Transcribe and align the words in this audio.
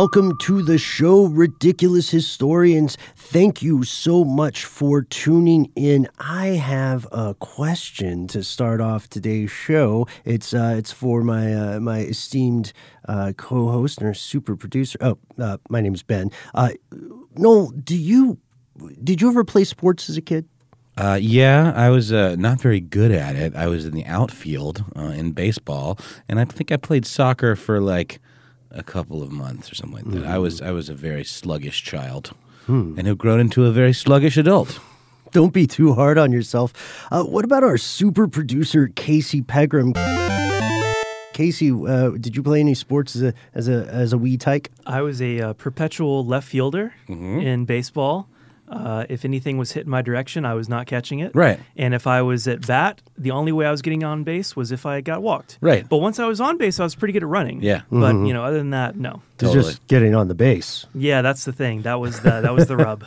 Welcome 0.00 0.38
to 0.38 0.62
the 0.62 0.78
show, 0.78 1.26
Ridiculous 1.26 2.08
Historians. 2.08 2.96
Thank 3.16 3.60
you 3.60 3.84
so 3.84 4.24
much 4.24 4.64
for 4.64 5.02
tuning 5.02 5.70
in. 5.76 6.08
I 6.18 6.46
have 6.46 7.06
a 7.12 7.34
question 7.34 8.26
to 8.28 8.42
start 8.42 8.80
off 8.80 9.10
today's 9.10 9.50
show. 9.50 10.06
It's 10.24 10.54
uh, 10.54 10.76
it's 10.78 10.90
for 10.90 11.22
my 11.22 11.52
uh, 11.52 11.80
my 11.80 11.98
esteemed 11.98 12.72
uh, 13.08 13.34
co-host 13.36 13.98
and 13.98 14.06
our 14.06 14.14
super 14.14 14.56
producer. 14.56 14.96
Oh, 15.02 15.18
uh, 15.38 15.58
my 15.68 15.82
name's 15.82 16.02
Ben. 16.02 16.30
Uh, 16.54 16.70
Noel, 17.36 17.68
do 17.72 17.94
you 17.94 18.38
did 19.04 19.20
you 19.20 19.28
ever 19.28 19.44
play 19.44 19.64
sports 19.64 20.08
as 20.08 20.16
a 20.16 20.22
kid? 20.22 20.48
Uh, 20.96 21.18
yeah, 21.20 21.74
I 21.76 21.90
was 21.90 22.10
uh, 22.10 22.36
not 22.38 22.58
very 22.62 22.80
good 22.80 23.10
at 23.12 23.36
it. 23.36 23.54
I 23.54 23.66
was 23.66 23.84
in 23.84 23.92
the 23.92 24.06
outfield 24.06 24.82
uh, 24.96 25.12
in 25.12 25.32
baseball, 25.32 25.98
and 26.26 26.40
I 26.40 26.46
think 26.46 26.72
I 26.72 26.78
played 26.78 27.04
soccer 27.04 27.54
for 27.54 27.82
like 27.82 28.18
a 28.70 28.82
couple 28.82 29.22
of 29.22 29.30
months 29.32 29.70
or 29.70 29.74
something 29.74 30.04
like 30.04 30.14
that. 30.14 30.26
I 30.26 30.38
was 30.38 30.60
I 30.60 30.70
was 30.70 30.88
a 30.88 30.94
very 30.94 31.24
sluggish 31.24 31.82
child, 31.82 32.32
and 32.68 33.06
have 33.06 33.18
grown 33.18 33.40
into 33.40 33.66
a 33.66 33.72
very 33.72 33.92
sluggish 33.92 34.36
adult. 34.36 34.78
Don't 35.32 35.52
be 35.52 35.66
too 35.66 35.94
hard 35.94 36.18
on 36.18 36.32
yourself. 36.32 36.72
Uh, 37.12 37.22
what 37.24 37.44
about 37.44 37.62
our 37.62 37.78
super 37.78 38.26
producer 38.28 38.88
Casey 38.96 39.42
Pegram? 39.42 39.92
Casey, 41.32 41.70
uh, 41.70 42.10
did 42.10 42.36
you 42.36 42.42
play 42.42 42.60
any 42.60 42.74
sports 42.74 43.14
as 43.16 43.22
a 43.22 43.34
as 43.54 43.68
a 43.68 43.86
as 43.86 44.12
a 44.12 44.18
wee 44.18 44.36
tyke? 44.36 44.70
I 44.86 45.00
was 45.02 45.22
a 45.22 45.40
uh, 45.40 45.52
perpetual 45.54 46.24
left 46.26 46.46
fielder 46.48 46.92
in 47.08 47.64
baseball. 47.64 48.28
Uh, 48.70 49.04
if 49.08 49.24
anything 49.24 49.58
was 49.58 49.72
hit 49.72 49.84
in 49.84 49.90
my 49.90 50.00
direction, 50.00 50.44
I 50.44 50.54
was 50.54 50.68
not 50.68 50.86
catching 50.86 51.18
it. 51.18 51.32
Right. 51.34 51.58
And 51.76 51.92
if 51.92 52.06
I 52.06 52.22
was 52.22 52.46
at 52.46 52.64
bat, 52.66 53.02
the 53.18 53.32
only 53.32 53.50
way 53.50 53.66
I 53.66 53.70
was 53.72 53.82
getting 53.82 54.04
on 54.04 54.22
base 54.22 54.54
was 54.54 54.70
if 54.70 54.86
I 54.86 55.00
got 55.00 55.22
walked. 55.22 55.58
Right. 55.60 55.88
But 55.88 55.96
once 55.96 56.20
I 56.20 56.26
was 56.26 56.40
on 56.40 56.56
base, 56.56 56.78
I 56.78 56.84
was 56.84 56.94
pretty 56.94 57.12
good 57.12 57.24
at 57.24 57.28
running. 57.28 57.62
Yeah. 57.62 57.82
But 57.90 58.14
you 58.14 58.32
know, 58.32 58.44
other 58.44 58.58
than 58.58 58.70
that, 58.70 58.96
no. 58.96 59.22
It's 59.34 59.42
Totally. 59.42 59.62
just 59.64 59.86
getting 59.88 60.14
on 60.14 60.28
the 60.28 60.34
base. 60.34 60.86
Yeah, 60.94 61.20
that's 61.22 61.44
the 61.44 61.52
thing. 61.52 61.82
That 61.82 61.98
was 61.98 62.20
the 62.20 62.42
that 62.42 62.54
was 62.54 62.68
the 62.68 62.76
rub. 62.86 63.04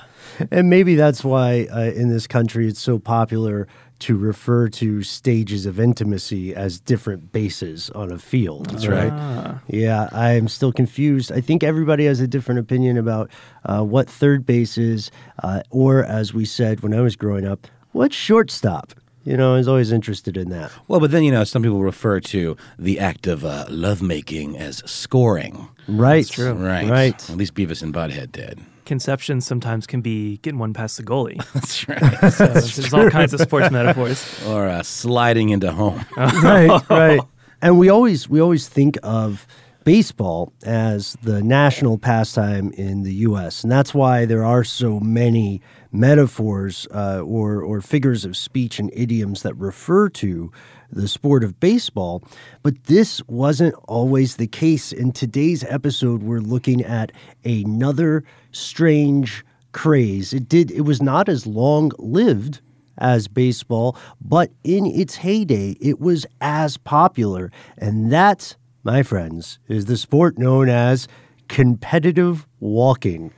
And 0.51 0.69
maybe 0.69 0.95
that's 0.95 1.23
why 1.23 1.67
uh, 1.71 1.91
in 1.91 2.09
this 2.09 2.27
country 2.27 2.67
it's 2.67 2.81
so 2.81 2.99
popular 2.99 3.67
to 3.99 4.17
refer 4.17 4.67
to 4.67 5.01
stages 5.03 5.65
of 5.65 5.79
intimacy 5.79 6.53
as 6.53 6.79
different 6.79 7.31
bases 7.31 7.89
on 7.91 8.11
a 8.11 8.17
field. 8.17 8.69
That's 8.69 8.87
right. 8.87 9.59
Yeah, 9.67 10.09
I 10.11 10.31
am 10.31 10.47
still 10.47 10.71
confused. 10.71 11.31
I 11.31 11.41
think 11.41 11.63
everybody 11.63 12.05
has 12.05 12.19
a 12.19 12.27
different 12.27 12.59
opinion 12.59 12.97
about 12.97 13.29
uh, 13.65 13.83
what 13.83 14.09
third 14.09 14.45
base 14.45 14.77
is, 14.77 15.11
uh, 15.41 15.63
or 15.69 16.03
as 16.03 16.33
we 16.33 16.45
said 16.45 16.81
when 16.81 16.93
I 16.93 17.01
was 17.01 17.15
growing 17.15 17.45
up, 17.45 17.67
what 17.91 18.13
shortstop. 18.13 18.93
You 19.25 19.37
know, 19.37 19.53
I 19.53 19.57
was 19.57 19.69
always 19.69 19.93
interested 19.93 20.35
in 20.35 20.49
that. 20.49 20.69
Well, 20.89 20.99
but 20.99 21.11
then 21.11 21.23
you 21.23 21.31
know, 21.31 21.45
some 21.45 21.63
people 21.63 21.81
refer 21.81 22.19
to 22.19 22.57
the 22.77 22.99
act 22.99 23.25
of 23.25 23.45
uh, 23.45 23.65
lovemaking 23.69 24.57
as 24.57 24.83
scoring. 24.85 25.69
Right. 25.87 26.25
That's 26.25 26.29
true. 26.29 26.51
Right. 26.51 26.89
Right. 26.89 27.29
At 27.29 27.37
least 27.37 27.53
Beavis 27.53 27.81
and 27.81 27.93
Butthead 27.93 28.33
did. 28.33 28.59
Conception 28.85 29.41
sometimes 29.41 29.87
can 29.87 30.01
be 30.01 30.37
getting 30.37 30.59
one 30.59 30.73
past 30.73 30.97
the 30.97 31.03
goalie. 31.03 31.37
That's 31.53 31.87
right. 31.87 32.33
So 32.33 32.47
there's 32.47 32.93
all 32.93 33.09
kinds 33.09 33.33
of 33.33 33.41
sports 33.41 33.71
metaphors. 33.71 34.25
or 34.47 34.67
uh, 34.67 34.83
sliding 34.83 35.49
into 35.49 35.71
home. 35.71 36.05
right, 36.17 36.81
right. 36.89 37.21
And 37.61 37.79
we 37.79 37.89
always 37.89 38.29
we 38.29 38.39
always 38.41 38.67
think 38.67 38.97
of 39.03 39.47
baseball 39.83 40.53
as 40.63 41.17
the 41.23 41.41
national 41.41 41.97
pastime 41.97 42.71
in 42.73 43.03
the 43.03 43.13
U.S., 43.15 43.63
and 43.63 43.71
that's 43.71 43.93
why 43.93 44.25
there 44.25 44.43
are 44.45 44.63
so 44.63 44.99
many 44.99 45.61
metaphors 45.91 46.87
uh, 46.91 47.21
or 47.21 47.61
or 47.61 47.81
figures 47.81 48.25
of 48.25 48.35
speech 48.35 48.79
and 48.79 48.91
idioms 48.93 49.43
that 49.43 49.53
refer 49.55 50.09
to 50.09 50.51
the 50.95 51.07
sport 51.07 51.43
of 51.43 51.59
baseball. 51.59 52.23
But 52.61 52.83
this 52.85 53.21
wasn't 53.27 53.75
always 53.87 54.35
the 54.35 54.47
case. 54.47 54.91
In 54.91 55.11
today's 55.11 55.63
episode, 55.65 56.23
we're 56.23 56.39
looking 56.39 56.81
at 56.83 57.11
another 57.43 58.23
strange 58.51 59.45
craze. 59.71 60.33
It 60.33 60.47
did. 60.47 60.71
It 60.71 60.81
was 60.81 61.01
not 61.01 61.27
as 61.29 61.45
long 61.45 61.91
lived 61.97 62.61
as 62.97 63.27
baseball, 63.27 63.97
but 64.21 64.51
in 64.63 64.85
its 64.85 65.15
heyday, 65.15 65.71
it 65.81 65.99
was 65.99 66.25
as 66.41 66.77
popular. 66.77 67.51
And 67.77 68.11
that, 68.11 68.55
my 68.83 69.03
friends, 69.03 69.59
is 69.67 69.85
the 69.85 69.97
sport 69.97 70.37
known 70.37 70.69
as 70.69 71.07
competitive 71.47 72.47
walking. 72.59 73.31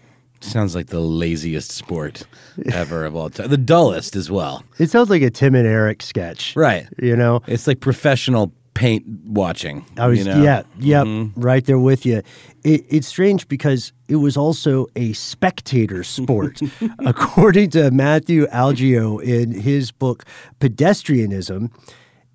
Sounds 0.46 0.76
like 0.76 0.88
the 0.88 1.00
laziest 1.00 1.72
sport 1.72 2.24
ever 2.72 3.06
of 3.06 3.16
all 3.16 3.30
time. 3.30 3.50
The 3.50 3.58
dullest 3.58 4.16
as 4.16 4.30
well. 4.30 4.64
It 4.80 4.90
sounds 4.90 5.10
like 5.10 5.22
a 5.22 5.30
Tim 5.30 5.56
and 5.56 5.68
Eric 5.68 6.02
sketch. 6.02 6.56
Right. 6.56 6.88
You 7.02 7.16
know? 7.16 7.42
It's 7.48 7.68
like 7.68 7.80
professional 7.80 8.54
paint 8.76 9.06
watching. 9.26 9.86
I 9.98 10.08
was, 10.08 10.20
you 10.20 10.26
know? 10.26 10.44
yeah, 10.44 10.64
yep, 10.78 11.08
mm-hmm. 11.08 11.40
right 11.40 11.66
there 11.66 11.80
with 11.80 12.06
you. 12.06 12.22
It, 12.64 12.86
it's 12.90 13.08
strange 13.08 13.48
because 13.48 13.92
it 14.08 14.18
was 14.18 14.38
also 14.38 14.88
a 14.96 15.14
spectator 15.14 16.04
sport, 16.04 16.60
according 17.00 17.72
to 17.72 17.90
Matthew 17.90 18.46
Algeo 18.48 19.24
in 19.24 19.52
his 19.52 19.92
book 19.92 20.26
Pedestrianism. 20.60 21.72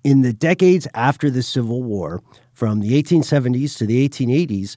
In 0.03 0.21
the 0.23 0.33
decades 0.33 0.87
after 0.95 1.29
the 1.29 1.43
Civil 1.43 1.83
War, 1.83 2.23
from 2.53 2.79
the 2.79 3.01
1870s 3.01 3.77
to 3.77 3.85
the 3.85 4.07
1880s, 4.09 4.75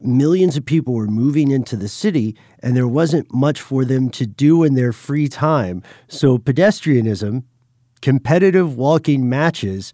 millions 0.00 0.56
of 0.56 0.64
people 0.64 0.94
were 0.94 1.06
moving 1.06 1.50
into 1.50 1.76
the 1.76 1.88
city, 1.88 2.36
and 2.60 2.76
there 2.76 2.88
wasn't 2.88 3.32
much 3.32 3.60
for 3.60 3.84
them 3.84 4.10
to 4.10 4.26
do 4.26 4.62
in 4.62 4.74
their 4.74 4.92
free 4.92 5.28
time. 5.28 5.82
So, 6.08 6.38
pedestrianism, 6.38 7.44
competitive 8.02 8.76
walking 8.76 9.28
matches, 9.28 9.92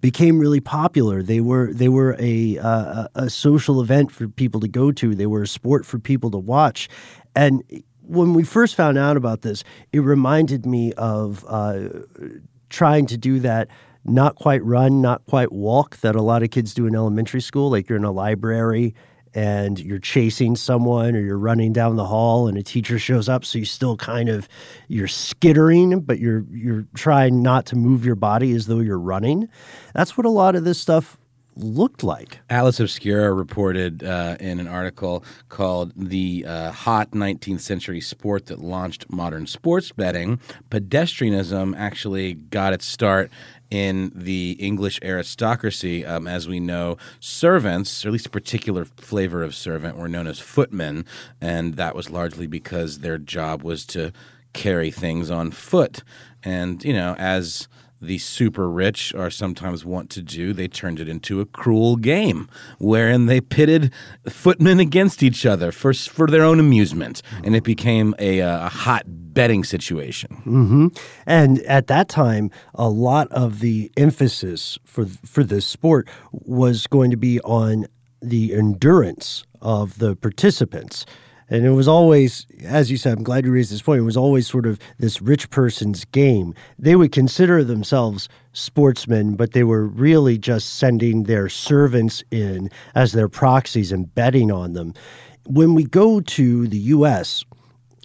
became 0.00 0.38
really 0.38 0.60
popular. 0.60 1.22
They 1.22 1.40
were 1.40 1.72
they 1.72 1.88
were 1.88 2.16
a 2.18 2.58
uh, 2.58 3.08
a 3.14 3.30
social 3.30 3.80
event 3.80 4.10
for 4.12 4.28
people 4.28 4.60
to 4.60 4.68
go 4.68 4.92
to. 4.92 5.14
They 5.14 5.26
were 5.26 5.42
a 5.42 5.48
sport 5.48 5.84
for 5.84 5.98
people 5.98 6.30
to 6.30 6.38
watch, 6.38 6.88
and 7.34 7.62
when 8.02 8.34
we 8.34 8.42
first 8.42 8.74
found 8.74 8.98
out 8.98 9.16
about 9.16 9.42
this, 9.42 9.62
it 9.92 10.00
reminded 10.00 10.66
me 10.66 10.92
of 10.94 11.44
uh, 11.48 11.88
trying 12.68 13.06
to 13.06 13.16
do 13.16 13.38
that. 13.40 13.68
Not 14.02 14.36
quite 14.36 14.64
run, 14.64 15.02
not 15.02 15.26
quite 15.26 15.52
walk 15.52 15.98
that 15.98 16.16
a 16.16 16.22
lot 16.22 16.42
of 16.42 16.50
kids 16.50 16.72
do 16.72 16.86
in 16.86 16.96
elementary 16.96 17.42
school. 17.42 17.70
Like 17.70 17.88
you're 17.88 17.98
in 17.98 18.04
a 18.04 18.10
library 18.10 18.94
and 19.34 19.78
you're 19.78 19.98
chasing 19.98 20.56
someone 20.56 21.14
or 21.14 21.20
you're 21.20 21.38
running 21.38 21.72
down 21.72 21.96
the 21.96 22.06
hall 22.06 22.48
and 22.48 22.58
a 22.58 22.62
teacher 22.62 22.98
shows 22.98 23.28
up 23.28 23.44
so 23.44 23.58
you 23.58 23.64
still 23.64 23.96
kind 23.96 24.28
of 24.28 24.48
you're 24.88 25.08
skittering 25.08 26.00
but 26.00 26.18
you're 26.18 26.44
you're 26.50 26.84
trying 26.94 27.42
not 27.42 27.66
to 27.66 27.76
move 27.76 28.04
your 28.04 28.16
body 28.16 28.52
as 28.52 28.66
though 28.66 28.80
you're 28.80 28.98
running 28.98 29.48
that's 29.94 30.16
what 30.16 30.26
a 30.26 30.30
lot 30.30 30.56
of 30.56 30.64
this 30.64 30.80
stuff 30.80 31.16
looked 31.56 32.02
like 32.02 32.38
Atlas 32.48 32.80
Obscura 32.80 33.32
reported 33.32 34.02
uh, 34.02 34.36
in 34.40 34.60
an 34.60 34.68
article 34.68 35.24
called 35.48 35.92
The 35.96 36.44
uh, 36.46 36.72
Hot 36.72 37.10
19th 37.10 37.60
Century 37.60 38.00
Sport 38.00 38.46
That 38.46 38.60
Launched 38.60 39.10
Modern 39.10 39.46
Sports 39.46 39.92
Betting. 39.92 40.40
Pedestrianism 40.70 41.76
actually 41.76 42.34
got 42.34 42.72
its 42.72 42.86
start 42.86 43.30
in 43.70 44.10
the 44.14 44.52
English 44.58 44.98
aristocracy. 45.02 46.04
Um, 46.04 46.26
as 46.26 46.48
we 46.48 46.60
know, 46.60 46.96
servants, 47.20 48.04
or 48.04 48.08
at 48.08 48.12
least 48.12 48.26
a 48.26 48.30
particular 48.30 48.84
flavor 48.84 49.42
of 49.42 49.54
servant, 49.54 49.96
were 49.96 50.08
known 50.08 50.26
as 50.26 50.40
footmen, 50.40 51.04
and 51.40 51.74
that 51.74 51.94
was 51.94 52.10
largely 52.10 52.46
because 52.46 52.98
their 52.98 53.18
job 53.18 53.62
was 53.62 53.84
to 53.86 54.12
carry 54.52 54.90
things 54.90 55.30
on 55.30 55.50
foot. 55.50 56.02
And, 56.42 56.82
you 56.84 56.92
know, 56.92 57.14
as 57.18 57.68
the 58.00 58.18
super 58.18 58.70
rich 58.70 59.14
are 59.14 59.30
sometimes 59.30 59.84
wont 59.84 60.10
to 60.10 60.22
do, 60.22 60.52
they 60.52 60.68
turned 60.68 61.00
it 61.00 61.08
into 61.08 61.40
a 61.40 61.46
cruel 61.46 61.96
game 61.96 62.48
wherein 62.78 63.26
they 63.26 63.40
pitted 63.40 63.92
footmen 64.28 64.80
against 64.80 65.22
each 65.22 65.44
other 65.44 65.70
for, 65.70 65.92
for 65.92 66.26
their 66.26 66.42
own 66.42 66.58
amusement. 66.58 67.22
And 67.44 67.54
it 67.54 67.64
became 67.64 68.14
a, 68.18 68.40
uh, 68.40 68.66
a 68.66 68.68
hot 68.68 69.04
betting 69.06 69.64
situation. 69.64 70.42
And 71.26 71.60
at 71.62 71.86
that 71.88 72.08
time, 72.08 72.50
a 72.74 72.88
lot 72.88 73.28
of 73.32 73.60
the 73.60 73.90
emphasis 73.96 74.78
for 74.84 75.06
for 75.24 75.44
this 75.44 75.66
sport 75.66 76.08
was 76.32 76.86
going 76.86 77.10
to 77.10 77.16
be 77.16 77.40
on 77.42 77.86
the 78.20 78.54
endurance 78.54 79.44
of 79.62 79.98
the 79.98 80.16
participants. 80.16 81.06
And 81.50 81.66
it 81.66 81.70
was 81.70 81.88
always, 81.88 82.46
as 82.64 82.90
you 82.90 82.96
said, 82.96 83.18
I'm 83.18 83.24
glad 83.24 83.44
you 83.44 83.50
raised 83.50 83.72
this 83.72 83.82
point, 83.82 83.98
it 83.98 84.04
was 84.04 84.16
always 84.16 84.48
sort 84.48 84.66
of 84.66 84.78
this 84.98 85.20
rich 85.20 85.50
person's 85.50 86.04
game. 86.06 86.54
They 86.78 86.94
would 86.94 87.10
consider 87.10 87.64
themselves 87.64 88.28
sportsmen, 88.52 89.34
but 89.34 89.52
they 89.52 89.64
were 89.64 89.84
really 89.84 90.38
just 90.38 90.78
sending 90.78 91.24
their 91.24 91.48
servants 91.48 92.22
in 92.30 92.70
as 92.94 93.12
their 93.12 93.28
proxies 93.28 93.90
and 93.90 94.14
betting 94.14 94.52
on 94.52 94.74
them. 94.74 94.94
When 95.44 95.74
we 95.74 95.82
go 95.82 96.20
to 96.20 96.68
the 96.68 96.78
U.S., 96.78 97.44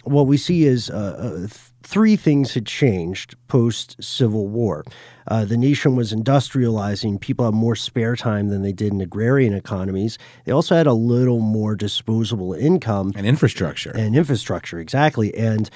what 0.02 0.26
we 0.26 0.36
see 0.36 0.64
is 0.64 0.90
uh, 0.90 1.16
uh, 1.18 1.38
th- 1.38 1.52
three 1.86 2.16
things 2.16 2.54
had 2.54 2.66
changed 2.66 3.36
post 3.46 3.96
Civil 4.02 4.48
War. 4.48 4.84
Uh, 5.28 5.44
the 5.44 5.56
nation 5.56 5.94
was 5.94 6.12
industrializing. 6.12 7.20
People 7.20 7.44
had 7.44 7.54
more 7.54 7.76
spare 7.76 8.16
time 8.16 8.48
than 8.48 8.62
they 8.62 8.72
did 8.72 8.92
in 8.92 9.00
agrarian 9.00 9.54
economies. 9.54 10.18
They 10.44 10.52
also 10.52 10.74
had 10.74 10.86
a 10.88 10.92
little 10.92 11.40
more 11.40 11.76
disposable 11.76 12.54
income 12.54 13.12
And 13.14 13.26
infrastructure. 13.26 13.90
and 13.90 14.16
infrastructure, 14.16 14.78
exactly. 14.80 15.32
And 15.36 15.70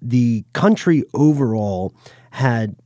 the 0.00 0.44
country 0.52 1.02
overall 1.12 1.92
had 2.30 2.76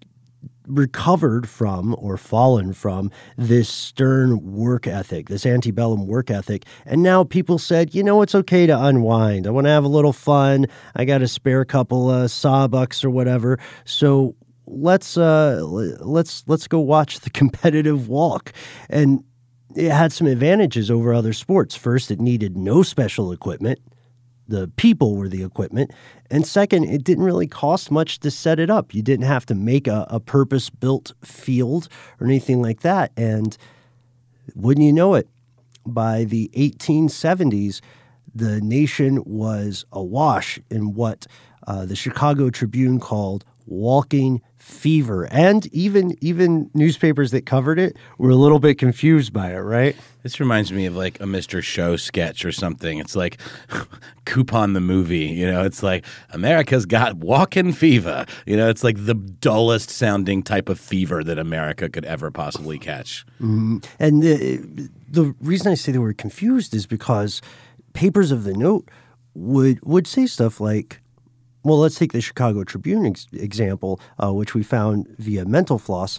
recovered 0.67 1.49
from 1.49 1.95
or 1.99 2.17
fallen 2.17 2.73
from 2.73 3.11
this 3.37 3.69
stern 3.69 4.53
work 4.53 4.87
ethic, 4.87 5.29
this 5.29 5.47
antebellum 5.47 6.07
work 6.07 6.31
ethic. 6.31 6.65
And 6.87 7.03
now 7.03 7.25
people 7.25 7.59
said, 7.59 7.95
you 7.95 8.03
know, 8.03 8.23
it's 8.23 8.35
okay 8.35 8.67
to 8.67 8.81
unwind. 8.85 9.47
I 9.47 9.51
want 9.51 9.67
to 9.67 9.71
have 9.71 9.85
a 9.85 9.89
little 9.89 10.13
fun. 10.13 10.67
I 10.95 11.05
got 11.05 11.23
a 11.23 11.29
spare 11.29 11.65
couple 11.65 12.09
uh, 12.09 12.27
sawbucks 12.27 13.05
or 13.05 13.11
whatever. 13.11 13.59
So 13.85 14.35
let's 14.67 15.17
uh, 15.17 15.61
let's 15.63 16.45
let's 16.47 16.69
go 16.69 16.81
watch 16.81 17.21
the 17.21 17.31
competitive 17.43 18.09
walk. 18.09 18.53
And 18.89 19.25
it 19.75 19.91
had 19.91 20.13
some 20.13 20.27
advantages 20.27 20.91
over 20.91 21.15
other 21.15 21.33
sports. 21.33 21.75
First, 21.75 22.11
it 22.11 22.21
needed 22.21 22.57
no 22.57 22.83
special 22.83 23.33
equipment 23.33 23.79
the 24.53 24.69
people 24.77 25.17
were 25.17 25.29
the 25.29 25.43
equipment. 25.43 25.91
And 26.31 26.47
second, 26.47 26.85
it 26.85 27.03
didn't 27.03 27.25
really 27.25 27.47
cost 27.47 27.91
much 27.91 28.21
to 28.21 28.31
set 28.31 28.61
it 28.61 28.69
up. 28.69 28.95
You 28.95 29.03
didn't 29.03 29.25
have 29.25 29.47
to 29.47 29.55
make 29.55 29.89
a, 29.89 30.07
a 30.11 30.21
purpose 30.21 30.69
built 30.69 31.15
field 31.25 31.89
or 32.21 32.27
anything 32.27 32.61
like 32.61 32.81
that. 32.81 33.13
And 33.17 33.57
wouldn't 34.55 34.85
you 34.85 34.93
know 34.93 35.15
it, 35.15 35.27
by 35.87 36.25
the 36.25 36.51
1870s, 36.55 37.81
the 38.35 38.61
nation 38.61 39.25
was 39.25 39.87
awash 39.91 40.61
in 40.71 40.93
what 40.95 41.27
uh, 41.67 41.87
the 41.87 41.97
Chicago 41.97 42.51
Tribune 42.51 43.01
called 43.01 43.45
walking 43.67 44.41
fever. 44.57 45.25
And 45.33 45.67
even 45.75 46.17
even 46.21 46.71
newspapers 46.73 47.33
that 47.33 47.47
covered 47.47 47.79
it 47.79 47.97
were 48.19 48.31
a 48.31 48.37
little 48.37 48.61
bit 48.61 48.79
confused 48.79 49.33
by 49.33 49.53
it, 49.53 49.59
right? 49.59 49.97
This 50.23 50.39
reminds 50.39 50.71
me 50.71 50.87
of 50.87 50.95
like 50.95 51.19
a 51.21 51.25
Mr. 51.25 51.63
Show 51.63 51.97
sketch 51.97 52.45
or 52.45 52.53
something. 52.53 52.99
It's 52.99 53.17
like 53.17 53.41
Coupon 54.25 54.73
the 54.73 54.81
movie, 54.81 55.27
you 55.27 55.51
know, 55.51 55.65
it's 55.65 55.83
like 55.83 56.05
America's 56.31 56.87
got 56.87 57.17
walking 57.17 57.73
fever. 57.73 58.25
You 58.47 58.57
know, 58.57 58.69
it's 58.69 58.85
like 58.85 59.05
the 59.05 59.15
dullest 59.15 59.91
sounding 59.91 60.45
type 60.45 60.69
of 60.69 60.79
fever 60.79 61.25
that 61.25 61.39
America 61.39 61.89
could 61.89 62.05
ever 62.05 62.31
possibly 62.31 62.79
catch. 62.79 63.27
Mm-hmm. 63.41 63.79
And 63.99 64.23
the, 64.23 64.91
the 65.09 65.35
reason 65.41 65.73
I 65.73 65.75
say 65.75 65.91
they 65.91 65.99
were 65.99 66.13
confused 66.13 66.73
is 66.73 66.87
because 66.87 67.43
papers 67.95 68.31
of 68.31 68.45
the 68.45 68.55
note 68.55 68.89
would 69.35 69.85
would 69.85 70.07
say 70.07 70.27
stuff 70.27 70.61
like, 70.61 71.02
well, 71.65 71.79
let's 71.79 71.99
take 71.99 72.13
the 72.13 72.21
Chicago 72.21 72.65
Tribune 72.65 73.07
ex- 73.07 73.27
example, 73.33 74.01
uh, 74.23 74.33
which 74.33 74.55
we 74.55 74.63
found 74.63 75.09
via 75.19 75.45
Mental 75.45 75.79
Floss. 75.79 76.19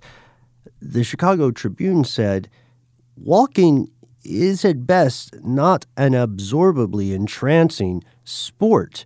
The 0.82 1.04
Chicago 1.04 1.52
Tribune 1.52 2.04
said, 2.04 2.50
walking 3.16 3.90
is 4.24 4.64
at 4.64 4.88
best 4.88 5.36
not 5.44 5.86
an 5.98 6.14
absorbably 6.14 7.14
entrancing 7.14 8.04
sport. 8.24 9.06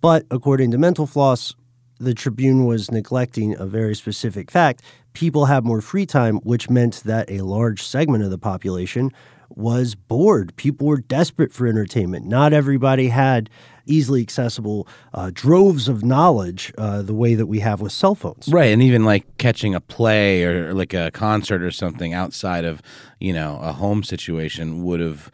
But 0.00 0.24
according 0.30 0.70
to 0.70 0.78
Mental 0.78 1.06
Floss, 1.06 1.54
the 1.98 2.14
Tribune 2.14 2.64
was 2.64 2.90
neglecting 2.90 3.54
a 3.58 3.66
very 3.66 3.94
specific 3.94 4.50
fact. 4.50 4.82
People 5.12 5.46
have 5.46 5.64
more 5.64 5.80
free 5.80 6.06
time, 6.06 6.36
which 6.38 6.68
meant 6.68 7.02
that 7.04 7.30
a 7.30 7.42
large 7.42 7.82
segment 7.82 8.24
of 8.24 8.30
the 8.30 8.38
population 8.38 9.12
was 9.56 9.94
bored. 9.94 10.54
People 10.56 10.86
were 10.86 10.98
desperate 10.98 11.52
for 11.52 11.66
entertainment. 11.66 12.26
Not 12.26 12.52
everybody 12.52 13.08
had 13.08 13.50
easily 13.86 14.22
accessible 14.22 14.88
uh, 15.12 15.30
droves 15.32 15.88
of 15.88 16.02
knowledge 16.04 16.72
uh, 16.78 17.02
the 17.02 17.14
way 17.14 17.34
that 17.34 17.46
we 17.46 17.60
have 17.60 17.80
with 17.80 17.92
cell 17.92 18.14
phones. 18.14 18.48
Right, 18.48 18.72
and 18.72 18.82
even 18.82 19.04
like 19.04 19.38
catching 19.38 19.74
a 19.74 19.80
play 19.80 20.44
or 20.44 20.72
like 20.74 20.94
a 20.94 21.10
concert 21.10 21.62
or 21.62 21.70
something 21.70 22.14
outside 22.14 22.64
of, 22.64 22.80
you 23.20 23.32
know, 23.32 23.58
a 23.62 23.72
home 23.72 24.02
situation 24.02 24.82
would 24.84 25.00
have 25.00 25.30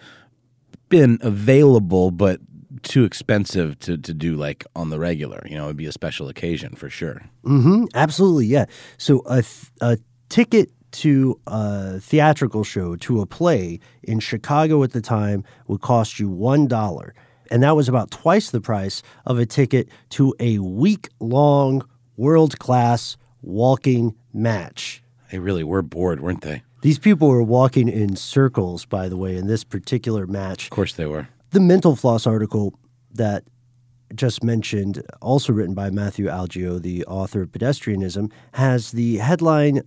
been 0.88 1.18
available 1.22 2.10
but 2.10 2.40
too 2.82 3.04
expensive 3.04 3.78
to, 3.80 3.98
to 3.98 4.14
do 4.14 4.36
like 4.36 4.64
on 4.74 4.90
the 4.90 4.98
regular. 4.98 5.42
You 5.48 5.56
know, 5.56 5.64
it'd 5.64 5.76
be 5.76 5.86
a 5.86 5.92
special 5.92 6.28
occasion 6.28 6.74
for 6.74 6.90
sure. 6.90 7.22
Mm-hmm. 7.44 7.84
Absolutely, 7.94 8.46
yeah. 8.46 8.66
So 8.96 9.22
a, 9.26 9.42
th- 9.42 9.70
a 9.80 9.98
ticket 10.28 10.70
to 10.92 11.40
a 11.46 12.00
theatrical 12.00 12.64
show, 12.64 12.96
to 12.96 13.20
a 13.20 13.26
play 13.26 13.80
in 14.02 14.20
Chicago 14.20 14.82
at 14.82 14.92
the 14.92 15.00
time 15.00 15.44
would 15.68 15.80
cost 15.80 16.18
you 16.18 16.28
$1. 16.28 17.10
And 17.50 17.62
that 17.62 17.76
was 17.76 17.88
about 17.88 18.10
twice 18.10 18.50
the 18.50 18.60
price 18.60 19.02
of 19.26 19.38
a 19.38 19.46
ticket 19.46 19.88
to 20.10 20.34
a 20.38 20.58
week 20.58 21.08
long, 21.18 21.86
world 22.16 22.58
class 22.58 23.16
walking 23.42 24.14
match. 24.32 25.02
They 25.30 25.38
really 25.38 25.64
were 25.64 25.82
bored, 25.82 26.20
weren't 26.20 26.42
they? 26.42 26.62
These 26.82 26.98
people 26.98 27.28
were 27.28 27.42
walking 27.42 27.88
in 27.88 28.16
circles, 28.16 28.84
by 28.84 29.08
the 29.08 29.16
way, 29.16 29.36
in 29.36 29.46
this 29.46 29.64
particular 29.64 30.26
match. 30.26 30.64
Of 30.64 30.70
course 30.70 30.94
they 30.94 31.06
were. 31.06 31.28
The 31.50 31.60
Mental 31.60 31.96
Floss 31.96 32.26
article 32.26 32.78
that 33.12 33.44
just 34.14 34.42
mentioned, 34.42 35.02
also 35.20 35.52
written 35.52 35.74
by 35.74 35.90
Matthew 35.90 36.26
Algeo, 36.26 36.80
the 36.80 37.04
author 37.04 37.42
of 37.42 37.50
Pedestrianism, 37.50 38.32
has 38.54 38.92
the 38.92 39.18
headline 39.18 39.82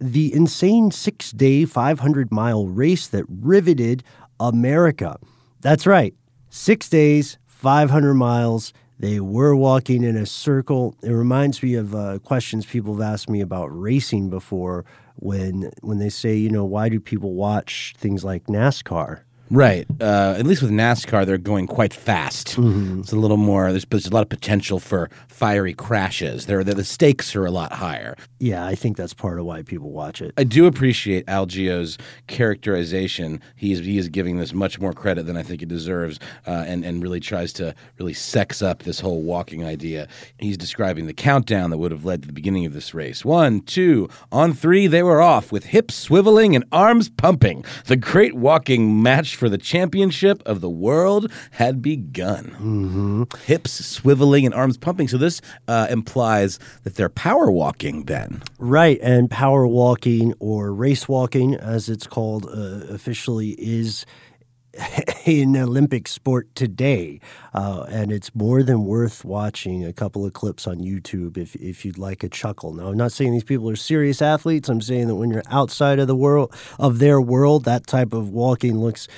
The 0.00 0.34
Insane 0.34 0.90
Six 0.90 1.30
Day 1.30 1.64
500 1.64 2.32
Mile 2.32 2.66
Race 2.66 3.06
That 3.08 3.24
Riveted 3.28 4.02
America. 4.40 5.18
That's 5.60 5.86
right. 5.86 6.14
Six 6.50 6.88
days, 6.88 7.38
500 7.46 8.14
miles. 8.14 8.72
They 8.98 9.20
were 9.20 9.56
walking 9.56 10.04
in 10.04 10.16
a 10.16 10.26
circle. 10.26 10.94
It 11.02 11.10
reminds 11.10 11.62
me 11.62 11.74
of 11.74 11.94
uh, 11.94 12.18
questions 12.20 12.66
people 12.66 12.94
have 12.94 13.02
asked 13.02 13.28
me 13.28 13.40
about 13.40 13.66
racing 13.66 14.30
before 14.30 14.84
when 15.16 15.70
when 15.80 15.98
they 15.98 16.10
say, 16.10 16.36
you 16.36 16.50
know, 16.50 16.64
why 16.64 16.88
do 16.88 17.00
people 17.00 17.34
watch 17.34 17.94
things 17.98 18.24
like 18.24 18.44
NASCAR? 18.44 19.22
Right. 19.50 19.86
Uh, 20.00 20.34
at 20.38 20.46
least 20.46 20.62
with 20.62 20.70
NASCAR, 20.70 21.26
they're 21.26 21.38
going 21.38 21.66
quite 21.66 21.92
fast. 21.92 22.56
It's 22.58 23.12
a 23.12 23.16
little 23.16 23.36
more. 23.36 23.70
There's, 23.70 23.84
there's 23.84 24.06
a 24.06 24.10
lot 24.10 24.22
of 24.22 24.28
potential 24.28 24.80
for 24.80 25.10
fiery 25.28 25.74
crashes. 25.74 26.46
There, 26.46 26.64
the 26.64 26.84
stakes 26.84 27.36
are 27.36 27.44
a 27.44 27.50
lot 27.50 27.72
higher. 27.72 28.16
Yeah, 28.38 28.66
I 28.66 28.74
think 28.74 28.96
that's 28.96 29.14
part 29.14 29.38
of 29.38 29.44
why 29.44 29.62
people 29.62 29.90
watch 29.90 30.22
it. 30.22 30.32
I 30.36 30.44
do 30.44 30.66
appreciate 30.66 31.24
Algeo's 31.28 31.98
characterization. 32.26 33.40
He 33.56 33.72
is 33.72 33.80
he 33.80 33.98
is 33.98 34.08
giving 34.08 34.38
this 34.38 34.52
much 34.52 34.80
more 34.80 34.92
credit 34.92 35.26
than 35.26 35.36
I 35.36 35.42
think 35.42 35.62
it 35.62 35.68
deserves, 35.68 36.18
uh, 36.46 36.64
and 36.66 36.84
and 36.84 37.02
really 37.02 37.20
tries 37.20 37.52
to 37.54 37.74
really 37.98 38.14
sex 38.14 38.62
up 38.62 38.82
this 38.82 39.00
whole 39.00 39.22
walking 39.22 39.64
idea. 39.64 40.08
He's 40.38 40.56
describing 40.56 41.06
the 41.06 41.14
countdown 41.14 41.70
that 41.70 41.78
would 41.78 41.92
have 41.92 42.04
led 42.04 42.22
to 42.22 42.28
the 42.28 42.34
beginning 42.34 42.66
of 42.66 42.72
this 42.72 42.94
race. 42.94 43.24
One, 43.24 43.60
two, 43.60 44.08
on 44.32 44.52
three, 44.52 44.86
they 44.86 45.02
were 45.02 45.20
off 45.20 45.52
with 45.52 45.64
hips 45.64 46.08
swiveling 46.08 46.54
and 46.54 46.64
arms 46.72 47.08
pumping. 47.08 47.64
The 47.86 47.96
great 47.96 48.34
walking 48.34 49.02
match 49.02 49.33
for 49.34 49.48
the 49.48 49.58
championship 49.58 50.42
of 50.46 50.60
the 50.60 50.70
world 50.70 51.30
had 51.52 51.82
begun. 51.82 52.56
Mm-hmm. 52.58 53.22
Hips 53.44 53.80
swiveling 53.98 54.44
and 54.44 54.54
arms 54.54 54.76
pumping. 54.76 55.08
So 55.08 55.18
this 55.18 55.40
uh, 55.68 55.86
implies 55.90 56.58
that 56.82 56.96
they're 56.96 57.08
power 57.08 57.50
walking 57.50 58.04
then. 58.04 58.42
Right, 58.58 58.98
and 59.02 59.30
power 59.30 59.66
walking 59.66 60.34
or 60.38 60.72
race 60.72 61.08
walking, 61.08 61.54
as 61.54 61.88
it's 61.88 62.06
called 62.06 62.46
uh, 62.46 62.86
officially, 62.92 63.50
is 63.58 64.06
an 65.26 65.56
Olympic 65.56 66.08
sport 66.08 66.54
today, 66.54 67.20
uh, 67.52 67.84
and 67.88 68.12
it's 68.12 68.34
more 68.34 68.62
than 68.62 68.84
worth 68.84 69.24
watching 69.24 69.84
a 69.84 69.92
couple 69.92 70.24
of 70.24 70.32
clips 70.32 70.66
on 70.66 70.78
YouTube 70.78 71.36
if 71.36 71.54
if 71.56 71.84
you'd 71.84 71.98
like 71.98 72.22
a 72.22 72.28
chuckle. 72.28 72.72
Now, 72.74 72.88
I'm 72.88 72.96
not 72.96 73.12
saying 73.12 73.32
these 73.32 73.44
people 73.44 73.68
are 73.70 73.76
serious 73.76 74.20
athletes. 74.20 74.68
I'm 74.68 74.80
saying 74.80 75.08
that 75.08 75.14
when 75.16 75.30
you're 75.30 75.42
outside 75.48 75.98
of 75.98 76.06
the 76.06 76.16
world 76.16 76.54
of 76.78 76.98
their 76.98 77.20
world, 77.20 77.64
that 77.64 77.86
type 77.86 78.12
of 78.12 78.30
walking 78.30 78.78
looks 78.78 79.08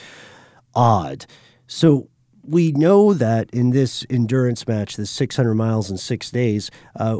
odd. 0.74 1.26
So. 1.66 2.08
We 2.48 2.70
know 2.70 3.12
that 3.12 3.50
in 3.50 3.70
this 3.70 4.06
endurance 4.08 4.68
match, 4.68 4.94
this 4.94 5.10
600 5.10 5.54
miles 5.56 5.90
in 5.90 5.96
six 5.96 6.30
days, 6.30 6.70
uh, 6.94 7.18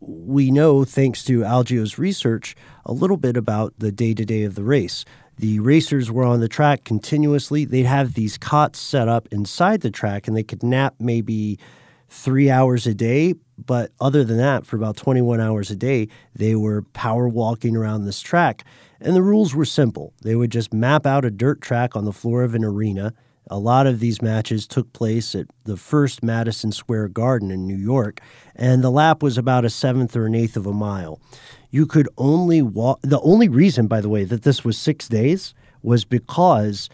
we 0.00 0.50
know, 0.50 0.84
thanks 0.84 1.22
to 1.24 1.44
Algeo's 1.44 1.98
research, 1.98 2.56
a 2.86 2.92
little 2.92 3.18
bit 3.18 3.36
about 3.36 3.74
the 3.78 3.92
day 3.92 4.14
to 4.14 4.24
day 4.24 4.44
of 4.44 4.54
the 4.54 4.64
race. 4.64 5.04
The 5.38 5.60
racers 5.60 6.10
were 6.10 6.24
on 6.24 6.40
the 6.40 6.48
track 6.48 6.82
continuously. 6.82 7.64
They'd 7.64 7.86
have 7.86 8.14
these 8.14 8.36
cots 8.36 8.80
set 8.80 9.06
up 9.06 9.28
inside 9.30 9.82
the 9.82 9.90
track 9.90 10.26
and 10.26 10.36
they 10.36 10.42
could 10.42 10.64
nap 10.64 10.96
maybe 10.98 11.60
three 12.08 12.50
hours 12.50 12.88
a 12.88 12.94
day. 12.94 13.34
But 13.56 13.92
other 14.00 14.24
than 14.24 14.38
that, 14.38 14.66
for 14.66 14.76
about 14.76 14.96
21 14.96 15.40
hours 15.40 15.70
a 15.70 15.76
day, 15.76 16.08
they 16.34 16.56
were 16.56 16.82
power 16.92 17.28
walking 17.28 17.76
around 17.76 18.04
this 18.04 18.20
track. 18.20 18.64
And 19.00 19.14
the 19.14 19.22
rules 19.22 19.54
were 19.54 19.64
simple 19.64 20.12
they 20.22 20.34
would 20.34 20.50
just 20.50 20.74
map 20.74 21.06
out 21.06 21.24
a 21.24 21.30
dirt 21.30 21.60
track 21.60 21.94
on 21.94 22.04
the 22.04 22.12
floor 22.12 22.42
of 22.42 22.56
an 22.56 22.64
arena. 22.64 23.14
A 23.50 23.58
lot 23.58 23.86
of 23.86 24.00
these 24.00 24.20
matches 24.20 24.66
took 24.66 24.92
place 24.92 25.34
at 25.34 25.46
the 25.64 25.76
first 25.76 26.22
Madison 26.22 26.70
Square 26.70 27.08
Garden 27.08 27.50
in 27.50 27.66
New 27.66 27.76
York, 27.76 28.20
and 28.54 28.84
the 28.84 28.90
lap 28.90 29.22
was 29.22 29.38
about 29.38 29.64
a 29.64 29.70
seventh 29.70 30.14
or 30.14 30.26
an 30.26 30.34
eighth 30.34 30.54
of 30.54 30.66
a 30.66 30.72
mile 30.72 31.18
you 31.70 31.86
could 31.86 32.08
only 32.16 32.62
walk. 32.62 33.00
The 33.02 33.20
only 33.20 33.48
reason, 33.48 33.86
by 33.86 34.00
the 34.00 34.08
way, 34.08 34.24
that 34.24 34.42
this 34.42 34.64
was 34.64 34.78
six 34.78 35.08
days 35.08 35.54
was 35.82 36.04
because 36.04 36.88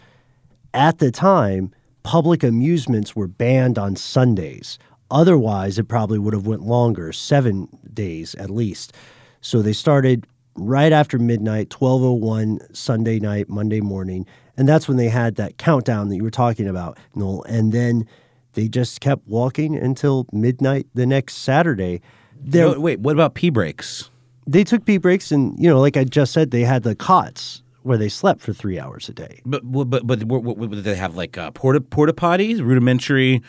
at 0.73 0.99
the 0.99 1.11
time, 1.11 1.73
public 2.03 2.43
amusements 2.43 3.15
were 3.15 3.27
banned 3.27 3.79
on 3.79 3.95
Sundays. 3.95 4.77
Otherwise, 5.09 5.79
it 5.79 5.87
probably 5.87 6.19
would 6.19 6.33
have 6.33 6.47
went 6.47 6.63
longer, 6.63 7.13
seven 7.13 7.67
days 7.93 8.35
at 8.35 8.49
least. 8.49 8.93
So 9.41 9.61
they 9.61 9.73
started 9.73 10.27
right 10.55 10.91
after 10.91 11.19
midnight, 11.19 11.73
1201 11.73 12.59
Sunday 12.73 13.19
night, 13.19 13.49
Monday 13.49 13.81
morning. 13.81 14.25
And 14.57 14.67
that's 14.67 14.87
when 14.87 14.97
they 14.97 15.09
had 15.09 15.35
that 15.35 15.57
countdown 15.57 16.09
that 16.09 16.15
you 16.15 16.23
were 16.23 16.31
talking 16.31 16.67
about, 16.67 16.97
Noel. 17.13 17.43
And 17.43 17.71
then 17.71 18.07
they 18.53 18.67
just 18.67 19.01
kept 19.01 19.27
walking 19.27 19.75
until 19.75 20.27
midnight 20.31 20.87
the 20.93 21.05
next 21.05 21.37
Saturday. 21.37 22.01
There, 22.39 22.71
no, 22.71 22.79
wait, 22.79 22.99
what 22.99 23.13
about 23.13 23.35
pee 23.35 23.49
breaks? 23.49 24.09
They 24.47 24.63
took 24.63 24.85
pee 24.85 24.97
breaks, 24.97 25.31
and 25.31 25.57
you 25.59 25.69
know, 25.69 25.79
like 25.79 25.97
I 25.97 26.03
just 26.03 26.33
said, 26.33 26.51
they 26.51 26.61
had 26.61 26.83
the 26.83 26.95
cots 26.95 27.63
where 27.83 27.97
they 27.97 28.09
slept 28.09 28.41
for 28.41 28.53
three 28.53 28.79
hours 28.79 29.09
a 29.09 29.13
day. 29.13 29.41
But 29.45 29.61
but 29.63 30.05
but, 30.05 30.27
but 30.27 30.71
did 30.71 30.83
they 30.83 30.95
have 30.95 31.15
like 31.15 31.37
uh, 31.37 31.51
porta 31.51 31.81
porta 31.81 32.13
potties, 32.13 32.59
rudimentary, 32.59 33.41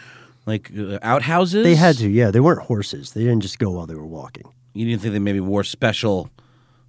like 0.46 0.70
uh, 0.76 0.98
outhouses? 1.02 1.64
They 1.64 1.74
had 1.74 1.96
to. 1.98 2.08
Yeah, 2.08 2.30
they 2.30 2.40
weren't 2.40 2.62
horses. 2.62 3.12
They 3.12 3.22
didn't 3.22 3.40
just 3.40 3.58
go 3.58 3.70
while 3.70 3.86
they 3.86 3.94
were 3.94 4.06
walking. 4.06 4.52
You 4.74 4.86
didn't 4.86 5.02
think 5.02 5.12
they 5.12 5.18
maybe 5.18 5.40
wore 5.40 5.64
special, 5.64 6.28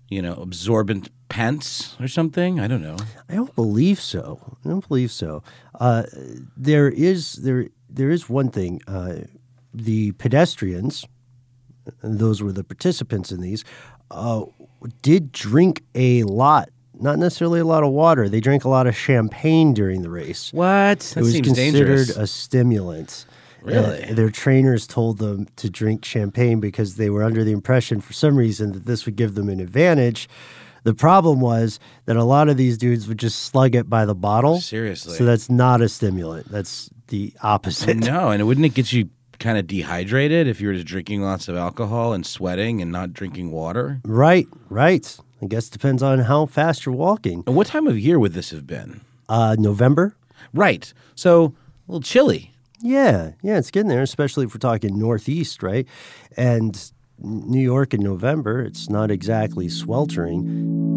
you 0.09 0.21
know, 0.21 0.33
absorbent 0.33 1.09
pants 1.29 1.95
or 1.99 2.07
something? 2.07 2.59
I 2.59 2.67
don't 2.67 2.81
know. 2.81 2.97
I 3.29 3.35
don't 3.35 3.53
believe 3.55 4.01
so. 4.01 4.39
I 4.65 4.69
don't 4.69 4.87
believe 4.87 5.11
so. 5.11 5.43
Uh, 5.79 6.03
there 6.55 6.89
is 6.89 7.33
there 7.35 7.67
there 7.89 8.09
is 8.09 8.29
one 8.29 8.49
thing. 8.49 8.81
Uh, 8.87 9.19
the 9.73 10.11
pedestrians, 10.13 11.05
those 12.01 12.41
were 12.41 12.51
the 12.51 12.63
participants 12.63 13.31
in 13.31 13.41
these, 13.41 13.63
uh, 14.11 14.45
did 15.01 15.31
drink 15.31 15.83
a 15.95 16.23
lot. 16.23 16.69
Not 16.99 17.19
necessarily 17.19 17.59
a 17.59 17.65
lot 17.65 17.83
of 17.83 17.91
water. 17.91 18.27
They 18.27 18.39
drank 18.39 18.63
a 18.63 18.69
lot 18.69 18.87
of 18.87 18.95
champagne 18.95 19.73
during 19.73 20.01
the 20.01 20.09
race. 20.09 20.51
What? 20.51 20.99
That 20.99 21.17
it 21.17 21.21
was 21.21 21.33
seems 21.33 21.47
considered 21.47 21.87
dangerous. 21.87 22.17
a 22.17 22.25
stimulant. 22.25 23.25
Really? 23.61 24.03
Uh, 24.03 24.13
their 24.13 24.29
trainers 24.29 24.87
told 24.87 25.17
them 25.19 25.47
to 25.57 25.69
drink 25.69 26.05
champagne 26.05 26.59
because 26.59 26.95
they 26.95 27.09
were 27.09 27.23
under 27.23 27.43
the 27.43 27.51
impression, 27.51 28.01
for 28.01 28.13
some 28.13 28.35
reason, 28.35 28.71
that 28.71 28.85
this 28.85 29.05
would 29.05 29.15
give 29.15 29.35
them 29.35 29.49
an 29.49 29.59
advantage. 29.59 30.29
The 30.83 30.93
problem 30.93 31.41
was 31.41 31.79
that 32.05 32.15
a 32.15 32.23
lot 32.23 32.49
of 32.49 32.55
these 32.55 32.77
dudes 32.77 33.07
would 33.07 33.19
just 33.19 33.43
slug 33.43 33.75
it 33.75 33.89
by 33.89 34.05
the 34.05 34.15
bottle. 34.15 34.61
Seriously. 34.61 35.17
So 35.17 35.25
that's 35.25 35.49
not 35.49 35.81
a 35.81 35.89
stimulant. 35.89 36.49
That's 36.49 36.89
the 37.07 37.33
opposite. 37.43 37.97
No, 37.97 38.29
and 38.29 38.45
wouldn't 38.47 38.65
it 38.65 38.73
get 38.73 38.93
you 38.93 39.09
kind 39.39 39.57
of 39.57 39.67
dehydrated 39.67 40.47
if 40.47 40.61
you 40.61 40.67
were 40.67 40.73
just 40.73 40.87
drinking 40.87 41.21
lots 41.21 41.47
of 41.47 41.55
alcohol 41.55 42.13
and 42.13 42.25
sweating 42.25 42.81
and 42.81 42.91
not 42.91 43.13
drinking 43.13 43.51
water? 43.51 43.99
Right, 44.03 44.47
right. 44.69 45.17
I 45.41 45.45
guess 45.45 45.67
it 45.67 45.73
depends 45.73 46.01
on 46.01 46.19
how 46.19 46.45
fast 46.45 46.85
you're 46.85 46.95
walking. 46.95 47.43
And 47.45 47.55
what 47.55 47.67
time 47.67 47.87
of 47.87 47.99
year 47.99 48.19
would 48.19 48.33
this 48.33 48.49
have 48.51 48.65
been? 48.65 49.01
Uh, 49.29 49.55
November. 49.59 50.15
Right. 50.53 50.91
So 51.15 51.53
a 51.87 51.91
little 51.91 52.01
chilly. 52.01 52.53
Yeah, 52.79 53.31
yeah, 53.41 53.57
it's 53.57 53.71
getting 53.71 53.89
there, 53.89 54.03
especially 54.03 54.45
if 54.45 54.53
we're 54.53 54.59
talking 54.59 54.99
northeast, 54.99 55.63
right? 55.63 55.87
And 56.35 56.91
New 57.19 57.61
York 57.61 57.93
in 57.93 58.01
November, 58.01 58.61
it's 58.61 58.89
not 58.89 59.09
exactly 59.09 59.67
sweltering. 59.67 60.96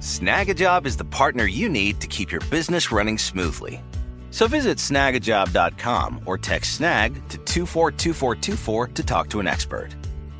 Snagajob 0.00 0.86
is 0.86 0.96
the 0.96 1.04
partner 1.04 1.44
you 1.44 1.68
need 1.68 2.00
to 2.00 2.06
keep 2.06 2.30
your 2.30 2.40
business 2.50 2.92
running 2.92 3.18
smoothly. 3.18 3.82
So 4.30 4.46
visit 4.46 4.78
snagajob.com 4.78 6.22
or 6.26 6.38
text 6.38 6.74
snag 6.74 7.14
to 7.30 7.38
242424 7.38 8.88
to 8.88 9.02
talk 9.02 9.28
to 9.30 9.40
an 9.40 9.46
expert. 9.46 9.88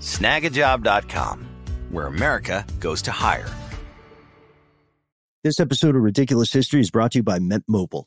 Snagajob.com, 0.00 1.48
where 1.90 2.06
America 2.06 2.64
goes 2.78 3.02
to 3.02 3.10
hire. 3.10 3.48
This 5.44 5.60
episode 5.60 5.96
of 5.96 6.02
Ridiculous 6.02 6.52
History 6.52 6.80
is 6.80 6.90
brought 6.90 7.12
to 7.12 7.20
you 7.20 7.22
by 7.22 7.38
Mint 7.38 7.64
Mobile. 7.66 8.06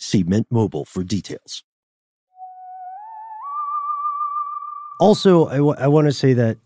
See 0.00 0.22
Mint 0.22 0.46
Mobile 0.50 0.86
for 0.86 1.04
details. 1.04 1.62
Also, 4.98 5.46
I, 5.46 5.56
w- 5.56 5.76
I 5.78 5.88
want 5.88 6.06
to 6.08 6.12
say 6.12 6.32
that 6.34 6.58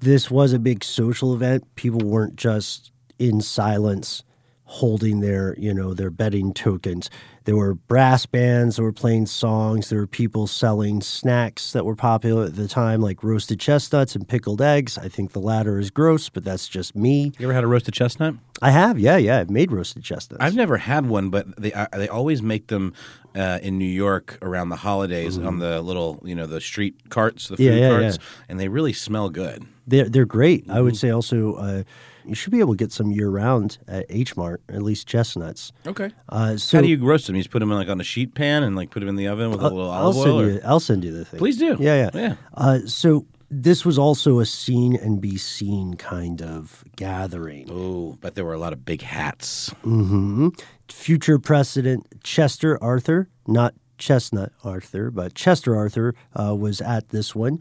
this 0.00 0.30
was 0.30 0.52
a 0.52 0.58
big 0.58 0.82
social 0.82 1.34
event. 1.34 1.64
People 1.74 2.00
weren't 2.00 2.36
just 2.36 2.92
in 3.18 3.40
silence 3.40 4.22
holding 4.64 5.20
their, 5.20 5.54
you 5.58 5.72
know, 5.72 5.94
their 5.94 6.10
betting 6.10 6.52
tokens. 6.52 7.08
There 7.44 7.56
were 7.56 7.74
brass 7.74 8.26
bands 8.26 8.76
that 8.76 8.82
were 8.82 8.92
playing 8.92 9.24
songs. 9.26 9.88
There 9.88 9.98
were 9.98 10.06
people 10.06 10.46
selling 10.46 11.00
snacks 11.00 11.72
that 11.72 11.86
were 11.86 11.96
popular 11.96 12.44
at 12.44 12.56
the 12.56 12.68
time, 12.68 13.00
like 13.00 13.24
roasted 13.24 13.60
chestnuts 13.60 14.14
and 14.14 14.28
pickled 14.28 14.60
eggs. 14.60 14.98
I 14.98 15.08
think 15.08 15.32
the 15.32 15.40
latter 15.40 15.78
is 15.78 15.90
gross, 15.90 16.28
but 16.28 16.44
that's 16.44 16.68
just 16.68 16.94
me. 16.94 17.32
You 17.38 17.46
ever 17.46 17.54
had 17.54 17.64
a 17.64 17.66
roasted 17.66 17.94
chestnut? 17.94 18.34
I 18.60 18.70
have, 18.70 18.98
yeah, 18.98 19.16
yeah. 19.16 19.38
I've 19.38 19.50
made 19.50 19.70
roasted 19.72 20.02
chestnuts. 20.02 20.42
I've 20.42 20.54
never 20.54 20.76
had 20.78 21.06
one, 21.06 21.30
but 21.30 21.46
they 21.60 21.72
uh, 21.72 21.86
they 21.92 22.08
always 22.08 22.42
make 22.42 22.66
them 22.68 22.92
uh, 23.36 23.58
in 23.62 23.78
New 23.78 23.84
York 23.84 24.38
around 24.42 24.68
the 24.70 24.76
holidays 24.76 25.38
on 25.38 25.58
the 25.58 25.80
little 25.80 26.20
you 26.24 26.34
know 26.34 26.46
the 26.46 26.60
street 26.60 27.08
carts, 27.10 27.48
the 27.48 27.56
food 27.56 27.62
Yeah, 27.64 27.72
yeah, 27.74 27.88
carts, 27.90 28.18
yeah. 28.20 28.44
and 28.48 28.58
they 28.60 28.68
really 28.68 28.92
smell 28.92 29.30
good. 29.30 29.64
They're 29.86 30.08
they're 30.08 30.26
great. 30.26 30.64
I 30.68 30.74
Mm-hmm. 30.74 30.84
would 30.84 30.96
say 30.96 31.10
also 31.10 31.54
uh, 31.54 31.82
you 32.26 32.34
should 32.34 32.50
be 32.52 32.60
able 32.60 32.74
to 32.74 32.76
get 32.76 32.92
some 32.92 33.10
year 33.10 33.30
round 33.30 33.78
at 33.88 34.04
H 34.10 34.36
Mart, 34.36 34.60
at 34.68 34.82
least 34.82 35.06
chestnuts. 35.06 35.72
Okay. 35.86 36.10
Uh, 36.28 36.56
so 36.56 36.76
How 36.78 36.82
do 36.82 36.88
you 36.88 36.98
roast 37.02 37.26
them? 37.26 37.36
You 37.36 37.42
just 37.42 37.50
put 37.50 37.60
them 37.60 37.70
in 37.70 37.78
like 37.78 37.88
on 37.88 38.00
a 38.00 38.04
sheet 38.04 38.34
pan 38.34 38.64
and 38.64 38.76
like 38.76 38.90
put 38.90 39.00
them 39.00 39.08
in 39.08 39.16
the 39.16 39.28
oven 39.28 39.50
with 39.50 39.60
a 39.60 39.62
little 39.62 39.88
olive 39.88 40.16
I'll 40.16 40.22
send 40.24 40.34
oil. 40.34 40.40
or- 40.40 40.50
you. 40.50 40.60
I'll 40.64 40.80
send 40.80 41.04
you 41.04 41.12
the 41.12 41.24
thing. 41.24 41.38
Please 41.38 41.56
do. 41.58 41.76
Yeah, 41.80 41.94
yeah, 41.94 42.10
Yeah. 42.12 42.34
Uh, 42.54 42.78
so 42.86 43.24
this 43.50 43.84
was 43.84 43.98
also 43.98 44.40
a 44.40 44.46
seen 44.46 44.94
and 44.94 45.20
be 45.20 45.36
seen 45.36 45.94
kind 45.94 46.42
of 46.42 46.84
gathering. 46.96 47.68
Oh, 47.70 48.18
but 48.20 48.34
there 48.34 48.44
were 48.44 48.54
a 48.54 48.58
lot 48.58 48.72
of 48.72 48.84
big 48.84 49.02
hats. 49.02 49.70
hmm 49.82 50.48
Future 50.88 51.38
President 51.38 52.06
Chester 52.22 52.82
Arthur, 52.82 53.28
not 53.46 53.74
Chestnut 53.98 54.52
Arthur, 54.64 55.10
but 55.10 55.34
Chester 55.34 55.76
Arthur 55.76 56.14
uh, 56.38 56.54
was 56.54 56.80
at 56.80 57.10
this 57.10 57.34
one. 57.34 57.58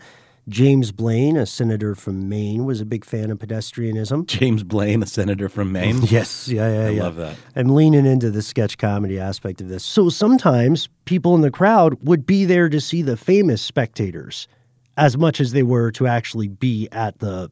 James 0.49 0.93
Blaine, 0.93 1.35
a 1.35 1.45
senator 1.45 1.93
from 1.93 2.29
Maine, 2.29 2.63
was 2.63 2.79
a 2.79 2.85
big 2.85 3.03
fan 3.03 3.31
of 3.31 3.37
pedestrianism. 3.39 4.25
James 4.27 4.63
Blaine, 4.63 5.03
a 5.03 5.05
senator 5.05 5.49
from 5.49 5.73
Maine. 5.73 6.01
Yes, 6.09 6.47
yeah, 6.47 6.71
yeah, 6.71 6.87
I 6.87 6.89
yeah. 6.91 7.03
love 7.03 7.15
that. 7.17 7.35
I'm 7.55 7.67
leaning 7.75 8.05
into 8.05 8.31
the 8.31 8.41
sketch 8.41 8.77
comedy 8.77 9.19
aspect 9.19 9.59
of 9.59 9.67
this. 9.67 9.83
So 9.83 10.07
sometimes 10.07 10.87
people 11.03 11.35
in 11.35 11.41
the 11.41 11.51
crowd 11.51 11.97
would 12.01 12.25
be 12.25 12.45
there 12.45 12.69
to 12.69 12.79
see 12.79 13.01
the 13.01 13.17
famous 13.17 13.61
spectators 13.61 14.47
as 14.97 15.17
much 15.17 15.39
as 15.39 15.51
they 15.51 15.63
were 15.63 15.91
to 15.91 16.07
actually 16.07 16.47
be 16.47 16.87
at 16.91 17.19
the 17.19 17.49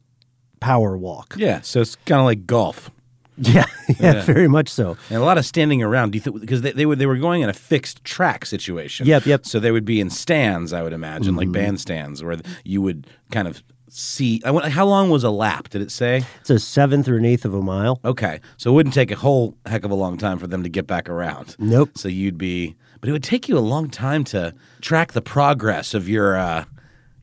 power 0.60 0.96
walk. 0.96 1.34
Yeah, 1.38 1.60
so 1.62 1.80
it's 1.80 1.96
kind 2.06 2.20
of 2.20 2.26
like 2.26 2.46
golf. 2.46 2.90
Yeah, 3.38 3.66
yeah, 3.88 4.14
Yeah. 4.14 4.22
very 4.24 4.48
much 4.48 4.70
so. 4.70 4.96
And 5.10 5.18
a 5.20 5.24
lot 5.24 5.36
of 5.36 5.44
standing 5.44 5.82
around. 5.82 6.12
Do 6.12 6.16
you 6.16 6.22
think 6.22 6.40
because 6.40 6.62
they, 6.62 6.72
they 6.72 6.86
were 6.86 6.96
they 6.96 7.04
were 7.04 7.18
going 7.18 7.42
in 7.42 7.50
a 7.50 7.52
fixed 7.52 8.02
track 8.02 8.46
situation? 8.46 9.06
Yep, 9.06 9.26
yep. 9.26 9.44
So 9.44 9.60
they 9.60 9.70
would 9.70 9.84
be 9.84 10.00
in 10.00 10.08
stands, 10.08 10.72
I 10.72 10.82
would 10.82 10.94
imagine, 10.94 11.36
like 11.36 11.48
Mm-hmm. 11.48 11.74
bandstands, 11.74 12.22
where 12.24 12.38
you 12.64 12.80
would 12.80 13.06
kind 13.32 13.46
of 13.46 13.62
see. 13.90 14.40
I 14.42 14.50
wonder, 14.52 14.70
how 14.70 14.86
long 14.86 15.10
was 15.10 15.22
a 15.22 15.28
lap? 15.30 15.68
Did 15.68 15.82
it 15.82 15.90
say? 15.90 16.24
It's 16.40 16.48
a 16.48 16.58
seventh 16.58 17.08
or 17.08 17.18
an 17.18 17.26
eighth 17.26 17.44
of 17.44 17.52
a 17.52 17.60
mile. 17.60 18.00
Okay, 18.06 18.40
so 18.56 18.70
it 18.70 18.74
wouldn't 18.74 18.94
take 18.94 19.10
a 19.10 19.16
whole 19.16 19.54
heck 19.66 19.84
of 19.84 19.90
a 19.90 19.94
long 19.94 20.16
time 20.16 20.38
for 20.38 20.46
them 20.46 20.62
to 20.62 20.70
get 20.70 20.86
back 20.86 21.06
around. 21.10 21.56
Nope. 21.58 21.90
So 21.98 22.08
you'd 22.08 22.38
be, 22.38 22.74
but 23.02 23.10
it 23.10 23.12
would 23.12 23.22
take 23.22 23.50
you 23.50 23.58
a 23.58 23.60
long 23.60 23.90
time 23.90 24.24
to 24.32 24.54
track 24.80 25.12
the 25.12 25.20
progress 25.20 25.92
of 25.92 26.08
your 26.08 26.38
uh, 26.38 26.64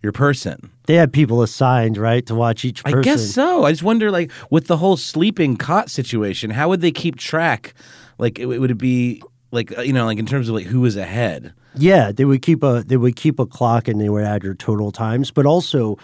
your 0.04 0.12
person. 0.12 0.70
They 0.86 0.96
had 0.96 1.12
people 1.12 1.42
assigned, 1.42 1.98
right, 1.98 2.26
to 2.28 2.36
watch 2.36 2.66
each 2.66 2.84
person. 2.84 3.00
I 3.00 3.02
guess 3.02 3.32
so. 3.32 3.64
I 3.64 3.72
just 3.72 3.84
wonder, 3.84 4.12
like, 4.12 4.32
with 4.52 4.68
the 4.68 4.78
whole 4.78 4.98
sleeping 4.98 5.58
cot 5.58 5.90
situation, 5.90 6.52
how 6.52 6.70
would 6.70 6.82
they 6.82 6.92
keep 6.92 7.16
track? 7.16 7.74
Like, 8.20 8.38
it, 8.38 8.46
would 8.46 8.70
it 8.70 8.78
be 8.78 9.24
like 9.52 9.78
uh, 9.78 9.82
you 9.82 9.94
know, 9.94 10.06
like 10.06 10.18
in 10.18 10.26
terms 10.26 10.50
of 10.50 10.56
like 10.56 10.66
who 10.66 10.82
was 10.82 10.98
ahead? 10.98 11.54
Yeah, 11.76 12.12
they 12.12 12.26
would 12.26 12.42
keep 12.42 12.64
a 12.64 12.84
they 12.86 12.98
would 12.98 13.16
keep 13.16 13.40
a 13.40 13.46
clock 13.46 13.88
and 13.88 14.02
they 14.02 14.10
would 14.10 14.24
add 14.24 14.44
your 14.44 14.56
total 14.56 14.92
times, 14.92 15.32
but 15.32 15.46
also 15.46 15.98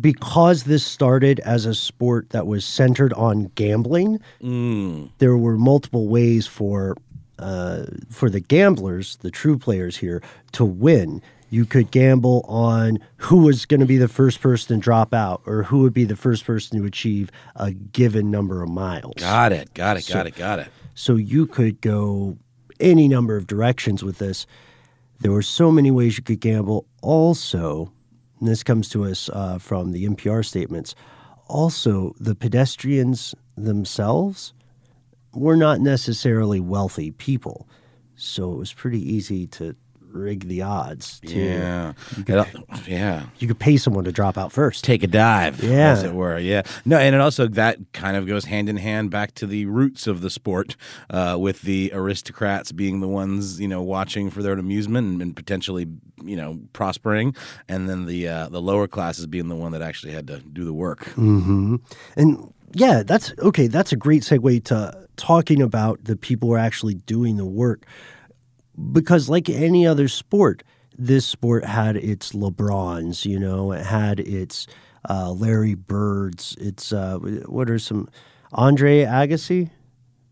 because 0.00 0.64
this 0.64 0.84
started 0.86 1.40
as 1.40 1.66
a 1.66 1.74
sport 1.74 2.30
that 2.30 2.46
was 2.46 2.64
centered 2.64 3.12
on 3.14 3.50
gambling, 3.56 4.20
there 5.18 5.36
were 5.36 5.56
multiple 5.56 6.06
ways 6.08 6.46
for 6.46 6.96
uh, 7.38 7.86
for 8.10 8.30
the 8.30 8.40
gamblers, 8.40 9.16
the 9.16 9.30
true 9.30 9.58
players 9.58 9.96
here, 9.96 10.22
to 10.52 10.64
win. 10.64 11.22
You 11.50 11.66
could 11.66 11.90
gamble 11.90 12.44
on 12.48 13.00
who 13.16 13.38
was 13.38 13.66
going 13.66 13.80
to 13.80 13.86
be 13.86 13.96
the 13.96 14.08
first 14.08 14.40
person 14.40 14.76
to 14.76 14.82
drop 14.82 15.12
out, 15.12 15.42
or 15.46 15.64
who 15.64 15.80
would 15.80 15.92
be 15.92 16.04
the 16.04 16.16
first 16.16 16.44
person 16.44 16.78
to 16.78 16.86
achieve 16.86 17.30
a 17.56 17.72
given 17.72 18.30
number 18.30 18.62
of 18.62 18.70
miles. 18.70 19.14
Got 19.16 19.52
it. 19.52 19.74
Got 19.74 19.96
it. 19.96 20.08
Got 20.08 20.26
it. 20.28 20.36
Got 20.36 20.60
it. 20.60 20.68
So 20.94 21.16
you 21.16 21.46
could 21.46 21.80
go 21.80 22.38
any 22.78 23.08
number 23.08 23.36
of 23.36 23.46
directions 23.46 24.04
with 24.04 24.18
this. 24.18 24.46
There 25.20 25.32
were 25.32 25.42
so 25.42 25.70
many 25.70 25.90
ways 25.90 26.16
you 26.16 26.22
could 26.22 26.40
gamble. 26.40 26.86
Also, 27.02 27.92
and 28.38 28.48
this 28.48 28.62
comes 28.62 28.88
to 28.90 29.04
us 29.04 29.28
uh, 29.32 29.58
from 29.58 29.92
the 29.92 30.06
NPR 30.06 30.44
statements, 30.44 30.94
also, 31.50 32.14
the 32.20 32.36
pedestrians 32.36 33.34
themselves 33.56 34.52
were 35.34 35.56
not 35.56 35.80
necessarily 35.80 36.60
wealthy 36.60 37.10
people. 37.10 37.68
So 38.14 38.52
it 38.52 38.56
was 38.56 38.72
pretty 38.72 39.00
easy 39.00 39.48
to 39.48 39.74
rig 40.12 40.48
the 40.48 40.62
odds. 40.62 41.20
To, 41.26 41.34
Yeah. 41.38 41.92
It- 42.16 42.46
yeah. 42.88 43.24
You 43.38 43.48
could 43.48 43.58
pay 43.58 43.76
someone 43.76 44.04
to 44.04 44.12
drop 44.12 44.36
out 44.38 44.52
first. 44.52 44.84
Take 44.84 45.02
a 45.02 45.06
dive, 45.06 45.62
Yeah. 45.62 45.90
as 45.92 46.02
it 46.02 46.14
were. 46.14 46.38
Yeah. 46.38 46.62
No, 46.84 46.96
and 46.98 47.14
it 47.14 47.20
also 47.20 47.46
that 47.48 47.78
kind 47.92 48.16
of 48.16 48.26
goes 48.26 48.44
hand 48.44 48.68
in 48.68 48.76
hand 48.76 49.10
back 49.10 49.34
to 49.36 49.46
the 49.46 49.66
roots 49.66 50.06
of 50.06 50.20
the 50.20 50.30
sport, 50.30 50.76
uh, 51.10 51.36
with 51.38 51.62
the 51.62 51.90
aristocrats 51.94 52.72
being 52.72 53.00
the 53.00 53.08
ones 53.08 53.60
you 53.60 53.68
know 53.68 53.82
watching 53.82 54.30
for 54.30 54.42
their 54.42 54.52
amusement 54.54 55.06
and, 55.06 55.22
and 55.22 55.36
potentially 55.36 55.86
you 56.24 56.36
know 56.36 56.58
prospering, 56.72 57.34
and 57.68 57.88
then 57.88 58.06
the 58.06 58.28
uh, 58.28 58.48
the 58.48 58.60
lower 58.60 58.86
classes 58.86 59.26
being 59.26 59.48
the 59.48 59.56
one 59.56 59.72
that 59.72 59.82
actually 59.82 60.12
had 60.12 60.26
to 60.26 60.38
do 60.40 60.64
the 60.64 60.72
work. 60.74 61.06
hmm 61.10 61.76
And 62.16 62.52
yeah, 62.72 63.02
that's 63.04 63.32
okay. 63.40 63.66
That's 63.66 63.92
a 63.92 63.96
great 63.96 64.22
segue 64.22 64.64
to 64.64 65.06
talking 65.16 65.60
about 65.60 66.04
the 66.04 66.16
people 66.16 66.48
who 66.48 66.54
are 66.54 66.58
actually 66.58 66.94
doing 66.94 67.36
the 67.36 67.44
work. 67.44 67.84
Because, 68.92 69.28
like 69.28 69.48
any 69.48 69.86
other 69.86 70.08
sport, 70.08 70.62
this 70.96 71.26
sport 71.26 71.64
had 71.64 71.96
its 71.96 72.32
LeBrons, 72.32 73.24
you 73.24 73.38
know, 73.38 73.72
it 73.72 73.84
had 73.84 74.20
its 74.20 74.66
uh, 75.08 75.30
Larry 75.32 75.74
Birds, 75.74 76.56
its, 76.60 76.92
uh, 76.92 77.18
what 77.46 77.70
are 77.70 77.78
some, 77.78 78.08
Andre 78.52 79.04
Agassi, 79.04 79.70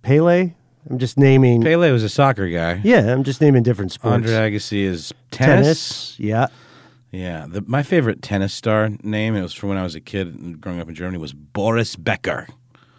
Pele? 0.02 0.54
I'm 0.90 0.98
just 0.98 1.18
naming, 1.18 1.62
Pele 1.62 1.90
was 1.90 2.02
a 2.02 2.08
soccer 2.08 2.48
guy. 2.48 2.80
yeah, 2.84 3.12
I'm 3.12 3.24
just 3.24 3.40
naming 3.40 3.62
different 3.62 3.92
sports. 3.92 4.14
Andre 4.14 4.32
Agassi 4.32 4.82
is 4.82 5.12
tennis. 5.30 5.66
Tennis, 5.66 6.20
yeah. 6.20 6.46
Yeah, 7.10 7.46
the, 7.48 7.62
my 7.66 7.82
favorite 7.82 8.20
tennis 8.20 8.52
star 8.52 8.90
name, 9.02 9.34
it 9.34 9.42
was 9.42 9.54
from 9.54 9.70
when 9.70 9.78
I 9.78 9.82
was 9.82 9.94
a 9.94 10.00
kid 10.00 10.60
growing 10.60 10.80
up 10.80 10.88
in 10.88 10.94
Germany, 10.94 11.18
was 11.18 11.32
Boris 11.32 11.96
Becker. 11.96 12.46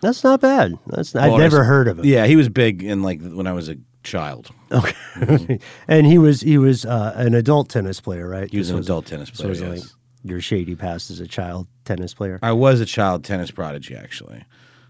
That's 0.01 0.23
not 0.23 0.41
bad. 0.41 0.79
That's 0.87 1.15
I've 1.15 1.37
never 1.37 1.63
heard 1.63 1.87
of 1.87 1.99
him. 1.99 2.05
Yeah, 2.05 2.25
he 2.25 2.35
was 2.35 2.49
big 2.49 2.81
in 2.83 3.03
like 3.03 3.21
when 3.21 3.47
I 3.47 3.53
was 3.53 3.69
a 3.69 3.75
child. 4.03 4.49
Okay. 4.71 5.59
and 5.87 6.05
he 6.07 6.17
was 6.17 6.41
he 6.41 6.57
was 6.57 6.85
uh, 6.85 7.13
an 7.15 7.33
adult 7.33 7.69
tennis 7.69 7.99
player, 7.99 8.27
right? 8.27 8.49
He 8.51 8.57
was 8.57 8.67
This 8.69 8.75
an 8.75 8.81
adult 8.83 9.05
tennis 9.05 9.29
player. 9.29 9.49
was 9.49 9.61
yes. 9.61 9.69
like 9.79 9.89
your 10.23 10.41
shady 10.41 10.75
past 10.75 11.09
as 11.11 11.19
a 11.19 11.27
child 11.27 11.67
tennis 11.85 12.13
player. 12.13 12.39
I 12.41 12.51
was 12.51 12.79
a 12.81 12.85
child 12.85 13.23
tennis 13.23 13.51
prodigy, 13.51 13.95
actually. 13.95 14.43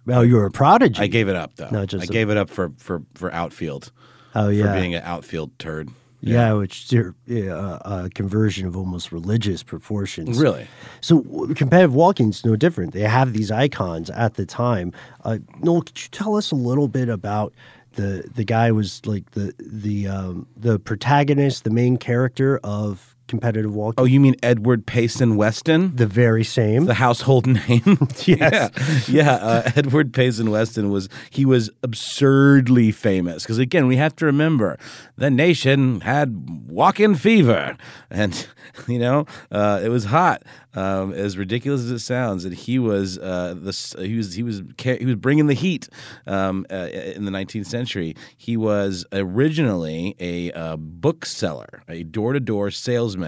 Oh, 0.07 0.21
you 0.21 0.35
were 0.35 0.45
a 0.45 0.51
prodigy. 0.51 1.01
I 1.01 1.07
gave 1.07 1.27
it 1.29 1.35
up 1.35 1.55
though. 1.55 1.69
Not 1.69 1.87
just 1.87 2.03
I 2.03 2.05
a- 2.05 2.07
gave 2.13 2.29
it 2.29 2.37
up 2.37 2.49
for 2.49 2.71
for 2.77 3.01
for 3.15 3.31
outfield. 3.33 3.91
oh 4.35 4.49
yeah, 4.49 4.73
For 4.73 4.79
being 4.79 4.95
an 4.95 5.03
outfield 5.03 5.57
turd. 5.59 5.89
yeah, 6.21 6.51
which 6.53 6.91
yeah, 6.91 7.53
uh, 7.53 8.03
a 8.05 8.09
conversion 8.09 8.67
of 8.67 8.75
almost 8.75 9.11
religious 9.11 9.63
proportions. 9.63 10.37
Really? 10.39 10.67
So 11.01 11.21
w- 11.21 11.53
competitive 11.53 11.95
is 12.19 12.43
no 12.45 12.55
different. 12.55 12.93
They 12.93 13.01
have 13.01 13.33
these 13.33 13.51
icons 13.51 14.09
at 14.09 14.33
the 14.33 14.45
time. 14.45 14.91
Uh, 15.23 15.37
Noel, 15.61 15.81
could 15.83 16.01
you 16.01 16.09
tell 16.11 16.35
us 16.35 16.51
a 16.51 16.55
little 16.55 16.87
bit 16.87 17.07
about 17.07 17.53
the 17.93 18.29
the 18.33 18.43
guy 18.43 18.71
was 18.71 19.05
like 19.05 19.31
the 19.31 19.53
the 19.59 20.07
um, 20.07 20.47
the 20.55 20.79
protagonist, 20.79 21.63
the 21.63 21.69
main 21.69 21.97
character 21.97 22.59
of 22.63 23.15
competitive 23.29 23.73
walking? 23.73 24.01
Oh, 24.01 24.05
you 24.05 24.19
mean 24.19 24.35
Edward 24.43 24.85
Payson 24.85 25.37
Weston? 25.37 25.95
the 25.95 26.05
very 26.07 26.43
same. 26.43 26.85
the 26.85 26.95
household 26.95 27.47
name. 27.69 28.07
Yes. 28.25 29.07
yeah, 29.07 29.23
yeah. 29.23 29.31
Uh, 29.33 29.71
Edward 29.75 30.13
Payson 30.13 30.51
Weston 30.51 30.89
was 30.89 31.07
he 31.29 31.45
was 31.45 31.69
absurdly 31.83 32.91
famous 32.91 33.43
because 33.43 33.57
again 33.59 33.87
we 33.87 33.95
have 33.95 34.15
to 34.17 34.25
remember 34.25 34.77
the 35.15 35.29
nation 35.29 36.01
had 36.01 36.67
walk-in 36.69 37.15
fever, 37.15 37.77
and 38.09 38.47
you 38.87 38.99
know 38.99 39.25
uh, 39.51 39.79
it 39.83 39.89
was 39.89 40.05
hot. 40.05 40.43
Um, 40.75 41.13
as 41.13 41.35
ridiculous 41.35 41.81
as 41.81 41.89
it 41.89 41.99
sounds, 41.99 42.45
and 42.45 42.53
he 42.53 42.77
was 42.77 43.17
uh, 43.17 43.55
the 43.59 43.71
he 44.05 44.15
was 44.15 44.35
he 44.35 44.43
was 44.43 44.61
he 44.77 45.05
was 45.05 45.15
bringing 45.15 45.47
the 45.47 45.55
heat 45.55 45.89
um, 46.27 46.63
uh, 46.71 46.89
in 47.15 47.25
the 47.25 47.31
19th 47.31 47.65
century. 47.65 48.15
He 48.37 48.55
was 48.55 49.03
originally 49.11 50.15
a 50.19 50.51
uh, 50.51 50.77
bookseller, 50.77 51.81
a 51.89 52.03
door-to-door 52.03 52.69
salesman 52.69 53.18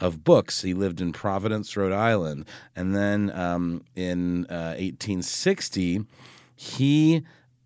of 0.00 0.24
books. 0.24 0.62
He 0.62 0.74
lived 0.74 1.00
in 1.00 1.12
Providence, 1.12 1.76
Rhode 1.76 1.92
Island, 1.92 2.46
and 2.74 2.94
then 2.94 3.30
um, 3.30 3.84
in 3.94 4.46
uh, 4.46 4.76
1860, 4.78 6.04
he 6.54 7.22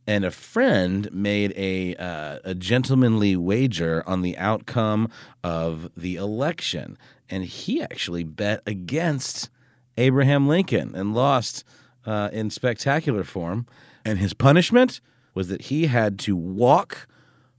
and 0.06 0.24
a 0.24 0.30
friend 0.30 1.12
made 1.12 1.52
a 1.54 1.94
uh, 1.96 2.38
a 2.44 2.54
gentlemanly 2.54 3.36
wager 3.36 4.02
on 4.06 4.22
the 4.22 4.38
outcome 4.38 5.10
of 5.44 5.90
the 5.96 6.16
election, 6.16 6.96
and 7.28 7.44
he 7.44 7.82
actually 7.82 8.24
bet 8.24 8.62
against 8.66 9.50
Abraham 9.98 10.48
Lincoln 10.48 10.94
and 10.94 11.14
lost 11.14 11.64
uh, 12.06 12.30
in 12.32 12.50
spectacular 12.50 13.24
form. 13.24 13.66
And 14.04 14.18
his 14.18 14.32
punishment 14.32 15.00
was 15.34 15.48
that 15.48 15.62
he 15.62 15.86
had 15.86 16.18
to 16.20 16.34
walk 16.34 17.06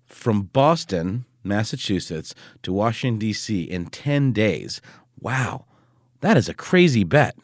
from 0.06 0.44
Boston, 0.44 1.26
Massachusetts, 1.44 2.36
to 2.64 2.74
Washington 2.74 3.20
D.C. 3.20 3.64
in 3.64 3.88
ten 3.88 4.32
days. 4.32 4.82
Wow, 5.20 5.66
that 6.22 6.38
is 6.38 6.50
a 6.50 6.54
crazy 6.54 7.04
bet. 7.04 7.36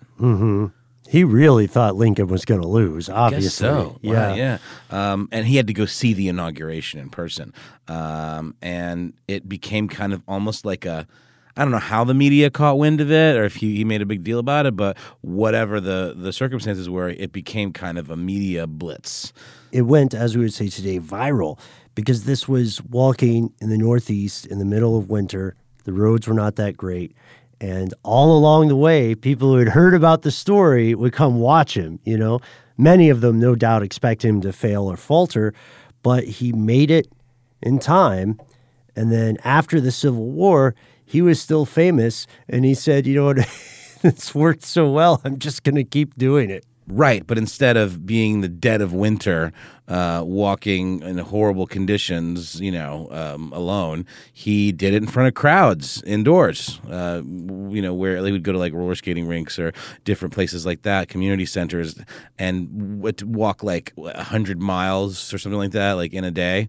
he 1.07 1.23
really 1.23 1.67
thought 1.67 1.95
Lincoln 1.95 2.27
was 2.27 2.45
going 2.45 2.61
to 2.61 2.67
lose. 2.67 3.09
Obviously, 3.09 3.49
so. 3.49 3.97
yeah, 4.01 4.29
Wow, 4.29 4.35
yeah. 4.35 4.57
Um, 4.89 5.29
and 5.31 5.45
he 5.45 5.55
had 5.55 5.67
to 5.67 5.73
go 5.73 5.85
see 5.85 6.13
the 6.13 6.27
inauguration 6.27 6.99
in 6.99 7.09
person. 7.09 7.53
Um, 7.87 8.55
and 8.61 9.13
it 9.27 9.47
became 9.47 9.87
kind 9.87 10.13
of 10.13 10.23
almost 10.27 10.65
like 10.65 10.85
a. 10.85 11.07
I 11.57 11.61
don't 11.61 11.71
know 11.71 11.77
how 11.77 12.03
the 12.03 12.13
media 12.13 12.49
caught 12.49 12.77
wind 12.77 12.99
of 12.99 13.09
it, 13.09 13.37
or 13.37 13.45
if 13.45 13.55
he, 13.55 13.77
he 13.77 13.85
made 13.85 14.01
a 14.01 14.05
big 14.05 14.25
deal 14.25 14.39
about 14.39 14.65
it, 14.65 14.75
but 14.75 14.97
whatever 15.21 15.79
the, 15.79 16.13
the 16.13 16.33
circumstances 16.33 16.89
were, 16.89 17.07
it 17.07 17.31
became 17.31 17.71
kind 17.71 17.97
of 17.97 18.09
a 18.09 18.17
media 18.17 18.67
blitz. 18.67 19.31
It 19.71 19.83
went, 19.83 20.13
as 20.13 20.35
we 20.35 20.43
would 20.43 20.53
say 20.53 20.67
today, 20.67 20.99
viral 20.99 21.57
because 21.95 22.25
this 22.25 22.47
was 22.47 22.83
walking 22.83 23.51
in 23.61 23.69
the 23.69 23.77
Northeast 23.77 24.45
in 24.45 24.59
the 24.59 24.65
middle 24.65 24.97
of 24.97 25.09
winter. 25.09 25.55
The 25.85 25.93
roads 25.93 26.27
were 26.27 26.33
not 26.33 26.57
that 26.57 26.77
great. 26.77 27.15
And 27.61 27.93
all 28.03 28.37
along 28.37 28.67
the 28.67 28.75
way, 28.75 29.15
people 29.15 29.53
who 29.53 29.57
had 29.57 29.69
heard 29.69 29.93
about 29.93 30.21
the 30.21 30.31
story 30.31 30.93
would 30.93 31.13
come 31.13 31.39
watch 31.39 31.75
him, 31.75 31.99
you 32.03 32.17
know. 32.17 32.41
Many 32.77 33.09
of 33.09 33.21
them, 33.21 33.39
no 33.39 33.55
doubt, 33.55 33.83
expect 33.83 34.23
him 34.23 34.41
to 34.41 34.51
fail 34.51 34.91
or 34.91 34.97
falter, 34.97 35.53
but 36.03 36.25
he 36.25 36.51
made 36.51 36.91
it 36.91 37.07
in 37.61 37.79
time. 37.79 38.39
And 38.97 39.11
then 39.11 39.37
after 39.45 39.79
the 39.79 39.91
Civil 39.91 40.25
War, 40.25 40.75
he 41.05 41.21
was 41.21 41.41
still 41.41 41.65
famous. 41.65 42.27
And 42.49 42.65
he 42.65 42.73
said, 42.73 43.07
you 43.07 43.15
know 43.15 43.25
what? 43.25 43.37
it's 44.03 44.35
worked 44.35 44.63
so 44.63 44.91
well. 44.91 45.21
I'm 45.23 45.39
just 45.39 45.63
going 45.63 45.75
to 45.75 45.83
keep 45.85 46.15
doing 46.17 46.49
it. 46.49 46.65
Right, 46.87 47.25
but 47.25 47.37
instead 47.37 47.77
of 47.77 48.05
being 48.05 48.41
the 48.41 48.47
dead 48.47 48.81
of 48.81 48.93
winter, 48.93 49.51
uh, 49.87 50.23
walking 50.25 51.01
in 51.03 51.17
horrible 51.19 51.67
conditions, 51.67 52.59
you 52.59 52.71
know, 52.71 53.07
um, 53.11 53.51
alone, 53.53 54.05
he 54.33 54.71
did 54.71 54.93
it 54.93 55.03
in 55.03 55.07
front 55.07 55.27
of 55.27 55.33
crowds 55.35 56.01
indoors. 56.03 56.79
Uh, 56.89 57.21
you 57.25 57.81
know, 57.81 57.93
where 57.93 58.21
they 58.21 58.31
would 58.31 58.43
go 58.43 58.51
to 58.51 58.57
like 58.57 58.73
roller 58.73 58.95
skating 58.95 59.27
rinks 59.27 59.59
or 59.59 59.73
different 60.03 60.33
places 60.33 60.65
like 60.65 60.81
that, 60.83 61.07
community 61.07 61.45
centers, 61.45 61.99
and 62.39 63.01
would 63.01 63.21
walk 63.35 63.63
like 63.63 63.93
a 63.97 64.23
hundred 64.23 64.59
miles 64.61 65.33
or 65.33 65.37
something 65.37 65.59
like 65.59 65.71
that, 65.71 65.93
like 65.93 66.13
in 66.13 66.23
a 66.23 66.31
day. 66.31 66.67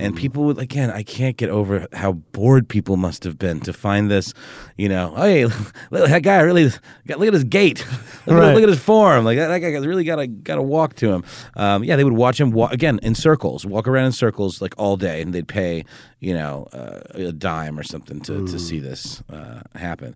And 0.00 0.14
people 0.16 0.44
would 0.44 0.58
again, 0.58 0.90
I 0.90 1.02
can't 1.02 1.36
get 1.36 1.48
over 1.50 1.86
how 1.92 2.12
bored 2.12 2.68
people 2.68 2.96
must 2.96 3.24
have 3.24 3.38
been 3.38 3.60
to 3.60 3.72
find 3.72 4.10
this. 4.10 4.34
You 4.76 4.88
know, 4.88 5.12
oh, 5.16 5.22
hey, 5.22 5.44
look, 5.90 6.08
that 6.08 6.22
guy 6.22 6.40
really 6.40 6.64
look 6.64 7.26
at 7.28 7.32
his 7.32 7.44
gait, 7.44 7.84
look, 8.26 8.36
at, 8.36 8.40
Right. 8.40 8.54
look 8.54 8.62
at 8.62 8.68
his 8.68 8.78
form, 8.78 9.24
like 9.24 9.38
that, 9.38 9.48
that 9.48 9.58
guy 9.60 9.68
really 9.78 10.04
got 10.04 10.16
to 10.16 10.26
got 10.26 10.56
to 10.56 10.62
walk 10.62 10.94
to 10.96 11.10
him. 11.12 11.24
Um, 11.56 11.84
yeah, 11.84 11.96
they 11.96 12.04
would 12.04 12.12
watch 12.12 12.38
him 12.40 12.50
walk 12.58 12.72
again 12.72 12.98
in 13.02 13.14
circles, 13.14 13.64
walk 13.66 13.86
around 13.88 14.06
in 14.06 14.12
circles 14.12 14.60
like 14.62 14.74
all 14.78 14.96
day, 14.96 15.22
and 15.22 15.32
they'd 15.34 15.48
pay 15.48 15.84
you 16.20 16.34
know 16.34 16.54
uh, 16.72 17.00
a 17.28 17.32
dime 17.32 17.78
or 17.78 17.84
something 17.84 18.20
to 18.26 18.34
to 18.52 18.58
see 18.58 18.80
this 18.80 19.22
uh, 19.30 19.60
happen. 19.74 20.14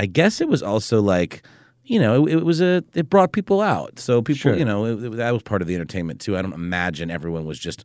I 0.00 0.06
guess 0.06 0.40
it 0.40 0.48
was 0.48 0.62
also 0.62 1.00
like. 1.02 1.42
You 1.86 2.00
know, 2.00 2.26
it, 2.26 2.36
it 2.36 2.44
was 2.46 2.62
a. 2.62 2.82
It 2.94 3.10
brought 3.10 3.32
people 3.32 3.60
out, 3.60 3.98
so 3.98 4.22
people. 4.22 4.38
Sure. 4.38 4.56
You 4.56 4.64
know, 4.64 4.86
it, 4.86 5.04
it- 5.04 5.16
that 5.18 5.32
was 5.34 5.42
part 5.42 5.60
of 5.60 5.68
the 5.68 5.74
entertainment 5.74 6.18
too. 6.18 6.34
I 6.34 6.40
don't 6.40 6.54
imagine 6.54 7.10
everyone 7.10 7.44
was 7.44 7.58
just 7.58 7.84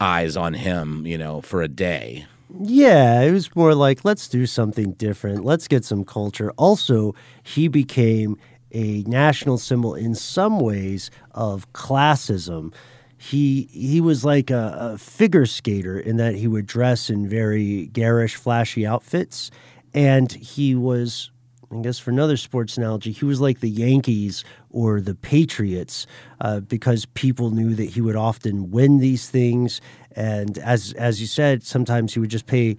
eyes 0.00 0.36
on 0.36 0.54
him. 0.54 1.04
You 1.04 1.18
know, 1.18 1.40
for 1.40 1.60
a 1.60 1.66
day. 1.66 2.26
Yeah, 2.62 3.20
it 3.22 3.32
was 3.32 3.54
more 3.56 3.74
like 3.74 4.04
let's 4.04 4.28
do 4.28 4.46
something 4.46 4.92
different. 4.92 5.44
Let's 5.44 5.66
get 5.66 5.84
some 5.84 6.04
culture. 6.04 6.52
Also, 6.56 7.12
he 7.42 7.66
became 7.66 8.36
a 8.70 9.02
national 9.08 9.58
symbol 9.58 9.96
in 9.96 10.14
some 10.14 10.60
ways 10.60 11.10
of 11.32 11.66
classism. 11.72 12.72
He 13.18 13.68
he 13.72 14.00
was 14.00 14.24
like 14.24 14.50
a, 14.50 14.92
a 14.94 14.98
figure 14.98 15.46
skater 15.46 15.98
in 15.98 16.16
that 16.18 16.36
he 16.36 16.46
would 16.46 16.66
dress 16.66 17.10
in 17.10 17.28
very 17.28 17.86
garish, 17.86 18.36
flashy 18.36 18.86
outfits, 18.86 19.50
and 19.92 20.30
he 20.32 20.74
was 20.74 21.30
I 21.70 21.80
guess 21.82 21.98
for 21.98 22.10
another 22.10 22.36
sports 22.36 22.78
analogy, 22.78 23.12
he 23.12 23.24
was 23.26 23.40
like 23.40 23.60
the 23.60 23.68
Yankees 23.68 24.42
or 24.70 25.00
the 25.00 25.14
Patriots 25.14 26.06
uh, 26.40 26.60
because 26.60 27.04
people 27.06 27.50
knew 27.50 27.74
that 27.74 27.90
he 27.90 28.00
would 28.00 28.16
often 28.16 28.70
win 28.70 28.98
these 28.98 29.28
things. 29.28 29.80
And 30.12 30.56
as 30.58 30.94
as 30.94 31.20
you 31.20 31.26
said, 31.26 31.62
sometimes 31.62 32.14
he 32.14 32.20
would 32.20 32.30
just 32.30 32.46
pay. 32.46 32.76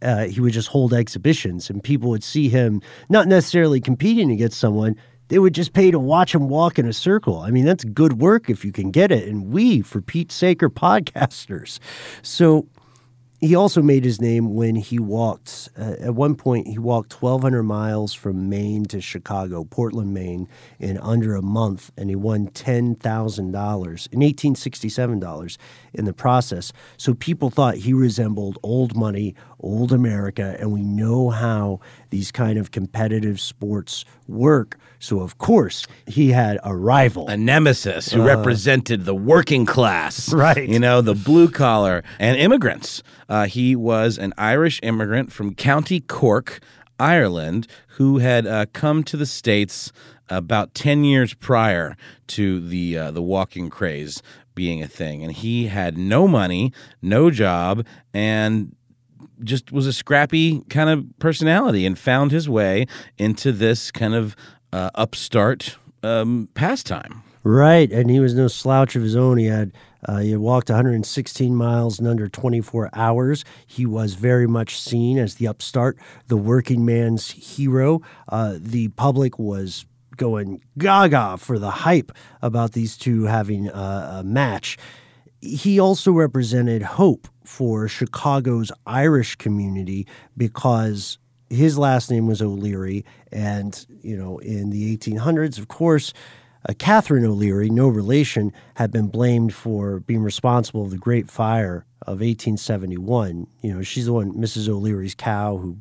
Uh, 0.00 0.26
he 0.26 0.40
would 0.40 0.52
just 0.52 0.66
hold 0.68 0.92
exhibitions, 0.92 1.70
and 1.70 1.84
people 1.84 2.10
would 2.10 2.24
see 2.24 2.48
him 2.48 2.82
not 3.08 3.28
necessarily 3.28 3.80
competing 3.80 4.32
against 4.32 4.58
someone. 4.58 4.96
They 5.32 5.38
would 5.38 5.54
just 5.54 5.72
pay 5.72 5.90
to 5.90 5.98
watch 5.98 6.34
him 6.34 6.50
walk 6.50 6.78
in 6.78 6.86
a 6.86 6.92
circle. 6.92 7.38
I 7.38 7.50
mean, 7.50 7.64
that's 7.64 7.84
good 7.84 8.20
work 8.20 8.50
if 8.50 8.66
you 8.66 8.70
can 8.70 8.90
get 8.90 9.10
it. 9.10 9.26
And 9.26 9.50
we, 9.50 9.80
for 9.80 10.02
Pete's 10.02 10.34
sake, 10.34 10.62
are 10.62 10.68
podcasters. 10.68 11.78
So 12.20 12.66
he 13.40 13.54
also 13.54 13.80
made 13.80 14.04
his 14.04 14.20
name 14.20 14.54
when 14.54 14.76
he 14.76 14.98
walked. 14.98 15.70
Uh, 15.76 15.94
at 16.00 16.14
one 16.14 16.34
point, 16.34 16.68
he 16.68 16.78
walked 16.78 17.22
1,200 17.22 17.62
miles 17.62 18.12
from 18.12 18.50
Maine 18.50 18.84
to 18.84 19.00
Chicago, 19.00 19.64
Portland, 19.64 20.12
Maine, 20.12 20.48
in 20.78 20.98
under 20.98 21.34
a 21.34 21.42
month, 21.42 21.90
and 21.96 22.10
he 22.10 22.14
won 22.14 22.48
$10,000 22.48 23.38
in 23.38 23.48
1867 23.54 25.18
dollars 25.18 25.58
in 25.94 26.04
the 26.04 26.12
process. 26.12 26.74
So 26.98 27.14
people 27.14 27.48
thought 27.48 27.76
he 27.76 27.94
resembled 27.94 28.58
old 28.62 28.94
money, 28.94 29.34
old 29.60 29.92
America, 29.92 30.56
and 30.60 30.72
we 30.72 30.82
know 30.82 31.30
how 31.30 31.80
these 32.10 32.30
kind 32.30 32.58
of 32.58 32.70
competitive 32.70 33.40
sports 33.40 34.04
work. 34.28 34.78
So 35.02 35.18
of 35.20 35.36
course, 35.38 35.84
he 36.06 36.30
had 36.30 36.60
a 36.62 36.76
rival. 36.76 37.26
a 37.28 37.36
nemesis 37.36 38.12
who 38.12 38.22
represented 38.24 39.04
the 39.04 39.14
working 39.16 39.66
class, 39.66 40.32
Uh. 40.32 40.36
Right. 40.36 40.68
You 40.68 40.78
know, 40.78 41.00
the 41.00 41.14
blue 41.14 41.50
collar 41.50 42.04
and 42.20 42.38
immigrants. 42.38 43.02
Uh, 43.28 43.46
he 43.46 43.74
was 43.74 44.16
an 44.16 44.32
Irish 44.38 44.78
immigrant 44.82 45.32
from 45.32 45.54
County 45.56 45.98
Cork, 46.00 46.60
Ireland, 47.00 47.66
who 47.98 48.18
had 48.18 48.46
uh, 48.46 48.66
come 48.72 49.02
to 49.04 49.16
the 49.16 49.26
states 49.26 49.90
about 50.28 50.72
ten 50.72 51.02
years 51.02 51.34
prior 51.34 51.96
to 52.28 52.60
the 52.60 52.96
uh, 52.96 53.10
the 53.10 53.22
walking 53.22 53.70
craze 53.70 54.22
being 54.54 54.82
a 54.82 54.86
thing, 54.86 55.24
and 55.24 55.32
he 55.32 55.66
had 55.66 55.98
no 55.98 56.28
money, 56.28 56.72
no 57.02 57.28
job, 57.30 57.84
and 58.14 58.76
just 59.42 59.72
was 59.72 59.86
a 59.88 59.92
scrappy 59.92 60.60
kind 60.70 60.88
of 60.88 61.04
personality 61.18 61.84
and 61.84 61.98
found 61.98 62.30
his 62.30 62.48
way 62.48 62.86
into 63.18 63.50
this 63.50 63.90
kind 63.90 64.14
of 64.14 64.36
uh, 64.72 64.90
upstart 64.94 65.76
um, 66.02 66.48
pastime. 66.54 67.22
Right, 67.44 67.90
and 67.90 68.08
he 68.08 68.20
was 68.20 68.34
no 68.34 68.46
slouch 68.46 68.94
of 68.94 69.02
his 69.02 69.16
own. 69.16 69.36
He 69.36 69.46
had 69.46 69.72
uh, 70.06 70.18
he 70.18 70.30
had 70.30 70.40
walked 70.40 70.68
116 70.68 71.54
miles 71.54 72.00
in 72.00 72.06
under 72.06 72.28
24 72.28 72.90
hours. 72.92 73.44
He 73.66 73.86
was 73.86 74.14
very 74.14 74.46
much 74.46 74.78
seen 74.78 75.18
as 75.18 75.36
the 75.36 75.48
upstart, 75.48 75.96
the 76.28 76.36
working 76.36 76.84
man's 76.84 77.30
hero. 77.30 78.00
Uh, 78.28 78.58
the 78.58 78.88
public 78.88 79.38
was 79.38 79.86
going 80.16 80.62
gaga 80.78 81.36
for 81.38 81.58
the 81.58 81.70
hype 81.70 82.12
about 82.42 82.72
these 82.72 82.96
two 82.96 83.24
having 83.24 83.68
a, 83.68 84.18
a 84.20 84.22
match. 84.24 84.76
He 85.40 85.80
also 85.80 86.12
represented 86.12 86.82
hope 86.82 87.26
for 87.44 87.88
Chicago's 87.88 88.70
Irish 88.86 89.34
community 89.36 90.06
because 90.36 91.18
his 91.52 91.76
last 91.78 92.10
name 92.10 92.26
was 92.26 92.40
O'Leary, 92.40 93.04
and 93.30 93.86
you 94.02 94.16
know, 94.16 94.38
in 94.38 94.70
the 94.70 94.96
1800s, 94.96 95.58
of 95.58 95.68
course, 95.68 96.12
uh, 96.68 96.72
Catherine 96.78 97.24
O'Leary, 97.24 97.68
no 97.68 97.88
relation, 97.88 98.52
had 98.74 98.90
been 98.90 99.08
blamed 99.08 99.52
for 99.52 100.00
being 100.00 100.22
responsible 100.22 100.84
for 100.84 100.90
the 100.90 100.98
Great 100.98 101.30
Fire 101.30 101.84
of 102.02 102.20
1871. 102.20 103.46
You 103.60 103.74
know, 103.74 103.82
she's 103.82 104.06
the 104.06 104.12
one, 104.12 104.32
Mrs. 104.32 104.68
O'Leary's 104.68 105.14
cow, 105.14 105.58
who 105.58 105.76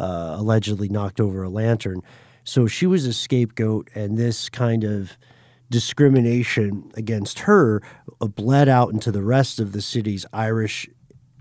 uh, 0.00 0.36
allegedly 0.38 0.88
knocked 0.88 1.20
over 1.20 1.42
a 1.42 1.50
lantern. 1.50 2.02
So 2.44 2.66
she 2.66 2.86
was 2.86 3.04
a 3.04 3.12
scapegoat, 3.12 3.90
and 3.94 4.16
this 4.16 4.48
kind 4.48 4.84
of 4.84 5.18
discrimination 5.68 6.90
against 6.94 7.40
her 7.40 7.82
uh, 8.20 8.28
bled 8.28 8.68
out 8.68 8.92
into 8.92 9.10
the 9.10 9.22
rest 9.22 9.60
of 9.60 9.72
the 9.72 9.82
city's 9.82 10.24
Irish 10.32 10.88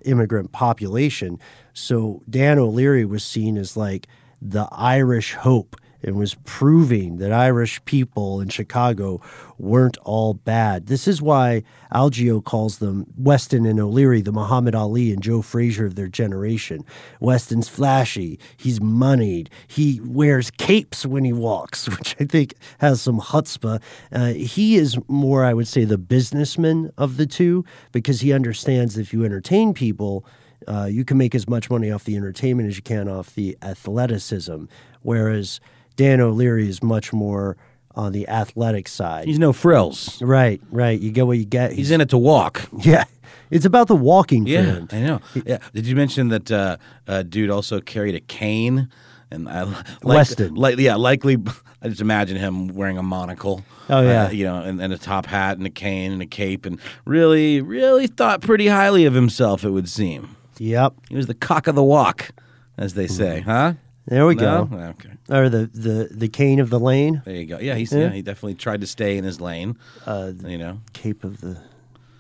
immigrant 0.06 0.52
population. 0.52 1.40
So 1.74 2.22
Dan 2.30 2.60
O'Leary 2.60 3.06
was 3.06 3.24
seen 3.24 3.58
as 3.58 3.76
like 3.76 4.08
the 4.42 4.68
Irish 4.72 5.34
hope 5.34 5.76
and 6.06 6.16
was 6.16 6.36
proving 6.46 7.18
that 7.18 7.32
Irish 7.32 7.84
people 7.86 8.40
in 8.40 8.48
Chicago 8.50 9.20
weren't 9.58 9.98
all 10.04 10.36
bad. 10.36 10.86
This 10.86 11.08
is 11.08 11.22
why 11.22 11.64
Algeo 11.92 12.44
calls 12.44 12.78
them 12.78 13.08
Weston 13.18 13.66
and 13.66 13.80
O'Leary, 13.80 14.22
the 14.22 14.32
Muhammad 14.32 14.76
Ali 14.76 15.12
and 15.12 15.22
Joe 15.22 15.42
Frazier 15.42 15.86
of 15.86 15.96
their 15.96 16.08
generation. 16.08 16.86
Weston's 17.20 17.68
flashy, 17.68 18.40
he's 18.56 18.80
moneyed, 18.80 19.50
he 19.68 20.00
wears 20.04 20.52
capes 20.52 21.06
when 21.06 21.26
he 21.26 21.34
walks, 21.34 21.90
which 21.98 22.16
I 22.20 22.26
think 22.26 22.54
has 22.78 23.02
some 23.02 23.20
chutzpah. 23.20 23.82
Uh, 24.12 24.34
he 24.34 24.76
is 24.76 24.98
more, 25.08 25.44
I 25.44 25.54
would 25.54 25.68
say, 25.68 25.86
the 25.86 25.98
businessman 25.98 26.92
of 26.98 27.18
the 27.18 27.26
two 27.26 27.66
because 27.92 28.22
he 28.22 28.32
understands 28.32 28.98
if 28.98 29.12
you 29.12 29.26
entertain 29.26 29.74
people, 29.74 30.24
uh, 30.68 30.88
you 30.90 31.04
can 31.04 31.18
make 31.18 31.34
as 31.34 31.48
much 31.48 31.70
money 31.70 31.92
off 31.92 32.04
the 32.04 32.16
entertainment 32.16 32.70
as 32.70 32.76
you 32.76 32.84
can 32.84 33.08
off 33.08 33.34
the 33.34 33.58
athleticism. 33.62 34.66
Whereas 35.02 35.60
Dan 35.96 36.20
O'Leary 36.22 36.68
is 36.70 36.82
much 36.84 37.14
more 37.14 37.58
on 37.96 38.12
the 38.12 38.28
athletic 38.28 38.88
side. 38.88 39.26
He's 39.28 39.40
no 39.40 39.54
frills. 39.54 40.22
right, 40.22 40.62
right. 40.70 41.00
You 41.00 41.12
get 41.12 41.28
what 41.28 41.38
you 41.38 41.46
get. 41.46 41.72
He's 41.72 41.92
in 41.92 42.02
it 42.02 42.10
to 42.10 42.18
walk. 42.18 42.68
Yeah, 42.82 43.06
it's 43.50 43.66
about 43.66 43.88
the 43.88 43.96
walking. 43.96 44.46
Yeah. 44.48 44.82
I 44.92 45.00
know. 45.02 45.22
Yeah. 45.46 45.60
Did 45.74 45.88
you 45.88 45.96
mention 45.96 46.28
that 46.30 46.52
uh, 46.52 46.78
uh, 47.08 47.24
dude 47.24 47.50
also 47.50 47.80
carried 47.80 48.16
a 48.16 48.20
cane? 48.20 48.90
And 49.32 49.48
I, 49.50 49.64
like, 49.64 49.86
Weston. 50.04 50.56
like, 50.56 50.78
yeah, 50.78 50.96
likely. 50.96 51.38
I 51.82 51.88
just 51.90 52.02
imagine 52.02 52.38
him 52.38 52.70
wearing 52.70 52.98
a 52.98 53.04
monocle. 53.04 53.64
Oh, 53.90 54.02
yeah. 54.02 54.26
uh, 54.26 54.30
you 54.32 54.44
know, 54.46 54.56
and, 54.62 54.82
and 54.82 54.92
a 54.92 54.98
top 54.98 55.28
hat 55.28 55.58
and 55.58 55.66
a 55.68 55.70
cane 55.70 56.12
and 56.12 56.22
a 56.22 56.26
cape, 56.26 56.66
and 56.66 56.80
really, 57.06 57.62
really 57.62 58.08
thought 58.08 58.42
pretty 58.42 58.68
highly 58.68 59.06
of 59.06 59.14
himself. 59.14 59.64
It 59.64 59.70
would 59.70 59.88
seem 59.88 60.36
Yep. 60.58 60.94
he 61.10 61.16
was 61.16 61.28
the 61.28 61.34
cock 61.36 61.68
of 61.68 61.76
the 61.76 61.84
walk, 61.84 62.32
as 62.78 62.96
they 62.96 63.06
say, 63.08 63.42
huh? 63.42 63.74
There 64.08 64.26
we 64.28 64.36
No? 64.36 64.66
go. 64.66 64.78
Okay, 64.78 65.10
Or 65.30 65.50
the, 65.50 65.66
the 65.68 66.10
the 66.12 66.28
cane 66.30 66.60
of 66.60 66.70
the 66.70 66.80
lane, 66.80 67.22
there 67.26 67.36
you 67.36 67.46
go. 67.46 67.60
Yeah, 67.60 67.76
he's 67.76 67.92
Yeah. 67.92 68.00
yeah. 68.02 68.10
he 68.12 68.22
definitely 68.22 68.56
tried 68.56 68.82
to 68.82 68.88
stay 68.88 69.18
in 69.18 69.24
his 69.24 69.42
lane. 69.42 69.78
uh, 70.06 70.32
You 70.46 70.58
know, 70.60 70.82
cape 70.94 71.24
of 71.24 71.42
the 71.42 71.58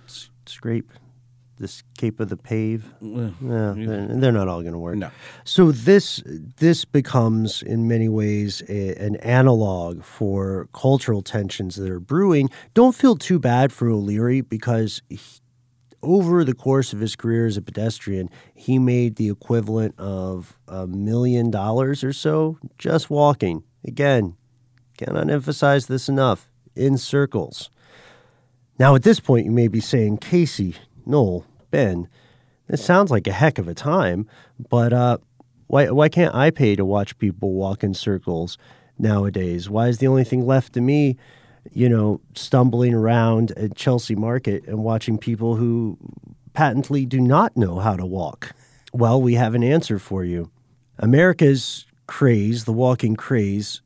s- 0.08 0.30
scrape, 0.48 0.92
this 1.60 1.84
cape 1.98 2.20
of 2.20 2.30
the 2.30 2.38
pave. 2.38 2.86
Yeah, 3.02 3.30
they're, 3.78 4.08
they're 4.08 4.32
not 4.32 4.48
all 4.48 4.62
going 4.62 4.74
to 4.74 4.80
work. 4.80 4.96
No. 4.98 5.12
So 5.44 5.72
this 5.72 6.24
this 6.58 6.86
becomes 6.86 7.62
in 7.62 7.88
many 7.88 8.10
ways 8.10 8.64
a, 8.68 8.96
an 8.96 9.18
analog 9.18 10.04
for 10.04 10.68
cultural 10.74 11.22
tensions 11.22 11.76
that 11.76 11.90
are 11.92 12.00
brewing. 12.00 12.50
Don't 12.74 12.96
feel 12.96 13.16
too 13.16 13.38
bad 13.40 13.72
for 13.72 13.88
O'Leary 13.90 14.42
because 14.42 15.02
he, 15.08 15.20
over 16.06 16.44
the 16.44 16.54
course 16.54 16.94
of 16.94 17.00
his 17.00 17.16
career 17.16 17.46
as 17.46 17.58
a 17.58 17.62
pedestrian, 17.62 18.30
he 18.54 18.80
made 18.80 19.16
the 19.16 19.30
equivalent 19.30 20.00
of 20.00 20.56
a 20.68 20.88
million 20.88 21.52
dollars 21.52 22.04
or 22.04 22.14
so 22.14 22.58
just 22.78 23.10
walking. 23.10 23.64
Again, 23.84 24.36
cannot 24.98 25.30
emphasize 25.30 25.88
this 25.88 26.08
enough. 26.08 26.50
In 26.76 26.98
circles. 26.98 27.70
Now, 28.78 28.96
at 28.96 29.04
this 29.04 29.22
point, 29.22 29.46
you 29.46 29.52
may 29.52 29.70
be 29.70 29.80
saying, 29.80 30.18
Casey, 30.18 30.76
Noel, 31.06 31.46
Ben, 31.72 32.10
this 32.68 32.84
sounds 32.84 33.12
like 33.12 33.28
a 33.28 33.32
heck 33.32 33.58
of 33.58 33.70
a 33.70 33.74
time, 33.74 34.28
but 34.70 34.92
uh, 34.92 35.20
why, 35.68 35.90
why 35.90 36.10
can't 36.10 36.36
I 36.36 36.50
pay 36.52 36.76
to 36.76 36.84
watch 36.84 37.18
people 37.18 37.54
walk 37.54 37.82
in 37.82 37.94
circles 37.94 38.58
nowadays? 39.00 39.70
Why 39.70 39.88
is 39.88 40.00
the 40.00 40.08
only 40.08 40.26
thing 40.26 40.46
left 40.46 40.74
to 40.74 40.82
me, 40.82 41.16
you 41.72 41.90
know, 41.90 42.22
stumbling 42.34 42.94
around 42.94 43.52
at 43.52 43.76
Chelsea 43.76 44.16
Market 44.16 44.66
and 44.68 44.84
watching 44.84 45.18
people 45.18 45.56
who 45.56 45.98
patently 46.54 47.06
do 47.06 47.20
not 47.20 47.56
know 47.56 47.80
how 47.80 47.96
to 47.96 48.06
walk? 48.06 48.54
Well, 48.94 49.22
we 49.22 49.34
have 49.36 49.56
an 49.56 49.64
answer 49.64 50.00
for 50.00 50.24
you. 50.24 50.50
America's 50.98 51.86
craze, 52.08 52.66
the 52.66 52.74
walking 52.74 53.16
craze, 53.16 53.82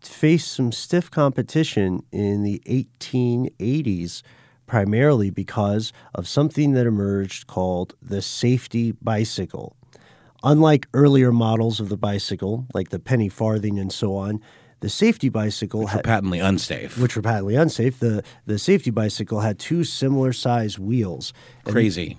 faced 0.00 0.52
some 0.52 0.72
stiff 0.72 1.10
competition 1.10 2.02
in 2.12 2.42
the 2.42 2.62
1880s, 2.66 4.22
primarily 4.66 5.30
because 5.30 5.92
of 6.14 6.28
something 6.28 6.72
that 6.72 6.86
emerged 6.86 7.46
called 7.46 7.94
the 8.00 8.22
safety 8.22 8.92
bicycle. 8.92 9.76
Unlike 10.44 10.86
earlier 10.94 11.32
models 11.32 11.80
of 11.80 11.88
the 11.88 11.96
bicycle, 11.96 12.66
like 12.72 12.90
the 12.90 12.98
penny 13.00 13.28
farthing 13.28 13.78
and 13.78 13.92
so 13.92 14.14
on, 14.14 14.40
the 14.80 14.88
safety 14.88 15.28
bicycle 15.28 15.80
Which 15.80 15.90
had, 15.90 15.96
were 15.98 16.02
patently 16.02 16.38
unsafe. 16.38 16.98
which 16.98 17.16
were 17.16 17.22
patently 17.22 17.54
unsafe. 17.56 17.98
The 17.98 18.22
the 18.46 18.58
safety 18.58 18.90
bicycle 18.90 19.40
had 19.40 19.58
two 19.58 19.84
similar 19.84 20.32
size 20.32 20.78
wheels. 20.78 21.32
Crazy, 21.64 22.16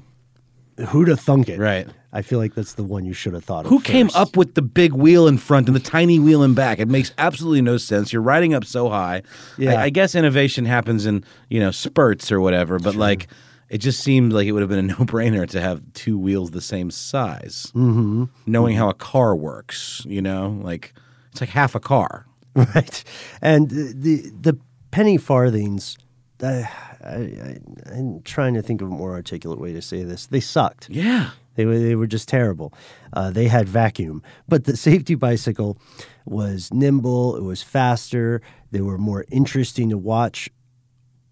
Who'd 0.89 1.09
have 1.09 1.19
thunk 1.19 1.49
it? 1.49 1.59
right? 1.59 1.87
I 2.11 2.21
feel 2.23 2.39
like 2.39 2.55
that's 2.55 2.73
the 2.73 2.83
one 2.83 3.05
you 3.05 3.13
should 3.13 3.33
have 3.33 3.43
thought 3.43 3.65
of. 3.65 3.69
Who 3.69 3.79
came 3.81 4.07
first. 4.07 4.17
up 4.17 4.35
with 4.37 4.55
the 4.55 4.61
big 4.63 4.93
wheel 4.93 5.27
in 5.27 5.37
front 5.37 5.67
and 5.67 5.75
the 5.75 5.79
tiny 5.81 6.17
wheel 6.19 6.41
in 6.41 6.53
back? 6.55 6.79
It 6.79 6.87
makes 6.87 7.13
absolutely 7.19 7.61
no 7.61 7.77
sense. 7.77 8.11
You're 8.11 8.21
riding 8.23 8.53
up 8.55 8.65
so 8.65 8.89
high. 8.89 9.21
Yeah. 9.59 9.73
I, 9.73 9.83
I 9.83 9.89
guess 9.89 10.15
innovation 10.15 10.65
happens 10.65 11.05
in 11.05 11.23
you 11.49 11.59
know 11.59 11.69
spurts 11.71 12.31
or 12.31 12.39
whatever, 12.41 12.79
but 12.79 12.95
like 12.95 13.27
it 13.69 13.77
just 13.79 13.99
seemed 14.01 14.33
like 14.33 14.47
it 14.47 14.53
would 14.53 14.61
have 14.61 14.69
been 14.69 14.79
a 14.79 14.81
no 14.93 14.95
brainer 15.05 15.47
to 15.49 15.61
have 15.61 15.81
two 15.93 16.17
wheels 16.17 16.51
the 16.51 16.61
same 16.61 16.89
size. 16.91 17.71
Mm-hmm. 17.75 18.23
Knowing 18.47 18.75
how 18.75 18.89
a 18.89 18.93
car 18.95 19.35
works, 19.35 20.01
you 20.07 20.21
know, 20.21 20.59
like 20.63 20.93
it's 21.31 21.41
like 21.41 21.51
half 21.51 21.75
a 21.75 21.79
car. 21.79 22.25
right? 22.75 23.03
And 23.41 23.69
the 23.69 24.31
the, 24.41 24.59
penny 24.91 25.17
farthings. 25.17 25.97
Uh, 26.41 26.63
I, 27.03 27.07
I, 27.07 27.57
I'm 27.91 28.21
trying 28.23 28.53
to 28.55 28.61
think 28.61 28.81
of 28.81 28.87
a 28.87 28.91
more 28.91 29.13
articulate 29.13 29.59
way 29.59 29.73
to 29.73 29.81
say 29.81 30.03
this. 30.03 30.25
They 30.25 30.39
sucked. 30.39 30.89
Yeah. 30.89 31.31
They 31.55 31.65
were 31.65 31.77
they 31.77 31.95
were 31.95 32.07
just 32.07 32.29
terrible. 32.29 32.73
Uh, 33.11 33.31
they 33.31 33.47
had 33.47 33.67
vacuum, 33.67 34.23
but 34.47 34.63
the 34.63 34.77
safety 34.77 35.15
bicycle 35.15 35.77
was 36.25 36.73
nimble. 36.73 37.35
It 37.35 37.43
was 37.43 37.61
faster. 37.61 38.41
They 38.71 38.81
were 38.81 38.97
more 38.97 39.25
interesting 39.29 39.89
to 39.89 39.97
watch 39.97 40.49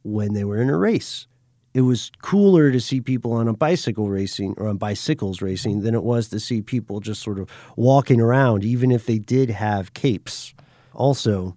when 0.04 0.34
they 0.34 0.44
were 0.44 0.62
in 0.62 0.70
a 0.70 0.78
race. 0.78 1.28
It 1.74 1.82
was 1.82 2.12
cooler 2.22 2.72
to 2.72 2.80
see 2.82 3.02
people 3.02 3.34
on 3.34 3.48
a 3.48 3.54
bicycle 3.54 4.10
racing 4.10 4.56
or 4.58 4.68
on 4.68 4.78
bicycles 4.78 5.42
racing 5.42 5.82
than 5.82 5.94
it 5.94 6.04
was 6.04 6.28
to 6.30 6.40
see 6.40 6.62
people 6.62 7.00
just 7.00 7.22
sort 7.22 7.40
of 7.40 7.50
walking 7.76 8.20
around, 8.20 8.63
even 8.66 8.92
if 8.92 9.06
they 9.06 9.20
did 9.20 9.52
have 9.52 9.94
capes. 9.94 10.54
Also, 10.98 11.56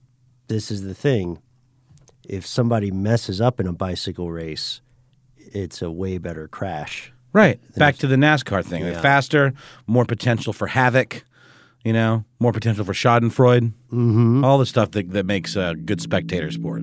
this 0.49 0.71
is 0.71 0.83
the 0.83 0.95
thing 0.95 1.39
if 2.29 2.47
somebody 2.47 2.93
messes 2.93 3.41
up 3.41 3.59
in 3.59 3.67
a 3.67 3.73
bicycle 3.73 4.31
race, 4.31 4.81
it's 5.37 5.83
a 5.83 5.91
way 5.91 6.19
better 6.19 6.47
crash. 6.47 7.13
Right. 7.33 7.59
Back 7.77 7.97
to 7.99 8.07
the 8.07 8.17
NASCAR 8.17 8.65
thing. 8.65 8.85
Yeah. 8.85 9.01
Faster, 9.01 9.55
more 9.87 10.05
potential 10.05 10.53
for 10.53 10.69
havoc, 10.69 11.25
you 11.85 11.93
know, 11.93 12.25
more 12.39 12.53
potential 12.53 12.85
for 12.85 12.93
Schadenfreude. 12.93 13.73
Mm-hmm. 13.91 14.45
All 14.45 14.59
the 14.59 14.67
stuff 14.67 14.93
that, 14.93 15.11
that 15.11 15.27
makes 15.27 15.57
a 15.57 15.75
good 15.75 16.01
spectator 16.01 16.51
sport. 16.51 16.83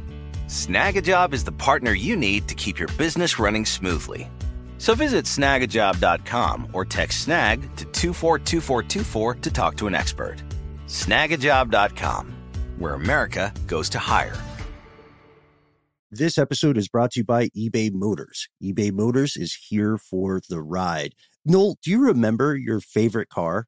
Snagajob 0.51 1.31
is 1.31 1.45
the 1.45 1.51
partner 1.53 1.93
you 1.93 2.17
need 2.17 2.49
to 2.49 2.55
keep 2.55 2.77
your 2.77 2.89
business 2.97 3.39
running 3.39 3.65
smoothly. 3.65 4.29
So 4.79 4.93
visit 4.93 5.23
snagajob.com 5.23 6.67
or 6.73 6.83
text 6.83 7.21
snag 7.21 7.61
to 7.77 7.85
242424 7.85 9.35
to 9.35 9.51
talk 9.51 9.77
to 9.77 9.87
an 9.87 9.95
expert. 9.95 10.43
Snagajob.com, 10.87 12.33
where 12.77 12.95
America 12.95 13.53
goes 13.65 13.87
to 13.91 13.99
hire. 13.99 14.35
This 16.11 16.37
episode 16.37 16.77
is 16.77 16.89
brought 16.89 17.11
to 17.11 17.21
you 17.21 17.23
by 17.23 17.47
eBay 17.55 17.89
Motors. 17.93 18.49
eBay 18.61 18.91
Motors 18.91 19.37
is 19.37 19.55
here 19.69 19.97
for 19.97 20.41
the 20.49 20.61
ride. 20.61 21.15
Noel, 21.45 21.77
do 21.81 21.91
you 21.91 22.05
remember 22.05 22.57
your 22.57 22.81
favorite 22.81 23.29
car? 23.29 23.67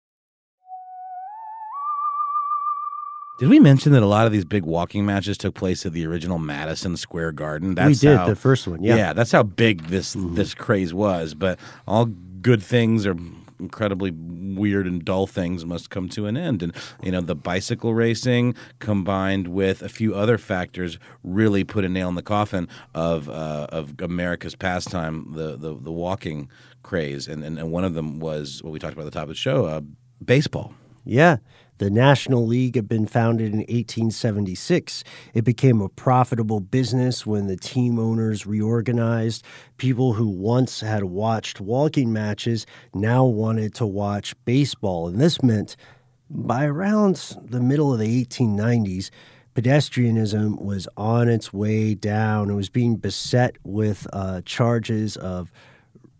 Did 3.41 3.49
we 3.49 3.59
mention 3.59 3.91
that 3.93 4.03
a 4.03 4.05
lot 4.05 4.27
of 4.27 4.31
these 4.31 4.45
big 4.45 4.65
walking 4.65 5.03
matches 5.03 5.35
took 5.35 5.55
place 5.55 5.83
at 5.83 5.93
the 5.93 6.05
original 6.05 6.37
Madison 6.37 6.95
Square 6.95 7.31
Garden? 7.31 7.69
we 7.73 7.95
did 7.95 8.15
how, 8.15 8.27
the 8.27 8.35
first 8.35 8.67
one, 8.67 8.83
yeah. 8.83 8.95
yeah, 8.95 9.13
that's 9.13 9.31
how 9.31 9.41
big 9.41 9.87
this 9.87 10.15
Mhm. 10.15 10.35
this 10.35 10.53
craze 10.53 10.93
was. 10.93 11.33
But 11.33 11.57
all 11.87 12.05
good 12.05 12.61
things 12.61 13.07
are 13.07 13.15
incredibly 13.59 14.11
weird 14.11 14.85
and 14.85 15.03
dull 15.03 15.25
things 15.25 15.65
must 15.65 15.89
come 15.89 16.07
to 16.09 16.27
an 16.27 16.37
end. 16.37 16.61
And 16.61 16.71
you 17.01 17.11
know, 17.11 17.19
the 17.19 17.33
bicycle 17.33 17.95
racing 17.95 18.53
combined 18.77 19.47
with 19.47 19.81
a 19.81 19.89
few 19.89 20.13
other 20.13 20.37
factors 20.37 20.99
really 21.23 21.63
put 21.63 21.83
a 21.83 21.89
nail 21.89 22.09
in 22.09 22.15
the 22.15 22.21
coffin 22.21 22.67
of 22.93 23.27
uh, 23.27 23.65
of 23.71 23.95
America's 24.01 24.53
pastime, 24.53 25.33
the 25.33 25.57
the, 25.57 25.73
the 25.73 25.91
walking 25.91 26.47
craze. 26.83 27.27
And, 27.27 27.43
and 27.43 27.57
and 27.57 27.71
one 27.71 27.85
of 27.85 27.95
them 27.95 28.19
was 28.19 28.61
what 28.61 28.71
we 28.71 28.77
talked 28.77 28.93
about 28.93 29.07
at 29.07 29.11
the 29.11 29.17
top 29.19 29.23
of 29.23 29.29
the 29.29 29.33
show, 29.33 29.65
uh, 29.65 29.81
baseball. 30.23 30.75
Yeah. 31.03 31.37
The 31.81 31.89
National 31.89 32.45
League 32.45 32.75
had 32.75 32.87
been 32.87 33.07
founded 33.07 33.53
in 33.53 33.61
1876. 33.61 35.03
It 35.33 35.43
became 35.43 35.81
a 35.81 35.89
profitable 35.89 36.59
business 36.59 37.25
when 37.25 37.47
the 37.47 37.55
team 37.55 37.97
owners 37.97 38.45
reorganized. 38.45 39.43
People 39.77 40.13
who 40.13 40.27
once 40.27 40.81
had 40.81 41.05
watched 41.05 41.59
walking 41.59 42.13
matches 42.13 42.67
now 42.93 43.25
wanted 43.25 43.73
to 43.73 43.87
watch 43.87 44.35
baseball. 44.45 45.07
And 45.07 45.19
this 45.19 45.41
meant 45.41 45.75
by 46.29 46.65
around 46.65 47.15
the 47.41 47.59
middle 47.59 47.91
of 47.91 47.97
the 47.97 48.25
1890s, 48.25 49.09
pedestrianism 49.55 50.61
was 50.61 50.87
on 50.97 51.29
its 51.29 51.51
way 51.51 51.95
down. 51.95 52.51
It 52.51 52.53
was 52.53 52.69
being 52.69 52.97
beset 52.97 53.55
with 53.63 54.05
uh, 54.13 54.41
charges 54.45 55.17
of 55.17 55.51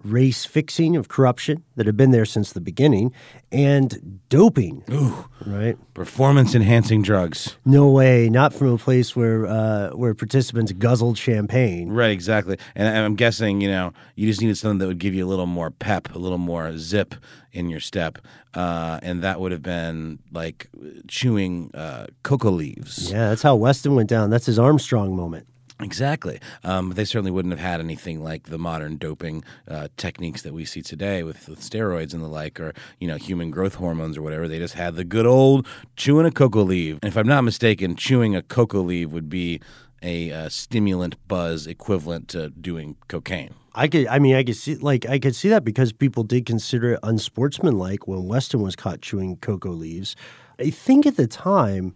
race 0.04 0.46
fixing, 0.46 0.96
of 0.96 1.08
corruption 1.08 1.64
that 1.76 1.86
have 1.86 1.98
been 1.98 2.12
there 2.12 2.26
since 2.26 2.54
the 2.54 2.62
beginning, 2.62 3.12
and 3.52 4.20
doping. 4.30 4.84
Ooh, 4.92 5.26
Right? 5.46 5.78
performance 5.94 6.56
enhancing 6.56 7.02
drugs. 7.02 7.58
No 7.66 7.90
way. 7.90 8.30
Not 8.30 8.54
from 8.54 8.68
a 8.74 8.78
place 8.78 9.16
where 9.16 9.46
uh, 9.48 9.90
where 9.90 10.14
participants 10.14 10.72
guzzled 10.74 11.18
champagne. 11.18 11.90
Right, 11.90 12.12
exactly. 12.12 12.58
And 12.76 12.88
I'm 12.88 13.16
guessing, 13.16 13.62
you 13.62 13.70
know, 13.70 13.94
you 14.16 14.28
just 14.28 14.42
needed 14.42 14.58
something 14.58 14.78
that 14.80 14.88
would 14.88 15.00
give 15.00 15.14
you 15.14 15.26
a 15.26 15.30
little 15.30 15.46
more 15.48 15.72
pep, 15.72 16.14
a 16.16 16.20
little 16.20 16.38
more 16.38 16.78
zip 16.78 17.16
in 17.52 17.70
your 17.70 17.80
step. 17.80 18.18
Uh, 18.54 19.00
and 19.02 19.22
that 19.24 19.40
would 19.40 19.52
have 19.52 19.64
been 19.64 20.20
like 20.32 20.68
chewing 21.08 21.72
uh, 21.74 22.08
cocoa 22.24 22.50
leaves. 22.52 23.12
Yeah, 23.12 23.30
that's 23.30 23.42
how 23.42 23.56
Weston 23.56 23.96
went 23.96 24.10
down. 24.10 24.30
That's 24.30 24.46
his 24.46 24.60
Armstrong 24.60 25.16
moment. 25.16 25.48
Exactly. 25.82 26.40
Um, 26.64 26.92
they 26.92 27.06
certainly 27.06 27.32
wouldn't 27.32 27.52
have 27.52 27.60
had 27.60 27.80
anything 27.80 28.24
like 28.24 28.44
the 28.44 28.58
modern 28.58 28.98
doping 28.98 29.44
uh, 29.68 29.88
techniques 29.98 30.44
that 30.44 30.54
we 30.54 30.66
see 30.66 30.82
today 30.82 31.24
with, 31.24 31.50
with 31.50 31.60
steroids 31.60 32.14
and 32.14 32.24
the 32.24 32.28
like, 32.28 32.60
or 32.60 32.74
you 33.00 33.08
know, 33.08 33.18
human 33.18 33.52
growth 33.52 33.76
hormones 33.76 34.18
or 34.18 34.22
whatever. 34.22 34.48
They 34.48 34.60
just 34.60 34.76
had 34.76 34.96
the 34.96 35.04
good 35.04 35.26
old 35.26 35.68
chewing 35.96 36.26
a 36.26 36.32
cocoa 36.32 36.64
leaf. 36.64 37.00
And 37.02 37.10
if 37.10 37.18
I'm 37.18 37.28
not 37.28 37.42
mistaken, 37.42 37.96
chewing 37.96 38.36
a 38.36 38.42
cocoa 38.42 38.82
leaf 38.82 39.10
would 39.10 39.30
be 39.30 39.60
a 40.02 40.32
uh, 40.32 40.50
stimulant 40.50 41.16
buzz 41.28 41.68
equivalent 41.68 42.28
to 42.30 42.50
doing 42.50 42.96
cocaine. 43.08 43.54
I 43.74 43.88
could, 43.88 44.08
I 44.08 44.20
mean, 44.20 44.36
I 44.36 44.44
could 44.44 44.56
see, 44.58 44.76
like, 44.76 45.08
I 45.08 45.18
could 45.20 45.36
see 45.36 45.50
that 45.50 45.64
because 45.64 45.94
people 45.94 46.24
did 46.24 46.46
consider 46.46 46.94
it 46.94 47.00
unsportsmanlike 47.04 48.08
when 48.08 48.26
Weston 48.26 48.62
was 48.62 48.76
caught 48.76 49.02
chewing 49.02 49.38
cocoa 49.38 49.72
leaves. 49.72 50.16
I 50.60 50.72
think 50.72 51.06
at 51.06 51.16
the 51.16 51.28
time, 51.28 51.96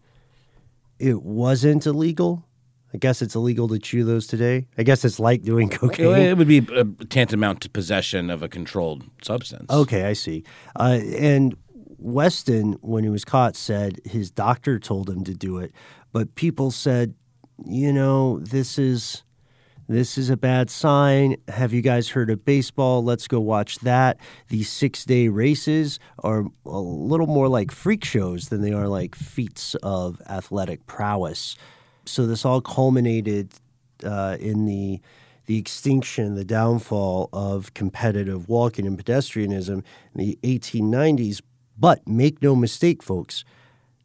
it 1.00 1.24
wasn't 1.24 1.86
illegal. 1.86 2.46
I 2.96 2.98
guess 2.98 3.22
it's 3.22 3.36
illegal 3.36 3.68
to 3.68 3.78
chew 3.78 4.06
those 4.06 4.26
today. 4.26 4.68
I 4.78 4.84
guess 4.84 5.04
it's 5.04 5.20
like 5.20 5.44
doing 5.44 5.70
cocaine. 5.70 6.16
It 6.16 6.38
would 6.38 6.48
be 6.48 6.62
tantamount 6.62 7.60
to 7.64 7.70
possession 7.70 8.30
of 8.30 8.42
a 8.42 8.48
controlled 8.48 9.04
substance. 9.22 9.70
Okay, 9.70 10.06
I 10.06 10.14
see. 10.14 10.46
Uh, 10.80 11.02
and 11.18 11.58
Weston, 11.98 12.78
when 12.80 13.04
he 13.04 13.10
was 13.10 13.26
caught, 13.26 13.58
said 13.58 14.00
his 14.06 14.32
doctor 14.32 14.80
told 14.80 15.10
him 15.10 15.26
to 15.26 15.34
do 15.34 15.58
it, 15.58 15.74
but 16.14 16.36
people 16.36 16.72
said, 16.72 17.16
you 17.66 17.92
know, 17.92 18.40
this 18.40 18.80
is 18.80 19.24
this 19.90 20.18
is 20.18 20.30
a 20.30 20.38
bad 20.38 20.70
sign. 20.70 21.36
Have 21.50 21.74
you 21.74 21.82
guys 21.82 22.08
heard 22.08 22.30
of 22.30 22.46
baseball? 22.46 23.04
Let's 23.04 23.28
go 23.28 23.42
watch 23.42 23.80
that. 23.80 24.18
These 24.48 24.70
six 24.70 25.04
day 25.04 25.28
races 25.28 26.00
are 26.20 26.46
a 26.66 26.80
little 26.80 27.28
more 27.28 27.50
like 27.50 27.72
freak 27.72 28.06
shows 28.06 28.48
than 28.48 28.62
they 28.62 28.72
are 28.72 28.88
like 28.88 29.16
feats 29.16 29.76
of 29.84 30.22
athletic 30.30 30.86
prowess. 30.88 31.58
So 32.06 32.26
this 32.26 32.46
all 32.46 32.62
culminated 32.62 33.54
uh, 34.04 34.38
in 34.40 34.66
the 34.66 35.02
the 35.48 35.58
extinction, 35.60 36.34
the 36.34 36.44
downfall 36.44 37.30
of 37.32 37.74
competitive 37.76 38.50
walking 38.50 38.88
and 38.88 38.98
pedestrianism 38.98 39.84
in 40.16 40.16
the 40.16 40.40
1890s. 40.42 41.40
But 41.78 42.08
make 42.08 42.42
no 42.42 42.56
mistake, 42.56 43.04
folks, 43.04 43.44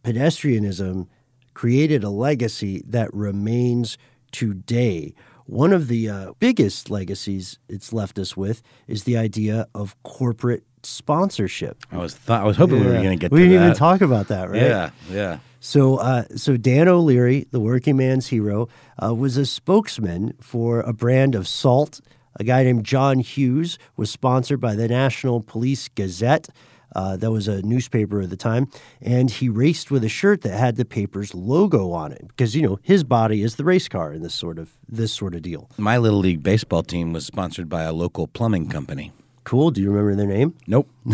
pedestrianism 0.04 1.06
created 1.54 2.04
a 2.04 2.10
legacy 2.10 2.82
that 2.86 3.12
remains 3.14 3.96
today. 4.32 5.14
One 5.46 5.72
of 5.72 5.88
the 5.88 6.08
uh, 6.08 6.32
biggest 6.38 6.90
legacies 6.90 7.58
it's 7.68 7.92
left 7.92 8.18
us 8.18 8.36
with 8.36 8.62
is 8.86 9.04
the 9.04 9.16
idea 9.16 9.66
of 9.74 10.00
corporate 10.02 10.64
sponsorship. 10.82 11.78
I 11.92 11.98
was 11.98 12.14
thought 12.14 12.42
I 12.42 12.44
was 12.44 12.56
hoping 12.56 12.80
we 12.80 12.86
were 12.86 12.92
going 12.92 13.10
to 13.10 13.16
get 13.16 13.30
We 13.32 13.40
didn't 13.40 13.58
that. 13.58 13.64
even 13.64 13.76
talk 13.76 14.00
about 14.00 14.28
that, 14.28 14.50
right? 14.50 14.62
Yeah, 14.62 14.90
yeah. 15.10 15.38
So, 15.60 15.96
uh, 15.96 16.24
so 16.36 16.56
Dan 16.56 16.88
O'Leary, 16.88 17.46
the 17.50 17.60
working 17.60 17.96
man's 17.96 18.28
hero, 18.28 18.68
uh, 19.02 19.14
was 19.14 19.36
a 19.36 19.44
spokesman 19.44 20.32
for 20.40 20.80
a 20.80 20.92
brand 20.92 21.34
of 21.34 21.46
salt. 21.46 22.00
A 22.36 22.44
guy 22.44 22.62
named 22.62 22.84
John 22.84 23.18
Hughes 23.18 23.78
was 23.96 24.10
sponsored 24.10 24.60
by 24.60 24.74
the 24.74 24.88
National 24.88 25.40
Police 25.42 25.88
Gazette. 25.88 26.48
Uh, 26.96 27.16
that 27.16 27.30
was 27.30 27.46
a 27.46 27.62
newspaper 27.62 28.20
at 28.20 28.30
the 28.30 28.36
time, 28.36 28.68
and 29.00 29.30
he 29.30 29.48
raced 29.48 29.92
with 29.92 30.02
a 30.02 30.08
shirt 30.08 30.40
that 30.40 30.58
had 30.58 30.74
the 30.74 30.84
paper's 30.84 31.32
logo 31.34 31.92
on 31.92 32.10
it 32.10 32.26
because 32.26 32.56
you 32.56 32.62
know 32.62 32.80
his 32.82 33.04
body 33.04 33.42
is 33.42 33.54
the 33.54 33.62
race 33.62 33.86
car 33.86 34.12
in 34.12 34.22
this 34.22 34.34
sort 34.34 34.58
of 34.58 34.70
this 34.88 35.12
sort 35.12 35.36
of 35.36 35.42
deal. 35.42 35.70
My 35.78 35.98
little 35.98 36.18
league 36.18 36.42
baseball 36.42 36.82
team 36.82 37.12
was 37.12 37.24
sponsored 37.24 37.68
by 37.68 37.82
a 37.82 37.92
local 37.92 38.26
plumbing 38.26 38.68
company. 38.70 39.12
Cool. 39.50 39.72
Do 39.72 39.80
you 39.80 39.90
remember 39.90 40.14
their 40.14 40.28
name? 40.28 40.54
Nope. 40.68 40.88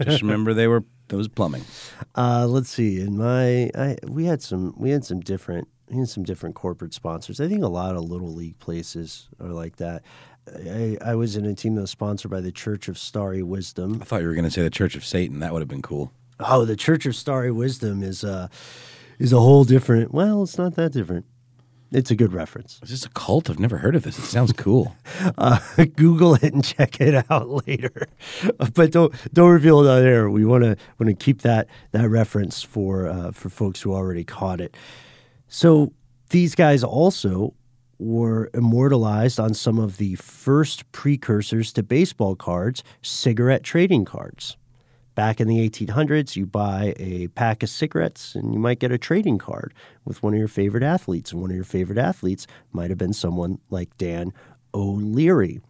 Just 0.00 0.22
remember 0.22 0.54
they 0.54 0.68
were 0.68 0.84
it 1.10 1.16
was 1.16 1.26
plumbing. 1.26 1.64
Uh, 2.14 2.46
let's 2.46 2.68
see. 2.68 3.00
In 3.00 3.18
my, 3.18 3.68
I, 3.74 3.96
we 4.06 4.26
had 4.26 4.42
some, 4.42 4.74
we 4.76 4.90
had 4.90 5.04
some 5.04 5.18
different, 5.18 5.66
we 5.90 5.98
had 5.98 6.08
some 6.08 6.22
different 6.22 6.54
corporate 6.54 6.94
sponsors. 6.94 7.40
I 7.40 7.48
think 7.48 7.64
a 7.64 7.68
lot 7.68 7.96
of 7.96 8.04
little 8.04 8.32
league 8.32 8.60
places 8.60 9.26
are 9.40 9.48
like 9.48 9.74
that. 9.78 10.04
I, 10.46 10.98
I 11.04 11.16
was 11.16 11.34
in 11.34 11.46
a 11.46 11.54
team 11.56 11.74
that 11.74 11.80
was 11.80 11.90
sponsored 11.90 12.30
by 12.30 12.40
the 12.40 12.52
Church 12.52 12.86
of 12.86 12.96
Starry 12.96 13.42
Wisdom. 13.42 13.98
I 14.00 14.04
thought 14.04 14.20
you 14.20 14.28
were 14.28 14.34
going 14.34 14.44
to 14.44 14.52
say 14.52 14.62
the 14.62 14.70
Church 14.70 14.94
of 14.94 15.04
Satan. 15.04 15.40
That 15.40 15.52
would 15.52 15.60
have 15.60 15.68
been 15.68 15.82
cool. 15.82 16.12
Oh, 16.38 16.64
the 16.64 16.76
Church 16.76 17.06
of 17.06 17.16
Starry 17.16 17.50
Wisdom 17.50 18.04
is 18.04 18.22
uh, 18.22 18.46
is 19.18 19.32
a 19.32 19.40
whole 19.40 19.64
different. 19.64 20.14
Well, 20.14 20.44
it's 20.44 20.58
not 20.58 20.76
that 20.76 20.92
different. 20.92 21.26
It's 21.90 22.10
a 22.10 22.14
good 22.16 22.34
reference. 22.34 22.80
Is 22.82 22.90
this 22.90 23.06
a 23.06 23.08
cult? 23.10 23.48
I've 23.48 23.58
never 23.58 23.78
heard 23.78 23.96
of 23.96 24.02
this. 24.02 24.18
It 24.18 24.24
sounds 24.24 24.52
cool. 24.52 24.94
Uh, 25.36 25.58
Google 25.96 26.34
it 26.34 26.52
and 26.54 26.64
check 26.76 27.00
it 27.00 27.24
out 27.30 27.66
later, 27.66 28.06
but 28.74 28.90
don't 28.92 29.12
don't 29.32 29.50
reveal 29.50 29.84
it 29.84 29.90
on 29.90 30.04
air. 30.04 30.30
We 30.30 30.44
want 30.44 30.64
to 30.64 30.76
want 30.98 31.08
to 31.10 31.14
keep 31.14 31.42
that 31.42 31.68
that 31.92 32.08
reference 32.08 32.62
for 32.62 33.06
uh, 33.08 33.32
for 33.32 33.48
folks 33.48 33.80
who 33.80 33.92
already 33.92 34.24
caught 34.24 34.60
it. 34.60 34.76
So 35.48 35.92
these 36.30 36.54
guys 36.54 36.82
also 36.84 37.54
were 37.98 38.50
immortalized 38.54 39.40
on 39.40 39.54
some 39.54 39.78
of 39.78 39.96
the 39.96 40.14
first 40.16 40.90
precursors 40.92 41.72
to 41.74 41.82
baseball 41.82 42.36
cards, 42.36 42.82
cigarette 43.02 43.64
trading 43.64 44.04
cards. 44.04 44.56
Back 45.18 45.40
in 45.40 45.48
the 45.48 45.68
1800s, 45.68 46.36
you 46.36 46.46
buy 46.46 46.94
a 46.96 47.26
pack 47.26 47.64
of 47.64 47.68
cigarettes 47.68 48.36
and 48.36 48.54
you 48.54 48.60
might 48.60 48.78
get 48.78 48.92
a 48.92 48.98
trading 48.98 49.36
card 49.36 49.74
with 50.04 50.22
one 50.22 50.32
of 50.32 50.38
your 50.38 50.46
favorite 50.46 50.84
athletes. 50.84 51.32
And 51.32 51.40
one 51.40 51.50
of 51.50 51.56
your 51.56 51.64
favorite 51.64 51.98
athletes 51.98 52.46
might 52.70 52.88
have 52.90 52.98
been 52.98 53.12
someone 53.12 53.58
like 53.68 53.98
Dan 53.98 54.32
O'Leary. 54.72 55.60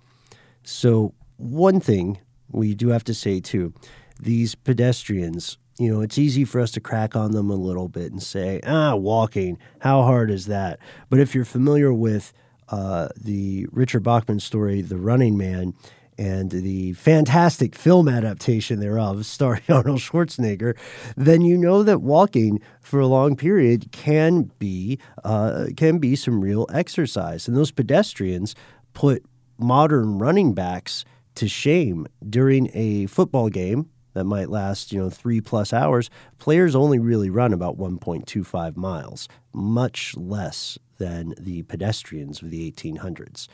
So, 0.64 1.14
one 1.38 1.80
thing 1.80 2.18
we 2.50 2.74
do 2.74 2.88
have 2.88 3.04
to 3.04 3.14
say 3.14 3.40
too 3.40 3.72
these 4.20 4.54
pedestrians, 4.54 5.56
you 5.78 5.90
know, 5.90 6.02
it's 6.02 6.18
easy 6.18 6.44
for 6.44 6.60
us 6.60 6.70
to 6.72 6.80
crack 6.80 7.16
on 7.16 7.32
them 7.32 7.48
a 7.48 7.54
little 7.54 7.88
bit 7.88 8.12
and 8.12 8.22
say, 8.22 8.60
ah, 8.66 8.96
walking, 8.96 9.56
how 9.78 10.02
hard 10.02 10.30
is 10.30 10.44
that? 10.44 10.78
But 11.08 11.20
if 11.20 11.34
you're 11.34 11.46
familiar 11.46 11.90
with 11.90 12.34
uh, 12.68 13.08
the 13.18 13.66
Richard 13.72 14.02
Bachman 14.02 14.40
story, 14.40 14.82
The 14.82 14.98
Running 14.98 15.38
Man, 15.38 15.72
and 16.18 16.50
the 16.50 16.92
fantastic 16.94 17.74
film 17.74 18.08
adaptation 18.08 18.80
thereof, 18.80 19.24
starring 19.24 19.62
Arnold 19.68 20.00
Schwarzenegger, 20.00 20.76
then 21.16 21.42
you 21.42 21.56
know 21.56 21.82
that 21.82 22.02
walking 22.02 22.60
for 22.80 22.98
a 22.98 23.06
long 23.06 23.36
period 23.36 23.92
can 23.92 24.50
be 24.58 24.98
uh, 25.24 25.66
can 25.76 25.98
be 25.98 26.16
some 26.16 26.40
real 26.40 26.66
exercise. 26.72 27.46
And 27.46 27.56
those 27.56 27.70
pedestrians 27.70 28.54
put 28.92 29.24
modern 29.58 30.18
running 30.18 30.54
backs 30.54 31.04
to 31.36 31.48
shame 31.48 32.06
during 32.28 32.68
a 32.74 33.06
football 33.06 33.48
game 33.48 33.88
that 34.14 34.24
might 34.24 34.50
last, 34.50 34.92
you 34.92 34.98
know, 34.98 35.10
three 35.10 35.40
plus 35.40 35.72
hours. 35.72 36.10
Players 36.38 36.74
only 36.74 36.98
really 36.98 37.30
run 37.30 37.52
about 37.52 37.78
1.25 37.78 38.76
miles, 38.76 39.28
much 39.52 40.16
less 40.16 40.76
than 40.96 41.34
the 41.38 41.62
pedestrians 41.62 42.42
of 42.42 42.50
the 42.50 42.70
1800s. 42.72 43.46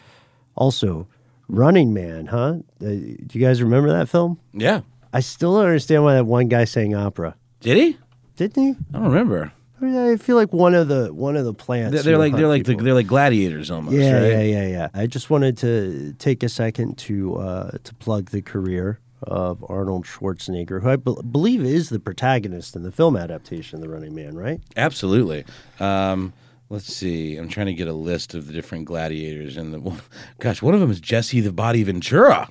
Also, 0.54 1.06
Running 1.48 1.92
Man, 1.92 2.26
huh? 2.26 2.56
Uh, 2.80 2.86
do 2.86 3.26
you 3.32 3.40
guys 3.40 3.62
remember 3.62 3.90
that 3.90 4.08
film? 4.08 4.38
yeah. 4.52 4.80
I 5.12 5.20
still 5.20 5.54
don't 5.54 5.66
understand 5.66 6.02
why 6.02 6.14
that 6.14 6.24
one 6.26 6.48
guy 6.48 6.64
sang 6.64 6.92
opera. 6.96 7.36
Did 7.60 7.76
he? 7.76 7.96
Didn't 8.34 8.60
he? 8.60 8.70
I 8.92 8.98
don't 8.98 9.06
remember. 9.12 9.52
I 9.80 9.84
mean, 9.84 9.96
I 9.96 10.16
feel 10.16 10.34
like 10.34 10.52
one 10.52 10.74
of 10.74 10.88
the 10.88 11.14
one 11.14 11.36
of 11.36 11.44
the 11.44 11.54
plants. 11.54 11.92
They're, 11.94 12.02
they're 12.02 12.18
like 12.18 12.34
they're 12.34 12.48
like 12.48 12.64
the, 12.64 12.74
they're 12.74 12.94
like 12.94 13.06
gladiators 13.06 13.70
almost. 13.70 13.96
yeah, 13.96 14.12
right? 14.12 14.30
yeah, 14.32 14.42
yeah, 14.42 14.66
yeah. 14.66 14.88
I 14.92 15.06
just 15.06 15.30
wanted 15.30 15.56
to 15.58 16.14
take 16.18 16.42
a 16.42 16.48
second 16.48 16.98
to 16.98 17.36
uh, 17.36 17.70
to 17.84 17.94
plug 17.94 18.30
the 18.30 18.42
career 18.42 18.98
of 19.22 19.64
Arnold 19.68 20.04
Schwarzenegger, 20.04 20.82
who 20.82 20.88
I 20.90 20.96
be- 20.96 21.14
believe 21.30 21.64
is 21.64 21.90
the 21.90 22.00
protagonist 22.00 22.74
in 22.74 22.82
the 22.82 22.90
film 22.92 23.16
adaptation 23.16 23.76
of 23.76 23.82
The 23.82 23.88
Running 23.88 24.14
Man, 24.16 24.36
right? 24.36 24.60
Absolutely. 24.76 25.44
Um, 25.80 26.32
let's 26.68 26.92
see. 26.92 27.36
I'm 27.36 27.48
trying 27.48 27.66
to 27.66 27.74
get 27.74 27.88
a 27.88 27.92
list 27.92 28.34
of 28.34 28.46
the 28.46 28.52
different 28.52 28.84
gladiators, 28.84 29.56
and 29.56 29.72
the 29.74 30.02
gosh, 30.40 30.62
one 30.62 30.74
of 30.74 30.80
them 30.80 30.90
is 30.90 31.00
Jesse 31.00 31.40
the 31.40 31.52
Body 31.52 31.82
Ventura. 31.82 32.48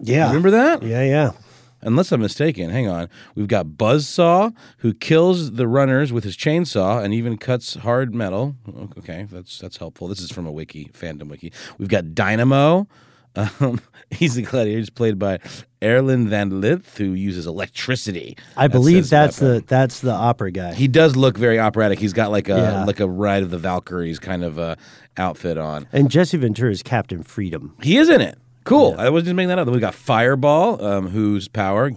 Yeah. 0.00 0.26
Remember 0.28 0.50
that? 0.50 0.82
Yeah, 0.82 1.02
yeah. 1.04 1.32
Unless 1.82 2.12
I'm 2.12 2.22
mistaken. 2.22 2.70
Hang 2.70 2.88
on. 2.88 3.10
We've 3.34 3.46
got 3.46 3.66
Buzzsaw, 3.66 4.54
who 4.78 4.94
kills 4.94 5.52
the 5.52 5.68
runners 5.68 6.12
with 6.14 6.24
his 6.24 6.36
chainsaw 6.36 7.04
and 7.04 7.12
even 7.12 7.36
cuts 7.36 7.74
hard 7.74 8.14
metal. 8.14 8.56
Okay, 8.98 9.26
that's 9.30 9.58
that's 9.58 9.76
helpful. 9.76 10.08
This 10.08 10.20
is 10.20 10.30
from 10.30 10.46
a 10.46 10.52
wiki, 10.52 10.90
fandom 10.94 11.28
wiki. 11.28 11.52
We've 11.78 11.88
got 11.88 12.14
Dynamo. 12.14 12.88
Um, 13.36 13.80
he's 14.10 14.36
the 14.36 14.42
gladiator. 14.42 14.78
He's 14.78 14.90
played 14.90 15.18
by 15.18 15.40
Erland 15.84 16.28
Van 16.30 16.60
Lidth, 16.60 16.96
who 16.98 17.12
uses 17.12 17.46
electricity. 17.46 18.36
I 18.56 18.68
believe 18.68 19.08
that's 19.10 19.40
weapon. 19.40 19.56
the 19.58 19.64
that's 19.66 20.00
the 20.00 20.12
opera 20.12 20.50
guy. 20.50 20.72
He 20.74 20.88
does 20.88 21.14
look 21.16 21.36
very 21.36 21.58
operatic. 21.58 21.98
He's 21.98 22.12
got 22.12 22.30
like 22.30 22.48
a 22.48 22.56
Yeah. 22.56 22.84
like 22.84 23.00
a 23.00 23.08
Ride 23.08 23.42
of 23.42 23.50
the 23.50 23.58
Valkyries 23.58 24.18
kind 24.18 24.42
of 24.42 24.58
uh, 24.58 24.76
outfit 25.16 25.58
on. 25.58 25.86
and 25.92 26.10
Jesse 26.10 26.36
Ventura 26.36 26.70
is 26.70 26.82
Captain 26.82 27.22
Freedom. 27.22 27.74
He 27.82 27.96
is 27.98 28.08
in 28.08 28.20
it. 28.20 28.38
Cool. 28.64 28.94
I 28.98 29.10
was 29.10 29.24
just 29.24 29.34
making 29.36 29.48
that 29.50 29.58
up. 29.58 29.66
Then 29.66 29.74
we 29.74 29.80
got 29.80 29.94
Fireball, 29.94 30.82
um, 30.82 31.08
whose 31.08 31.48
power, 31.48 31.90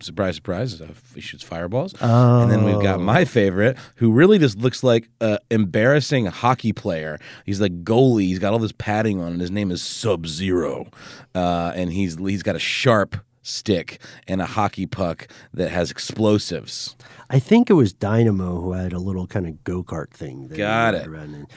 surprise, 0.00 0.36
surprise, 0.36 0.80
uh, 0.80 0.88
he 1.14 1.20
shoots 1.20 1.42
fireballs. 1.44 1.94
And 2.42 2.50
then 2.50 2.64
we've 2.64 2.82
got 2.82 3.00
my 3.00 3.24
favorite, 3.24 3.76
who 3.96 4.12
really 4.12 4.38
just 4.38 4.58
looks 4.58 4.82
like 4.82 5.08
an 5.20 5.38
embarrassing 5.50 6.26
hockey 6.26 6.72
player. 6.72 7.18
He's 7.44 7.60
like 7.60 7.84
goalie. 7.84 8.22
He's 8.24 8.38
got 8.38 8.52
all 8.52 8.58
this 8.58 8.72
padding 8.72 9.20
on, 9.20 9.32
and 9.32 9.40
his 9.40 9.50
name 9.50 9.70
is 9.70 9.82
Sub 9.82 10.26
Zero, 10.26 10.86
uh, 11.34 11.72
and 11.74 11.92
he's 11.92 12.16
he's 12.16 12.42
got 12.42 12.56
a 12.56 12.60
sharp 12.60 13.16
stick 13.42 14.00
and 14.26 14.40
a 14.40 14.46
hockey 14.46 14.86
puck 14.86 15.28
that 15.52 15.70
has 15.70 15.90
explosives. 15.90 16.96
I 17.34 17.40
think 17.40 17.68
it 17.68 17.72
was 17.72 17.92
Dynamo 17.92 18.60
who 18.60 18.74
had 18.74 18.92
a 18.92 19.00
little 19.00 19.26
kind 19.26 19.48
of 19.48 19.64
go 19.64 19.82
kart 19.82 20.10
thing. 20.10 20.46
that 20.46 20.56
Got 20.56 20.94
it. 20.94 21.08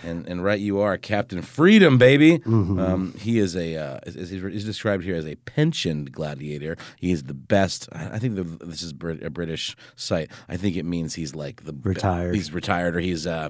And 0.04 0.28
and 0.28 0.44
right 0.44 0.60
you 0.60 0.80
are, 0.80 0.98
Captain 0.98 1.44
Freedom, 1.44 2.00
baby. 2.00 2.40
Mm-hmm. 2.40 2.80
Um, 2.80 3.14
he 3.14 3.38
is 3.38 3.56
a 3.56 3.76
uh, 3.76 4.00
is, 4.08 4.16
is, 4.16 4.44
is 4.44 4.66
described 4.66 5.04
here 5.04 5.16
as 5.16 5.28
a 5.28 5.36
pensioned 5.36 6.12
gladiator. 6.12 6.78
He 6.98 7.12
is 7.12 7.26
the 7.26 7.36
best. 7.36 7.90
I 7.92 8.18
think 8.18 8.38
the, 8.38 8.44
this 8.44 8.82
is 8.82 8.92
Brit, 8.92 9.22
a 9.22 9.30
British 9.30 9.76
site. 9.96 10.32
I 10.50 10.58
think 10.58 10.78
it 10.78 10.84
means 10.84 11.14
he's 11.14 11.36
like 11.36 11.64
the 11.64 11.76
Retired. 11.80 12.34
He's 12.34 12.52
retired 12.52 12.96
or 12.96 13.00
he's. 13.00 13.28
Uh, 13.28 13.50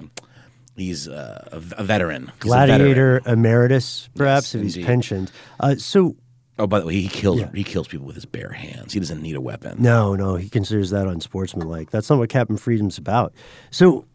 He's 0.76 1.08
uh, 1.08 1.48
a, 1.50 1.58
veteran. 1.58 2.30
He's 2.40 2.52
a 2.52 2.54
veteran. 2.54 2.78
Gladiator 2.78 3.20
emeritus, 3.26 4.08
perhaps, 4.14 4.54
Yes, 4.54 4.62
if 4.62 4.76
he's 4.76 4.86
pensioned. 4.86 5.32
Uh, 5.58 5.74
so, 5.74 6.14
Oh, 6.58 6.66
by 6.66 6.80
the 6.80 6.86
way, 6.86 6.94
he 6.94 7.08
kills 7.08 7.40
Yeah. 7.40 7.50
he 7.54 7.62
kills 7.64 7.86
people 7.88 8.06
with 8.06 8.16
his 8.16 8.24
bare 8.26 8.50
hands. 8.52 8.92
He 8.92 9.00
doesn't 9.00 9.22
need 9.22 9.36
a 9.36 9.40
weapon. 9.40 9.76
no, 9.80 10.14
no, 10.16 10.34
he 10.36 10.48
considers 10.48 10.90
that 10.90 11.06
unsportsmanlike. 11.06 11.90
That's 11.90 12.10
not 12.10 12.18
what 12.18 12.28
Captain 12.30 12.56
Freedom's 12.56 12.98
about. 12.98 13.32
So, 13.70 14.06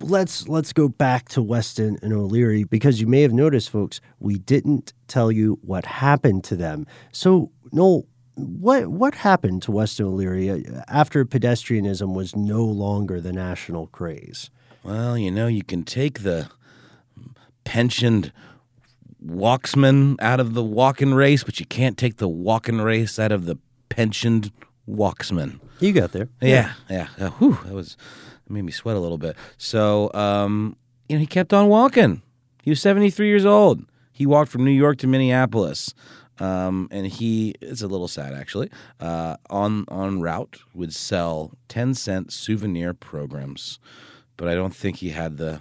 let's 0.00 0.48
let's 0.48 0.72
go 0.72 0.88
back 0.88 1.28
to 1.30 1.42
Weston 1.42 1.98
and 2.02 2.12
O'Leary 2.12 2.64
because 2.64 3.00
you 3.00 3.06
may 3.06 3.22
have 3.22 3.32
noticed, 3.32 3.70
folks, 3.70 4.00
we 4.20 4.38
didn't 4.38 4.92
tell 5.06 5.30
you 5.30 5.58
what 5.62 5.84
happened 5.86 6.44
to 6.44 6.56
them. 6.56 6.86
So, 7.12 7.50
Noel, 7.72 8.06
what 8.34 8.88
what 8.88 9.14
happened 9.14 9.60
to 9.62 9.70
Weston 9.70 10.06
O'Leary 10.06 10.48
uh, 10.50 10.82
after 10.88 11.24
pedestrianism 11.26 12.14
was 12.14 12.34
no 12.34 12.64
longer 12.64 13.20
the 13.20 13.32
national 13.32 13.88
craze? 13.88 14.50
Well, 14.82 15.16
you 15.18 15.30
know, 15.30 15.46
you 15.46 15.62
can 15.62 15.84
take 15.84 16.22
the 16.22 16.48
pensioned 17.64 18.32
walksman 19.26 20.16
out 20.20 20.40
of 20.40 20.54
the 20.54 20.62
walking 20.62 21.14
race, 21.14 21.44
but 21.44 21.60
you 21.60 21.66
can't 21.66 21.96
take 21.96 22.16
the 22.16 22.28
walking 22.28 22.80
race 22.80 23.18
out 23.18 23.32
of 23.32 23.46
the 23.46 23.56
pensioned 23.88 24.50
walksman. 24.88 25.60
You 25.80 25.92
got 25.92 26.12
there. 26.12 26.28
Yeah, 26.40 26.72
yeah. 26.88 27.08
Uh, 27.18 27.30
whew, 27.30 27.58
that 27.64 27.74
was 27.74 27.96
that 28.44 28.52
made 28.52 28.62
me 28.62 28.72
sweat 28.72 28.96
a 28.96 29.00
little 29.00 29.18
bit. 29.18 29.36
So, 29.56 30.10
um, 30.14 30.76
you 31.08 31.16
know, 31.16 31.20
he 31.20 31.26
kept 31.26 31.52
on 31.52 31.68
walking. 31.68 32.22
He 32.62 32.70
was 32.70 32.80
73 32.80 33.26
years 33.26 33.44
old. 33.44 33.84
He 34.12 34.26
walked 34.26 34.50
from 34.50 34.64
New 34.64 34.70
York 34.70 34.98
to 34.98 35.06
Minneapolis. 35.06 35.94
Um, 36.38 36.88
and 36.90 37.06
he 37.06 37.54
it's 37.60 37.82
a 37.82 37.86
little 37.86 38.08
sad 38.08 38.32
actually. 38.32 38.70
Uh, 38.98 39.36
on 39.50 39.84
on 39.88 40.20
route 40.20 40.58
would 40.74 40.94
sell 40.94 41.52
ten 41.68 41.94
cent 41.94 42.32
souvenir 42.32 42.94
programs, 42.94 43.78
but 44.36 44.48
I 44.48 44.54
don't 44.54 44.74
think 44.74 44.96
he 44.96 45.10
had 45.10 45.36
the 45.36 45.60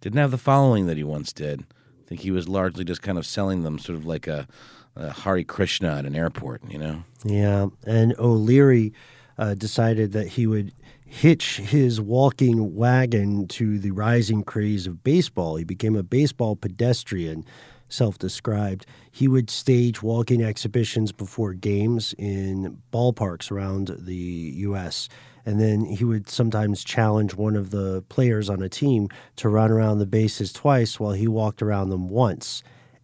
didn't 0.00 0.18
have 0.18 0.30
the 0.30 0.38
following 0.38 0.86
that 0.86 0.96
he 0.96 1.04
once 1.04 1.32
did. 1.32 1.66
Think 2.10 2.22
he 2.22 2.32
was 2.32 2.48
largely 2.48 2.84
just 2.84 3.02
kind 3.02 3.16
of 3.16 3.24
selling 3.24 3.62
them, 3.62 3.78
sort 3.78 3.96
of 3.96 4.04
like 4.04 4.26
a, 4.26 4.48
a 4.96 5.12
Hare 5.12 5.44
Krishna 5.44 5.96
at 5.96 6.04
an 6.04 6.16
airport. 6.16 6.60
You 6.68 6.78
know. 6.78 7.04
Yeah, 7.24 7.68
and 7.86 8.14
O'Leary 8.18 8.92
uh, 9.38 9.54
decided 9.54 10.10
that 10.10 10.26
he 10.26 10.48
would 10.48 10.72
hitch 11.06 11.58
his 11.58 12.00
walking 12.00 12.74
wagon 12.74 13.46
to 13.46 13.78
the 13.78 13.92
rising 13.92 14.42
craze 14.42 14.88
of 14.88 15.04
baseball. 15.04 15.54
He 15.54 15.62
became 15.62 15.94
a 15.94 16.02
baseball 16.02 16.56
pedestrian, 16.56 17.44
self 17.88 18.18
described. 18.18 18.86
He 19.12 19.28
would 19.28 19.48
stage 19.48 20.02
walking 20.02 20.42
exhibitions 20.42 21.12
before 21.12 21.54
games 21.54 22.12
in 22.18 22.82
ballparks 22.92 23.52
around 23.52 23.96
the 23.96 24.14
U.S. 24.14 25.08
And 25.46 25.60
then 25.60 25.84
he 25.84 26.04
would 26.04 26.28
sometimes 26.28 26.84
challenge 26.84 27.34
one 27.34 27.56
of 27.56 27.70
the 27.70 28.02
players 28.08 28.50
on 28.50 28.62
a 28.62 28.68
team 28.68 29.08
to 29.36 29.48
run 29.48 29.70
around 29.70 29.98
the 29.98 30.06
bases 30.06 30.52
twice 30.52 31.00
while 31.00 31.12
he 31.12 31.28
walked 31.28 31.62
around 31.62 31.90
them 31.90 32.08
once. 32.08 32.62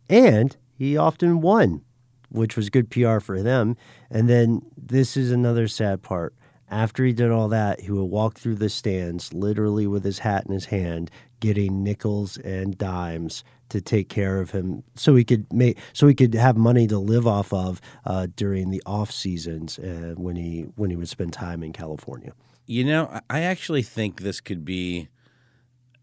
And 0.08 0.56
he 0.74 0.96
often 0.96 1.40
won, 1.40 1.82
which 2.28 2.56
was 2.56 2.70
good 2.70 2.90
PR 2.90 3.18
for 3.18 3.42
them. 3.42 3.76
And 4.10 4.28
then 4.28 4.62
this 4.76 5.16
is 5.16 5.30
another 5.30 5.68
sad 5.68 6.02
part 6.02 6.34
after 6.68 7.04
he 7.04 7.12
did 7.12 7.30
all 7.30 7.48
that, 7.48 7.80
he 7.80 7.90
would 7.90 8.04
walk 8.04 8.38
through 8.38 8.56
the 8.56 8.68
stands, 8.68 9.32
literally 9.32 9.86
with 9.86 10.04
his 10.04 10.20
hat 10.20 10.44
in 10.46 10.52
his 10.52 10.66
hand, 10.66 11.10
getting 11.40 11.82
nickels 11.82 12.38
and 12.38 12.76
dimes 12.76 13.44
to 13.68 13.80
take 13.80 14.08
care 14.08 14.40
of 14.40 14.50
him, 14.50 14.82
so 14.94 15.14
he 15.16 15.24
could 15.24 15.52
make, 15.52 15.78
so 15.92 16.06
he 16.06 16.14
could 16.14 16.34
have 16.34 16.56
money 16.56 16.86
to 16.86 16.98
live 16.98 17.26
off 17.26 17.52
of 17.52 17.80
uh, 18.04 18.26
during 18.36 18.70
the 18.70 18.82
off 18.86 19.10
seasons 19.10 19.78
uh, 19.78 20.14
when 20.16 20.36
he 20.36 20.66
when 20.76 20.90
he 20.90 20.96
would 20.96 21.08
spend 21.08 21.32
time 21.32 21.62
in 21.62 21.72
California. 21.72 22.32
You 22.66 22.84
know, 22.84 23.20
I 23.30 23.42
actually 23.42 23.82
think 23.82 24.20
this 24.20 24.40
could 24.40 24.64
be, 24.64 25.08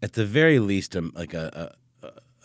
at 0.02 0.14
the 0.14 0.24
very 0.24 0.58
least, 0.58 0.96
a, 0.96 1.10
like 1.14 1.34
a, 1.34 1.74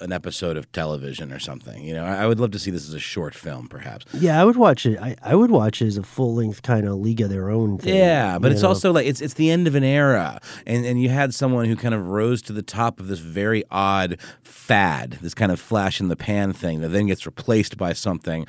an 0.01 0.11
episode 0.11 0.57
of 0.57 0.71
television 0.71 1.31
or 1.31 1.39
something. 1.39 1.83
You 1.83 1.93
know, 1.93 2.05
I, 2.05 2.25
would 2.25 2.39
love 2.39 2.51
to 2.51 2.59
see 2.59 2.71
this 2.71 2.87
as 2.87 2.93
a 2.93 2.99
short 2.99 3.35
film, 3.35 3.67
perhaps. 3.67 4.05
Yeah, 4.13 4.41
I 4.41 4.45
would 4.45 4.55
watch 4.55 4.85
it. 4.85 4.99
I, 4.99 5.15
I 5.21 5.35
would 5.35 5.51
watch 5.51 5.81
it 5.81 5.87
as 5.87 5.97
a 5.97 6.03
full 6.03 6.35
length 6.35 6.61
kind 6.61 6.87
of 6.87 6.95
League 6.95 7.21
of 7.21 7.29
Their 7.29 7.49
Own 7.49 7.77
thing. 7.77 7.95
Yeah, 7.95 8.39
but 8.39 8.51
it's 8.51 8.61
know? 8.61 8.69
also 8.69 8.91
like 8.93 9.05
it's 9.05 9.21
it's 9.21 9.33
the 9.35 9.51
end 9.51 9.67
of 9.67 9.75
an 9.75 9.83
era, 9.83 10.39
and 10.65 10.85
and 10.85 11.01
you 11.01 11.09
had 11.09 11.33
someone 11.33 11.65
who 11.65 11.75
kind 11.75 11.93
of 11.93 12.07
rose 12.07 12.41
to 12.43 12.53
the 12.53 12.61
top 12.61 12.99
of 12.99 13.07
this 13.07 13.19
very 13.19 13.63
odd 13.71 14.17
fad, 14.43 15.17
this 15.21 15.33
kind 15.33 15.51
of 15.51 15.59
flash 15.59 15.99
in 15.99 16.07
the 16.07 16.15
pan 16.15 16.53
thing 16.53 16.81
that 16.81 16.89
then 16.89 17.07
gets 17.07 17.25
replaced 17.25 17.77
by 17.77 17.93
something 17.93 18.45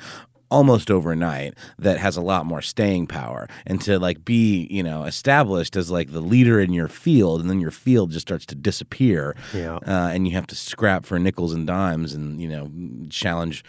almost 0.51 0.91
overnight 0.91 1.55
that 1.79 1.97
has 1.97 2.17
a 2.17 2.21
lot 2.21 2.45
more 2.45 2.61
staying 2.61 3.07
power 3.07 3.47
and 3.65 3.81
to 3.81 3.97
like 3.97 4.23
be 4.25 4.67
you 4.69 4.83
know 4.83 5.03
established 5.05 5.75
as 5.75 5.89
like 5.89 6.11
the 6.11 6.19
leader 6.19 6.59
in 6.59 6.73
your 6.73 6.89
field 6.89 7.39
and 7.39 7.49
then 7.49 7.59
your 7.59 7.71
field 7.71 8.11
just 8.11 8.27
starts 8.27 8.45
to 8.45 8.53
disappear 8.53 9.35
yeah. 9.53 9.77
uh, 9.87 10.09
and 10.13 10.27
you 10.27 10.33
have 10.33 10.45
to 10.45 10.55
scrap 10.55 11.05
for 11.05 11.17
nickels 11.17 11.53
and 11.53 11.65
dimes 11.65 12.13
and 12.13 12.41
you 12.41 12.49
know 12.49 12.69
challenge 13.09 13.63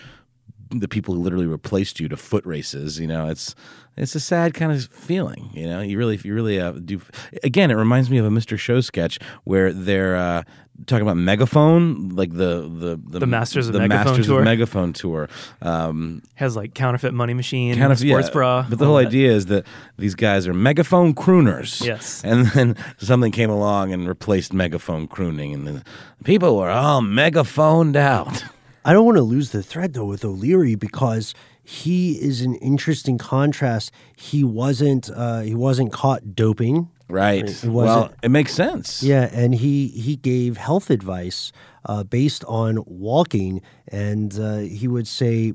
the 0.73 0.89
people 0.89 1.15
who 1.15 1.21
literally 1.21 1.47
replaced 1.47 2.01
you 2.01 2.09
to 2.09 2.17
foot 2.17 2.45
races 2.47 2.99
you 2.99 3.07
know 3.07 3.29
it's 3.29 3.55
it's 3.97 4.15
a 4.15 4.21
sad 4.21 4.55
kind 4.55 4.73
of 4.73 4.87
feeling 4.87 5.51
you 5.53 5.67
know? 5.67 5.81
You 5.81 5.99
really 5.99 6.19
you 6.25 6.35
really 6.35 6.61
uh, 6.61 6.73
do 6.73 7.01
again 7.43 7.71
it 7.71 7.75
reminds 7.75 8.11
me 8.11 8.19
of 8.19 8.25
a 8.25 8.31
mr 8.31 8.59
show 8.59 8.81
sketch 8.81 9.19
where 9.45 9.73
they're 9.73 10.17
uh, 10.17 10.43
talking 10.87 11.03
about 11.03 11.17
megaphone 11.17 12.09
like 12.11 12.31
the 12.33 12.69
the 12.69 13.01
the, 13.05 13.21
the 13.21 13.27
masters 13.27 13.67
of 13.67 13.73
the 13.73 13.81
megaphone 13.81 14.07
masters 14.07 14.27
tour? 14.27 14.39
Of 14.41 14.45
megaphone 14.45 14.93
tour. 14.93 15.29
Um, 15.61 16.23
has 16.35 16.57
like 16.57 16.75
counterfeit 16.75 17.15
money 17.15 17.35
machine 17.35 17.75
counterfeit 17.77 18.09
sports 18.09 18.29
yeah, 18.29 18.33
bra 18.33 18.67
but 18.69 18.79
the 18.79 18.87
whole 18.87 18.97
that. 18.97 19.07
idea 19.07 19.31
is 19.31 19.47
that 19.47 19.67
these 19.99 20.15
guys 20.15 20.47
are 20.49 20.55
megaphone 20.55 21.15
crooners. 21.15 21.85
Yes. 21.85 22.23
and 22.25 22.47
then 22.49 22.77
something 22.99 23.33
came 23.33 23.51
along 23.51 23.93
and 23.93 24.09
replaced 24.09 24.53
megaphone 24.53 25.07
crooning 25.07 25.53
and 25.55 25.67
the 25.67 25.85
people 26.25 26.57
were 26.57 26.71
all 26.71 27.03
megaphoned 27.03 27.97
out 27.97 28.45
I 28.85 28.93
don't 28.93 29.05
want 29.05 29.17
to 29.17 29.23
lose 29.23 29.51
the 29.51 29.63
thread 29.63 29.95
though 29.95 30.05
with 30.05 30.25
O'Leary 30.25 30.75
because 30.75 31.35
he 31.63 32.13
is 32.15 32.41
an 32.41 32.57
interesting 32.57 33.19
contrast. 33.19 33.93
He 34.17 34.43
wasn't 34.43 35.11
uh, 35.15 35.41
he 35.41 35.55
wasn't 35.55 35.93
caught 35.93 36.35
doping. 36.35 36.91
Right. 37.09 37.45
It 37.45 37.65
well, 37.65 38.13
it 38.23 38.31
makes 38.31 38.55
sense. 38.55 39.03
Yeah, 39.03 39.29
and 39.33 39.55
he 39.55 39.89
he 39.89 40.17
gave 40.17 40.57
health 40.57 40.91
advice 40.91 41.53
uh, 41.85 42.05
based 42.05 42.45
on 42.45 42.83
walking, 42.87 43.61
and 43.89 44.39
uh, 44.39 44.59
he 44.59 44.89
would 44.89 45.07
say 45.07 45.53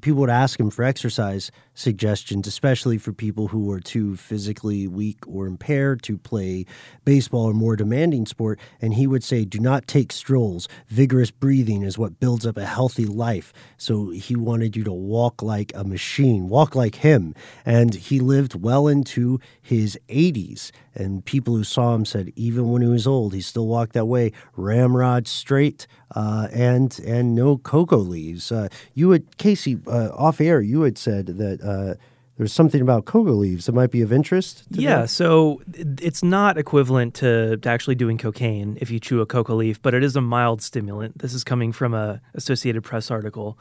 people 0.00 0.20
would 0.20 0.30
ask 0.30 0.58
him 0.58 0.70
for 0.70 0.84
exercise 0.84 1.50
suggestions, 1.74 2.46
especially 2.46 2.98
for 2.98 3.12
people 3.12 3.48
who 3.48 3.66
were 3.66 3.80
too 3.80 4.16
physically 4.16 4.88
weak 4.88 5.18
or 5.26 5.46
impaired 5.46 6.02
to 6.02 6.18
play 6.18 6.66
baseball 7.04 7.44
or 7.44 7.54
more 7.54 7.76
demanding 7.76 8.26
sport, 8.26 8.58
and 8.80 8.94
he 8.94 9.06
would 9.06 9.24
say, 9.24 9.44
"Do 9.44 9.58
not 9.58 9.86
take 9.86 10.12
strolls. 10.12 10.68
Vigorous 10.88 11.30
breathing 11.30 11.82
is 11.82 11.96
what 11.96 12.20
builds 12.20 12.46
up 12.46 12.56
a 12.56 12.66
healthy 12.66 13.06
life." 13.06 13.52
So 13.76 14.10
he 14.10 14.34
wanted 14.36 14.76
you 14.76 14.84
to 14.84 14.92
walk 14.92 15.42
like 15.42 15.72
a 15.74 15.84
machine, 15.84 16.48
walk 16.48 16.74
like 16.74 16.96
him, 16.96 17.34
and 17.64 17.94
he 17.94 18.20
lived 18.20 18.54
well 18.54 18.88
into 18.88 19.38
his 19.62 19.98
80s. 20.08 20.72
And 20.94 21.24
people 21.24 21.54
who 21.54 21.62
saw 21.62 21.94
him 21.94 22.04
said, 22.04 22.32
even 22.34 22.70
when 22.70 22.82
he 22.82 22.88
was 22.88 23.06
old, 23.06 23.32
he 23.32 23.40
still 23.40 23.68
walked 23.68 23.92
that 23.92 24.06
way, 24.06 24.32
ramrod 24.56 25.28
straight, 25.28 25.86
uh, 26.14 26.48
and 26.52 26.98
and 27.06 27.34
no 27.34 27.58
cocoa 27.58 27.96
leaves. 27.98 28.50
Uh, 28.52 28.68
you 28.94 29.10
had 29.10 29.36
Casey 29.38 29.78
uh, 29.86 30.08
off 30.14 30.40
air. 30.40 30.60
You 30.60 30.82
had 30.82 30.96
said 30.98 31.26
that 31.26 31.60
uh, 31.62 31.94
there's 32.36 32.52
something 32.52 32.80
about 32.80 33.04
cocoa 33.04 33.32
leaves 33.32 33.66
that 33.66 33.72
might 33.74 33.90
be 33.90 34.00
of 34.00 34.12
interest. 34.12 34.64
to 34.72 34.80
Yeah, 34.80 34.98
them? 34.98 35.06
so 35.08 35.60
it's 35.66 36.22
not 36.22 36.56
equivalent 36.56 37.14
to, 37.14 37.56
to 37.56 37.68
actually 37.68 37.96
doing 37.96 38.16
cocaine 38.16 38.78
if 38.80 38.90
you 38.90 39.00
chew 39.00 39.20
a 39.20 39.26
coca 39.26 39.54
leaf, 39.54 39.82
but 39.82 39.92
it 39.92 40.04
is 40.04 40.14
a 40.16 40.20
mild 40.20 40.62
stimulant. 40.62 41.18
This 41.18 41.34
is 41.34 41.42
coming 41.42 41.72
from 41.72 41.94
a 41.94 42.20
Associated 42.34 42.84
Press 42.84 43.10
article. 43.10 43.58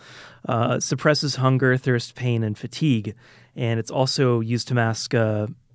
Uh, 0.48 0.80
suppresses 0.80 1.36
hunger, 1.38 1.76
thirst, 1.76 2.14
pain, 2.16 2.44
and 2.44 2.58
fatigue, 2.58 3.16
and 3.56 3.80
it's 3.80 3.92
also 3.92 4.40
used 4.42 4.68
to 4.68 4.76
mask 4.76 5.14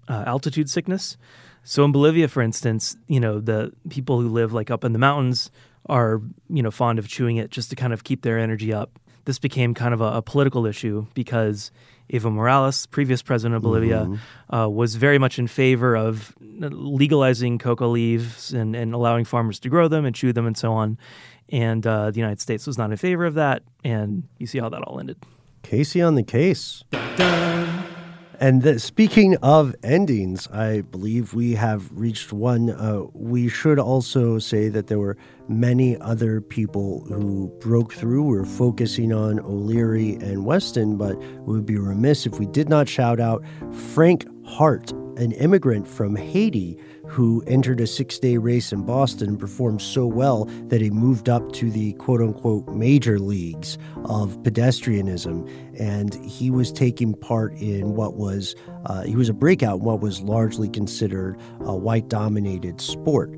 altitude 0.08 0.70
sickness. 0.70 1.16
So 1.64 1.84
in 1.84 1.92
Bolivia, 1.92 2.28
for 2.28 2.42
instance, 2.42 2.96
you 3.06 3.20
know 3.20 3.40
the 3.40 3.72
people 3.88 4.20
who 4.20 4.28
live 4.28 4.52
like 4.52 4.70
up 4.70 4.84
in 4.84 4.92
the 4.92 4.98
mountains 4.98 5.50
are 5.86 6.20
you 6.48 6.62
know 6.62 6.70
fond 6.70 6.98
of 6.98 7.08
chewing 7.08 7.36
it 7.36 7.50
just 7.50 7.70
to 7.70 7.76
kind 7.76 7.92
of 7.92 8.04
keep 8.04 8.22
their 8.22 8.38
energy 8.38 8.72
up. 8.72 8.98
This 9.24 9.38
became 9.38 9.74
kind 9.74 9.94
of 9.94 10.00
a, 10.00 10.14
a 10.14 10.22
political 10.22 10.66
issue 10.66 11.06
because 11.14 11.70
Evo 12.12 12.32
Morales, 12.32 12.86
previous 12.86 13.22
president 13.22 13.56
of 13.56 13.62
Bolivia, 13.62 14.18
uh, 14.52 14.68
was 14.68 14.96
very 14.96 15.18
much 15.18 15.38
in 15.38 15.46
favor 15.46 15.96
of 15.96 16.34
legalizing 16.40 17.58
coca 17.58 17.86
leaves 17.86 18.52
and, 18.52 18.76
and 18.76 18.92
allowing 18.92 19.24
farmers 19.24 19.58
to 19.60 19.68
grow 19.68 19.88
them 19.88 20.04
and 20.04 20.14
chew 20.14 20.32
them 20.32 20.46
and 20.46 20.56
so 20.56 20.72
on. 20.72 20.98
And 21.48 21.86
uh, 21.86 22.10
the 22.10 22.18
United 22.18 22.40
States 22.40 22.66
was 22.66 22.76
not 22.76 22.90
in 22.90 22.96
favor 22.96 23.24
of 23.24 23.34
that. 23.34 23.62
And 23.84 24.24
you 24.38 24.46
see 24.46 24.58
how 24.58 24.68
that 24.68 24.82
all 24.82 25.00
ended. 25.00 25.16
Casey 25.62 26.02
on 26.02 26.16
the 26.16 26.22
case. 26.22 26.84
And 28.42 28.62
the, 28.62 28.80
speaking 28.80 29.36
of 29.36 29.72
endings, 29.84 30.48
I 30.48 30.80
believe 30.80 31.32
we 31.32 31.54
have 31.54 31.88
reached 31.92 32.32
one. 32.32 32.70
Uh, 32.70 33.04
we 33.14 33.48
should 33.48 33.78
also 33.78 34.40
say 34.40 34.68
that 34.68 34.88
there 34.88 34.98
were 34.98 35.16
many 35.46 35.96
other 36.00 36.40
people 36.40 37.04
who 37.06 37.56
broke 37.60 37.94
through. 37.94 38.24
We're 38.24 38.44
focusing 38.44 39.12
on 39.12 39.38
O'Leary 39.38 40.14
and 40.14 40.44
Weston, 40.44 40.96
but 40.96 41.16
we 41.18 41.54
would 41.54 41.66
be 41.66 41.78
remiss 41.78 42.26
if 42.26 42.40
we 42.40 42.46
did 42.46 42.68
not 42.68 42.88
shout 42.88 43.20
out 43.20 43.44
Frank 43.94 44.26
Hart, 44.44 44.92
an 45.16 45.32
immigrant 45.32 45.86
from 45.86 46.16
Haiti 46.16 46.78
who 47.06 47.42
entered 47.46 47.80
a 47.80 47.86
six 47.86 48.18
day 48.18 48.36
race 48.36 48.72
in 48.72 48.82
Boston 48.82 49.30
and 49.30 49.38
performed 49.38 49.82
so 49.82 50.06
well 50.06 50.44
that 50.68 50.80
he 50.80 50.90
moved 50.90 51.28
up 51.28 51.52
to 51.52 51.70
the 51.70 51.92
quote 51.94 52.20
unquote 52.20 52.68
major 52.68 53.18
leagues 53.18 53.78
of 54.04 54.36
pedestrianism. 54.42 55.48
And 55.78 56.14
he 56.24 56.50
was 56.50 56.72
taking 56.72 57.14
part 57.14 57.54
in 57.54 57.94
what 57.94 58.14
was, 58.14 58.54
uh, 58.86 59.02
he 59.02 59.16
was 59.16 59.28
a 59.28 59.34
breakout 59.34 59.80
in 59.80 59.84
what 59.84 60.00
was 60.00 60.22
largely 60.22 60.68
considered 60.68 61.38
a 61.60 61.76
white 61.76 62.08
dominated 62.08 62.80
sport. 62.80 63.30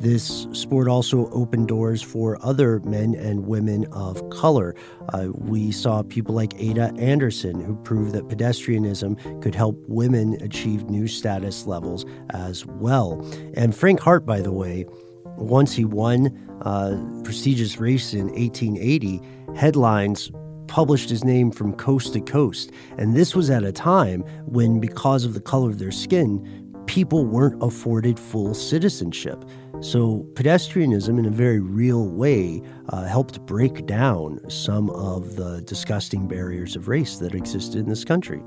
This 0.00 0.46
sport 0.52 0.88
also 0.88 1.30
opened 1.30 1.68
doors 1.68 2.02
for 2.02 2.38
other 2.44 2.80
men 2.80 3.14
and 3.14 3.46
women 3.46 3.86
of 3.92 4.28
color. 4.30 4.74
Uh, 5.10 5.28
we 5.32 5.72
saw 5.72 6.02
people 6.02 6.34
like 6.34 6.52
Ada 6.58 6.92
Anderson, 6.98 7.60
who 7.60 7.76
proved 7.76 8.12
that 8.12 8.28
pedestrianism 8.28 9.42
could 9.42 9.54
help 9.54 9.76
women 9.88 10.34
achieve 10.42 10.90
new 10.90 11.06
status 11.06 11.66
levels 11.66 12.04
as 12.30 12.66
well. 12.66 13.24
And 13.54 13.74
Frank 13.74 14.00
Hart, 14.00 14.26
by 14.26 14.40
the 14.40 14.52
way, 14.52 14.84
once 15.36 15.72
he 15.74 15.84
won 15.84 16.26
a 16.60 16.96
prestigious 17.24 17.78
race 17.78 18.12
in 18.14 18.28
1880, 18.28 19.20
headlines 19.56 20.30
published 20.66 21.10
his 21.10 21.24
name 21.24 21.50
from 21.50 21.74
coast 21.74 22.12
to 22.14 22.20
coast. 22.20 22.72
And 22.98 23.14
this 23.16 23.34
was 23.34 23.50
at 23.50 23.64
a 23.64 23.72
time 23.72 24.22
when, 24.46 24.80
because 24.80 25.24
of 25.24 25.34
the 25.34 25.40
color 25.40 25.70
of 25.70 25.78
their 25.78 25.92
skin, 25.92 26.82
people 26.86 27.24
weren't 27.24 27.62
afforded 27.62 28.18
full 28.18 28.54
citizenship. 28.54 29.44
So, 29.80 30.26
pedestrianism, 30.32 31.18
in 31.18 31.26
a 31.26 31.30
very 31.30 31.60
real 31.60 32.06
way, 32.08 32.62
uh, 32.88 33.04
helped 33.04 33.44
break 33.46 33.86
down 33.86 34.40
some 34.48 34.88
of 34.90 35.36
the 35.36 35.60
disgusting 35.62 36.26
barriers 36.26 36.74
of 36.76 36.88
race 36.88 37.18
that 37.18 37.34
existed 37.34 37.80
in 37.80 37.88
this 37.88 38.04
country. 38.04 38.38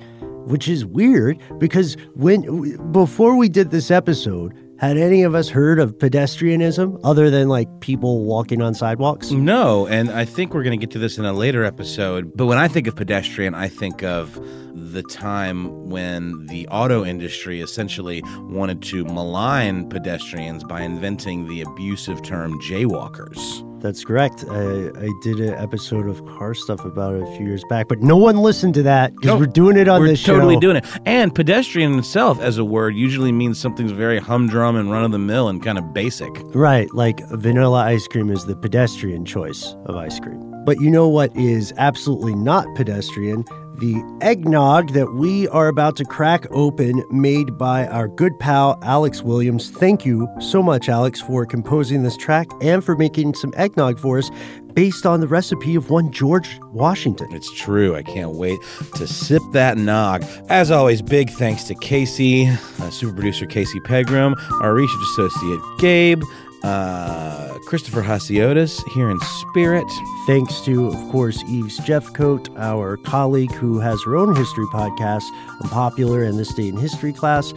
Which 0.46 0.68
is 0.70 0.86
weird 0.86 1.40
because 1.60 1.98
when 2.16 2.92
before 2.92 3.36
we 3.36 3.50
did 3.50 3.70
this 3.70 3.92
episode, 3.92 4.54
had 4.80 4.98
any 4.98 5.24
of 5.24 5.36
us 5.36 5.50
heard 5.50 5.80
of 5.80 5.98
pedestrianism 5.98 7.00
other 7.04 7.30
than 7.30 7.50
like 7.50 7.68
people 7.80 8.24
walking 8.26 8.62
on 8.62 8.74
sidewalks? 8.74 9.32
No, 9.32 9.88
and 9.88 10.10
I 10.12 10.26
think 10.26 10.54
we're 10.54 10.64
going 10.64 10.80
to 10.80 10.84
get 10.84 10.92
to 10.92 11.00
this 11.00 11.18
in 11.18 11.26
a 11.26 11.34
later 11.34 11.64
episode. 11.64 12.32
But 12.36 12.46
when 12.46 12.58
I 12.58 12.68
think 12.68 12.88
of 12.88 12.96
pedestrian, 12.96 13.56
I 13.56 13.68
think 13.68 14.04
of 14.04 14.40
the 14.74 15.04
time 15.04 15.90
when 15.90 16.46
the 16.48 16.68
auto 16.68 17.04
industry 17.04 17.62
essentially 17.62 18.22
wanted 18.42 18.82
to 18.84 19.04
malign 19.06 19.90
pedestrians 19.90 20.64
by 20.64 20.82
inventing 20.82 21.48
the 21.48 21.62
abusive 21.62 22.22
term 22.22 22.54
jaywalkers. 22.62 23.67
That's 23.80 24.04
correct. 24.04 24.44
I, 24.50 24.90
I 24.90 25.10
did 25.22 25.40
an 25.40 25.54
episode 25.54 26.08
of 26.08 26.26
car 26.26 26.54
stuff 26.56 26.84
about 26.84 27.16
it 27.16 27.22
a 27.22 27.38
few 27.38 27.46
years 27.46 27.64
back, 27.70 27.88
but 27.88 28.00
no 28.02 28.18
one 28.18 28.38
listened 28.38 28.74
to 28.76 28.84
that 28.84 29.14
because 29.16 29.28
No, 29.28 29.38
we're 29.38 29.46
doing 29.46 29.78
it 29.78 29.88
on 29.88 30.02
We're 30.02 30.08
this 30.08 30.20
show. 30.20 30.34
totally 30.34 30.58
doing 30.58 30.78
it. 30.78 30.86
And 31.06 31.34
pedestrian 31.34 31.98
itself, 32.00 32.40
as 32.42 32.58
a 32.58 32.66
word, 32.66 32.96
usually 32.96 33.32
means 33.32 33.60
something's 33.60 33.92
very 33.92 34.20
humdrum 34.20 34.76
and 34.76 34.92
run 34.92 35.04
of 35.04 35.12
the 35.12 35.20
mill 35.20 35.48
and 35.48 35.62
kind 35.64 35.78
of 35.78 35.94
basic. 35.94 36.30
Right, 36.56 36.92
like 36.94 37.20
vanilla 37.30 37.84
ice 37.84 38.08
cream 38.08 38.32
is 38.32 38.46
the 38.46 38.56
pedestrian 38.56 39.26
choice 39.26 39.76
of 39.86 39.96
ice 39.96 40.20
cream. 40.20 40.44
But 40.66 40.82
you 40.82 40.90
know 40.90 41.08
what 41.08 41.34
is 41.38 41.72
absolutely 41.78 42.36
not 42.36 42.66
pedestrian? 42.76 43.46
The 43.80 44.18
eggnog 44.22 44.94
that 44.94 45.14
we 45.14 45.48
are 45.50 45.68
about 45.68 45.96
to 45.98 46.06
crack 46.06 46.48
open, 46.50 47.04
made 47.12 47.60
by 47.60 47.86
our 47.88 48.08
good 48.08 48.38
pal 48.40 48.80
Alex 48.82 49.22
Williams. 49.22 49.70
Thank 49.70 50.04
you 50.04 50.28
so 50.40 50.64
much, 50.64 50.90
Alex, 50.90 51.22
for 51.22 51.46
composing 51.46 52.02
this 52.02 52.18
track 52.18 52.48
and 52.62 52.84
for 52.84 52.96
making 52.96 53.36
some 53.36 53.54
eggnog 53.56 54.00
for 54.00 54.18
us 54.18 54.32
based 54.74 55.06
on 55.06 55.20
the 55.20 55.28
recipe 55.28 55.76
of 55.76 55.92
one 55.92 56.12
George 56.12 56.60
Washington. 56.72 57.28
It's 57.32 57.52
true. 57.54 57.96
I 57.96 58.02
can't 58.02 58.32
wait 58.32 58.60
to 58.96 59.08
sip 59.08 59.44
that 59.54 59.78
nog. 59.78 60.24
As 60.50 60.72
always, 60.72 61.02
big 61.04 61.30
thanks 61.30 61.64
to 61.66 61.76
Casey, 61.76 62.48
uh, 62.48 62.90
super 62.90 63.14
producer 63.14 63.46
Casey 63.46 63.80
Pegram, 63.82 64.36
our 64.62 64.74
research 64.74 65.02
associate 65.14 65.62
Gabe, 65.80 66.24
uh, 66.64 67.47
Christopher 67.68 68.02
Hasiotis 68.02 68.82
here 68.94 69.10
in 69.10 69.20
spirit. 69.20 69.86
Thanks 70.26 70.62
to, 70.62 70.88
of 70.88 71.12
course, 71.12 71.44
Eves 71.50 71.78
Jeffcoat, 71.82 72.48
our 72.58 72.96
colleague 72.96 73.52
who 73.52 73.80
has 73.80 74.02
her 74.06 74.16
own 74.16 74.34
history 74.34 74.66
podcast, 74.68 75.26
Unpopular 75.62 76.24
in 76.24 76.38
This 76.38 76.54
Day 76.54 76.70
in 76.70 76.78
History 76.78 77.12
class. 77.12 77.54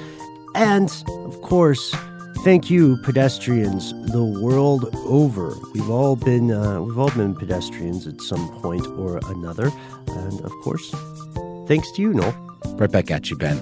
And, 0.56 0.90
of 1.06 1.40
course, 1.42 1.94
thank 2.38 2.68
you, 2.68 2.96
pedestrians, 3.04 3.92
the 4.10 4.24
world 4.24 4.92
over. 5.06 5.54
We've 5.74 5.90
all 5.90 6.16
been 6.16 6.50
uh, 6.50 6.82
we've 6.82 6.98
all 6.98 7.10
been 7.10 7.36
pedestrians 7.36 8.08
at 8.08 8.20
some 8.20 8.48
point 8.60 8.84
or 8.98 9.20
another. 9.28 9.70
And 10.08 10.40
of 10.40 10.52
course, 10.64 10.92
thanks 11.68 11.88
to 11.92 12.02
you, 12.02 12.12
Noel. 12.12 12.32
Right 12.74 12.90
back 12.90 13.12
at 13.12 13.30
you, 13.30 13.36
Ben. 13.36 13.58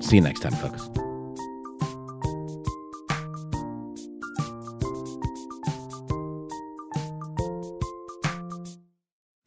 See 0.00 0.16
you 0.16 0.22
next 0.22 0.40
time, 0.40 0.52
folks. 0.52 1.03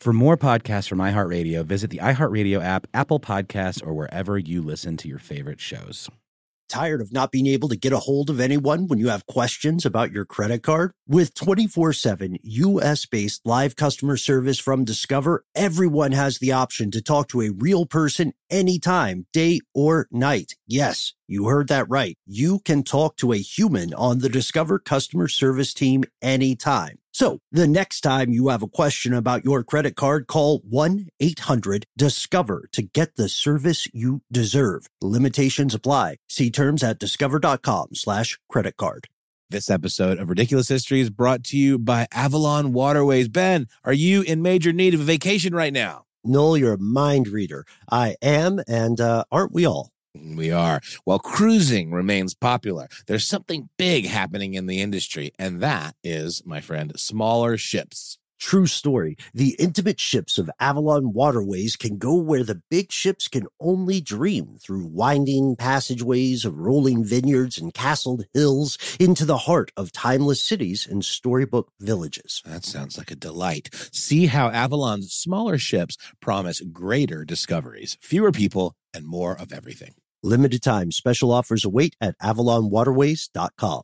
For 0.07 0.13
more 0.13 0.37
podcasts 0.37 0.87
from 0.87 0.99
iHeartRadio, 0.99 1.65
visit 1.65 1.89
the 1.89 1.97
iHeartRadio 1.97 2.63
app, 2.63 2.87
Apple 2.93 3.19
Podcasts, 3.19 3.85
or 3.85 3.93
wherever 3.93 4.39
you 4.39 4.61
listen 4.61 4.95
to 4.95 5.09
your 5.09 5.19
favorite 5.19 5.59
shows. 5.59 6.09
Tired 6.69 7.01
of 7.01 7.11
not 7.11 7.29
being 7.29 7.45
able 7.45 7.67
to 7.67 7.75
get 7.75 7.91
a 7.91 7.99
hold 7.99 8.29
of 8.29 8.39
anyone 8.39 8.87
when 8.87 8.99
you 8.99 9.09
have 9.09 9.25
questions 9.25 9.85
about 9.85 10.13
your 10.13 10.23
credit 10.23 10.63
card? 10.63 10.93
With 11.09 11.33
24 11.33 11.91
7 11.91 12.37
US 12.41 13.05
based 13.05 13.41
live 13.45 13.75
customer 13.75 14.15
service 14.15 14.59
from 14.59 14.85
Discover, 14.85 15.43
everyone 15.53 16.13
has 16.13 16.39
the 16.39 16.53
option 16.53 16.89
to 16.91 17.01
talk 17.01 17.27
to 17.27 17.41
a 17.41 17.51
real 17.51 17.85
person 17.85 18.31
anytime, 18.49 19.25
day 19.33 19.59
or 19.73 20.07
night. 20.09 20.53
Yes, 20.65 21.15
you 21.27 21.47
heard 21.47 21.67
that 21.67 21.89
right. 21.89 22.17
You 22.25 22.59
can 22.59 22.83
talk 22.83 23.17
to 23.17 23.33
a 23.33 23.37
human 23.37 23.93
on 23.93 24.19
the 24.19 24.29
Discover 24.29 24.79
customer 24.79 25.27
service 25.27 25.73
team 25.73 26.05
anytime. 26.21 26.99
So 27.17 27.39
the 27.51 27.67
next 27.67 28.01
time 28.01 28.29
you 28.29 28.49
have 28.49 28.61
a 28.61 28.67
question 28.67 29.11
about 29.11 29.43
your 29.43 29.63
credit 29.63 29.95
card, 29.95 30.27
call 30.27 30.59
1 30.69 31.07
800 31.19 31.87
Discover 31.97 32.69
to 32.73 32.83
get 32.83 33.15
the 33.15 33.27
service 33.27 33.87
you 33.91 34.21
deserve. 34.31 34.85
Limitations 35.01 35.73
apply. 35.73 36.17
See 36.29 36.51
terms 36.51 36.83
at 36.83 36.99
discover.com 36.99 37.95
slash 37.95 38.37
credit 38.47 38.77
card. 38.77 39.07
This 39.49 39.67
episode 39.67 40.19
of 40.19 40.29
Ridiculous 40.29 40.67
History 40.67 41.01
is 41.01 41.09
brought 41.09 41.43
to 41.45 41.57
you 41.57 41.79
by 41.79 42.05
Avalon 42.11 42.71
Waterways. 42.71 43.29
Ben, 43.29 43.65
are 43.83 43.93
you 43.93 44.21
in 44.21 44.43
major 44.43 44.71
need 44.71 44.93
of 44.93 44.99
a 44.99 45.03
vacation 45.03 45.55
right 45.55 45.73
now? 45.73 46.05
Noel, 46.23 46.57
you're 46.57 46.73
a 46.73 46.79
mind 46.79 47.29
reader. 47.29 47.65
I 47.89 48.15
am, 48.21 48.61
and 48.67 49.01
uh, 49.01 49.23
aren't 49.31 49.53
we 49.53 49.65
all? 49.65 49.91
We 50.15 50.51
are. 50.51 50.81
While 51.03 51.19
cruising 51.19 51.91
remains 51.91 52.33
popular, 52.33 52.87
there's 53.07 53.27
something 53.27 53.69
big 53.77 54.07
happening 54.07 54.55
in 54.55 54.65
the 54.65 54.81
industry, 54.81 55.31
and 55.37 55.61
that 55.61 55.95
is, 56.03 56.43
my 56.45 56.61
friend, 56.61 56.91
smaller 56.99 57.57
ships. 57.57 58.17
True 58.39 58.67
story. 58.67 59.17
The 59.33 59.55
intimate 59.57 59.99
ships 59.99 60.37
of 60.37 60.49
Avalon 60.59 61.11
Waterways 61.11 61.75
can 61.75 61.97
go 61.97 62.13
where 62.13 62.43
the 62.43 62.61
big 62.69 62.91
ships 62.91 63.27
can 63.27 63.47
only 63.59 63.99
dream 63.99 64.57
through 64.61 64.85
winding 64.85 65.55
passageways 65.55 66.45
of 66.45 66.55
rolling 66.55 67.03
vineyards 67.03 67.57
and 67.57 67.73
castled 67.73 68.25
hills 68.35 68.77
into 68.99 69.25
the 69.25 69.37
heart 69.37 69.71
of 69.75 69.91
timeless 69.91 70.41
cities 70.41 70.85
and 70.85 71.03
storybook 71.03 71.71
villages. 71.79 72.43
That 72.45 72.63
sounds 72.63 72.95
like 72.97 73.09
a 73.09 73.15
delight. 73.15 73.69
See 73.91 74.27
how 74.27 74.49
Avalon's 74.49 75.11
smaller 75.11 75.57
ships 75.57 75.97
promise 76.21 76.61
greater 76.61 77.25
discoveries, 77.25 77.97
fewer 78.01 78.31
people, 78.31 78.75
and 78.93 79.05
more 79.07 79.37
of 79.39 79.51
everything. 79.51 79.95
Limited 80.23 80.63
time 80.63 80.91
special 80.91 81.31
offers 81.31 81.63
await 81.63 81.95
at 82.01 82.17
avalonwaterways.com. 82.19 83.83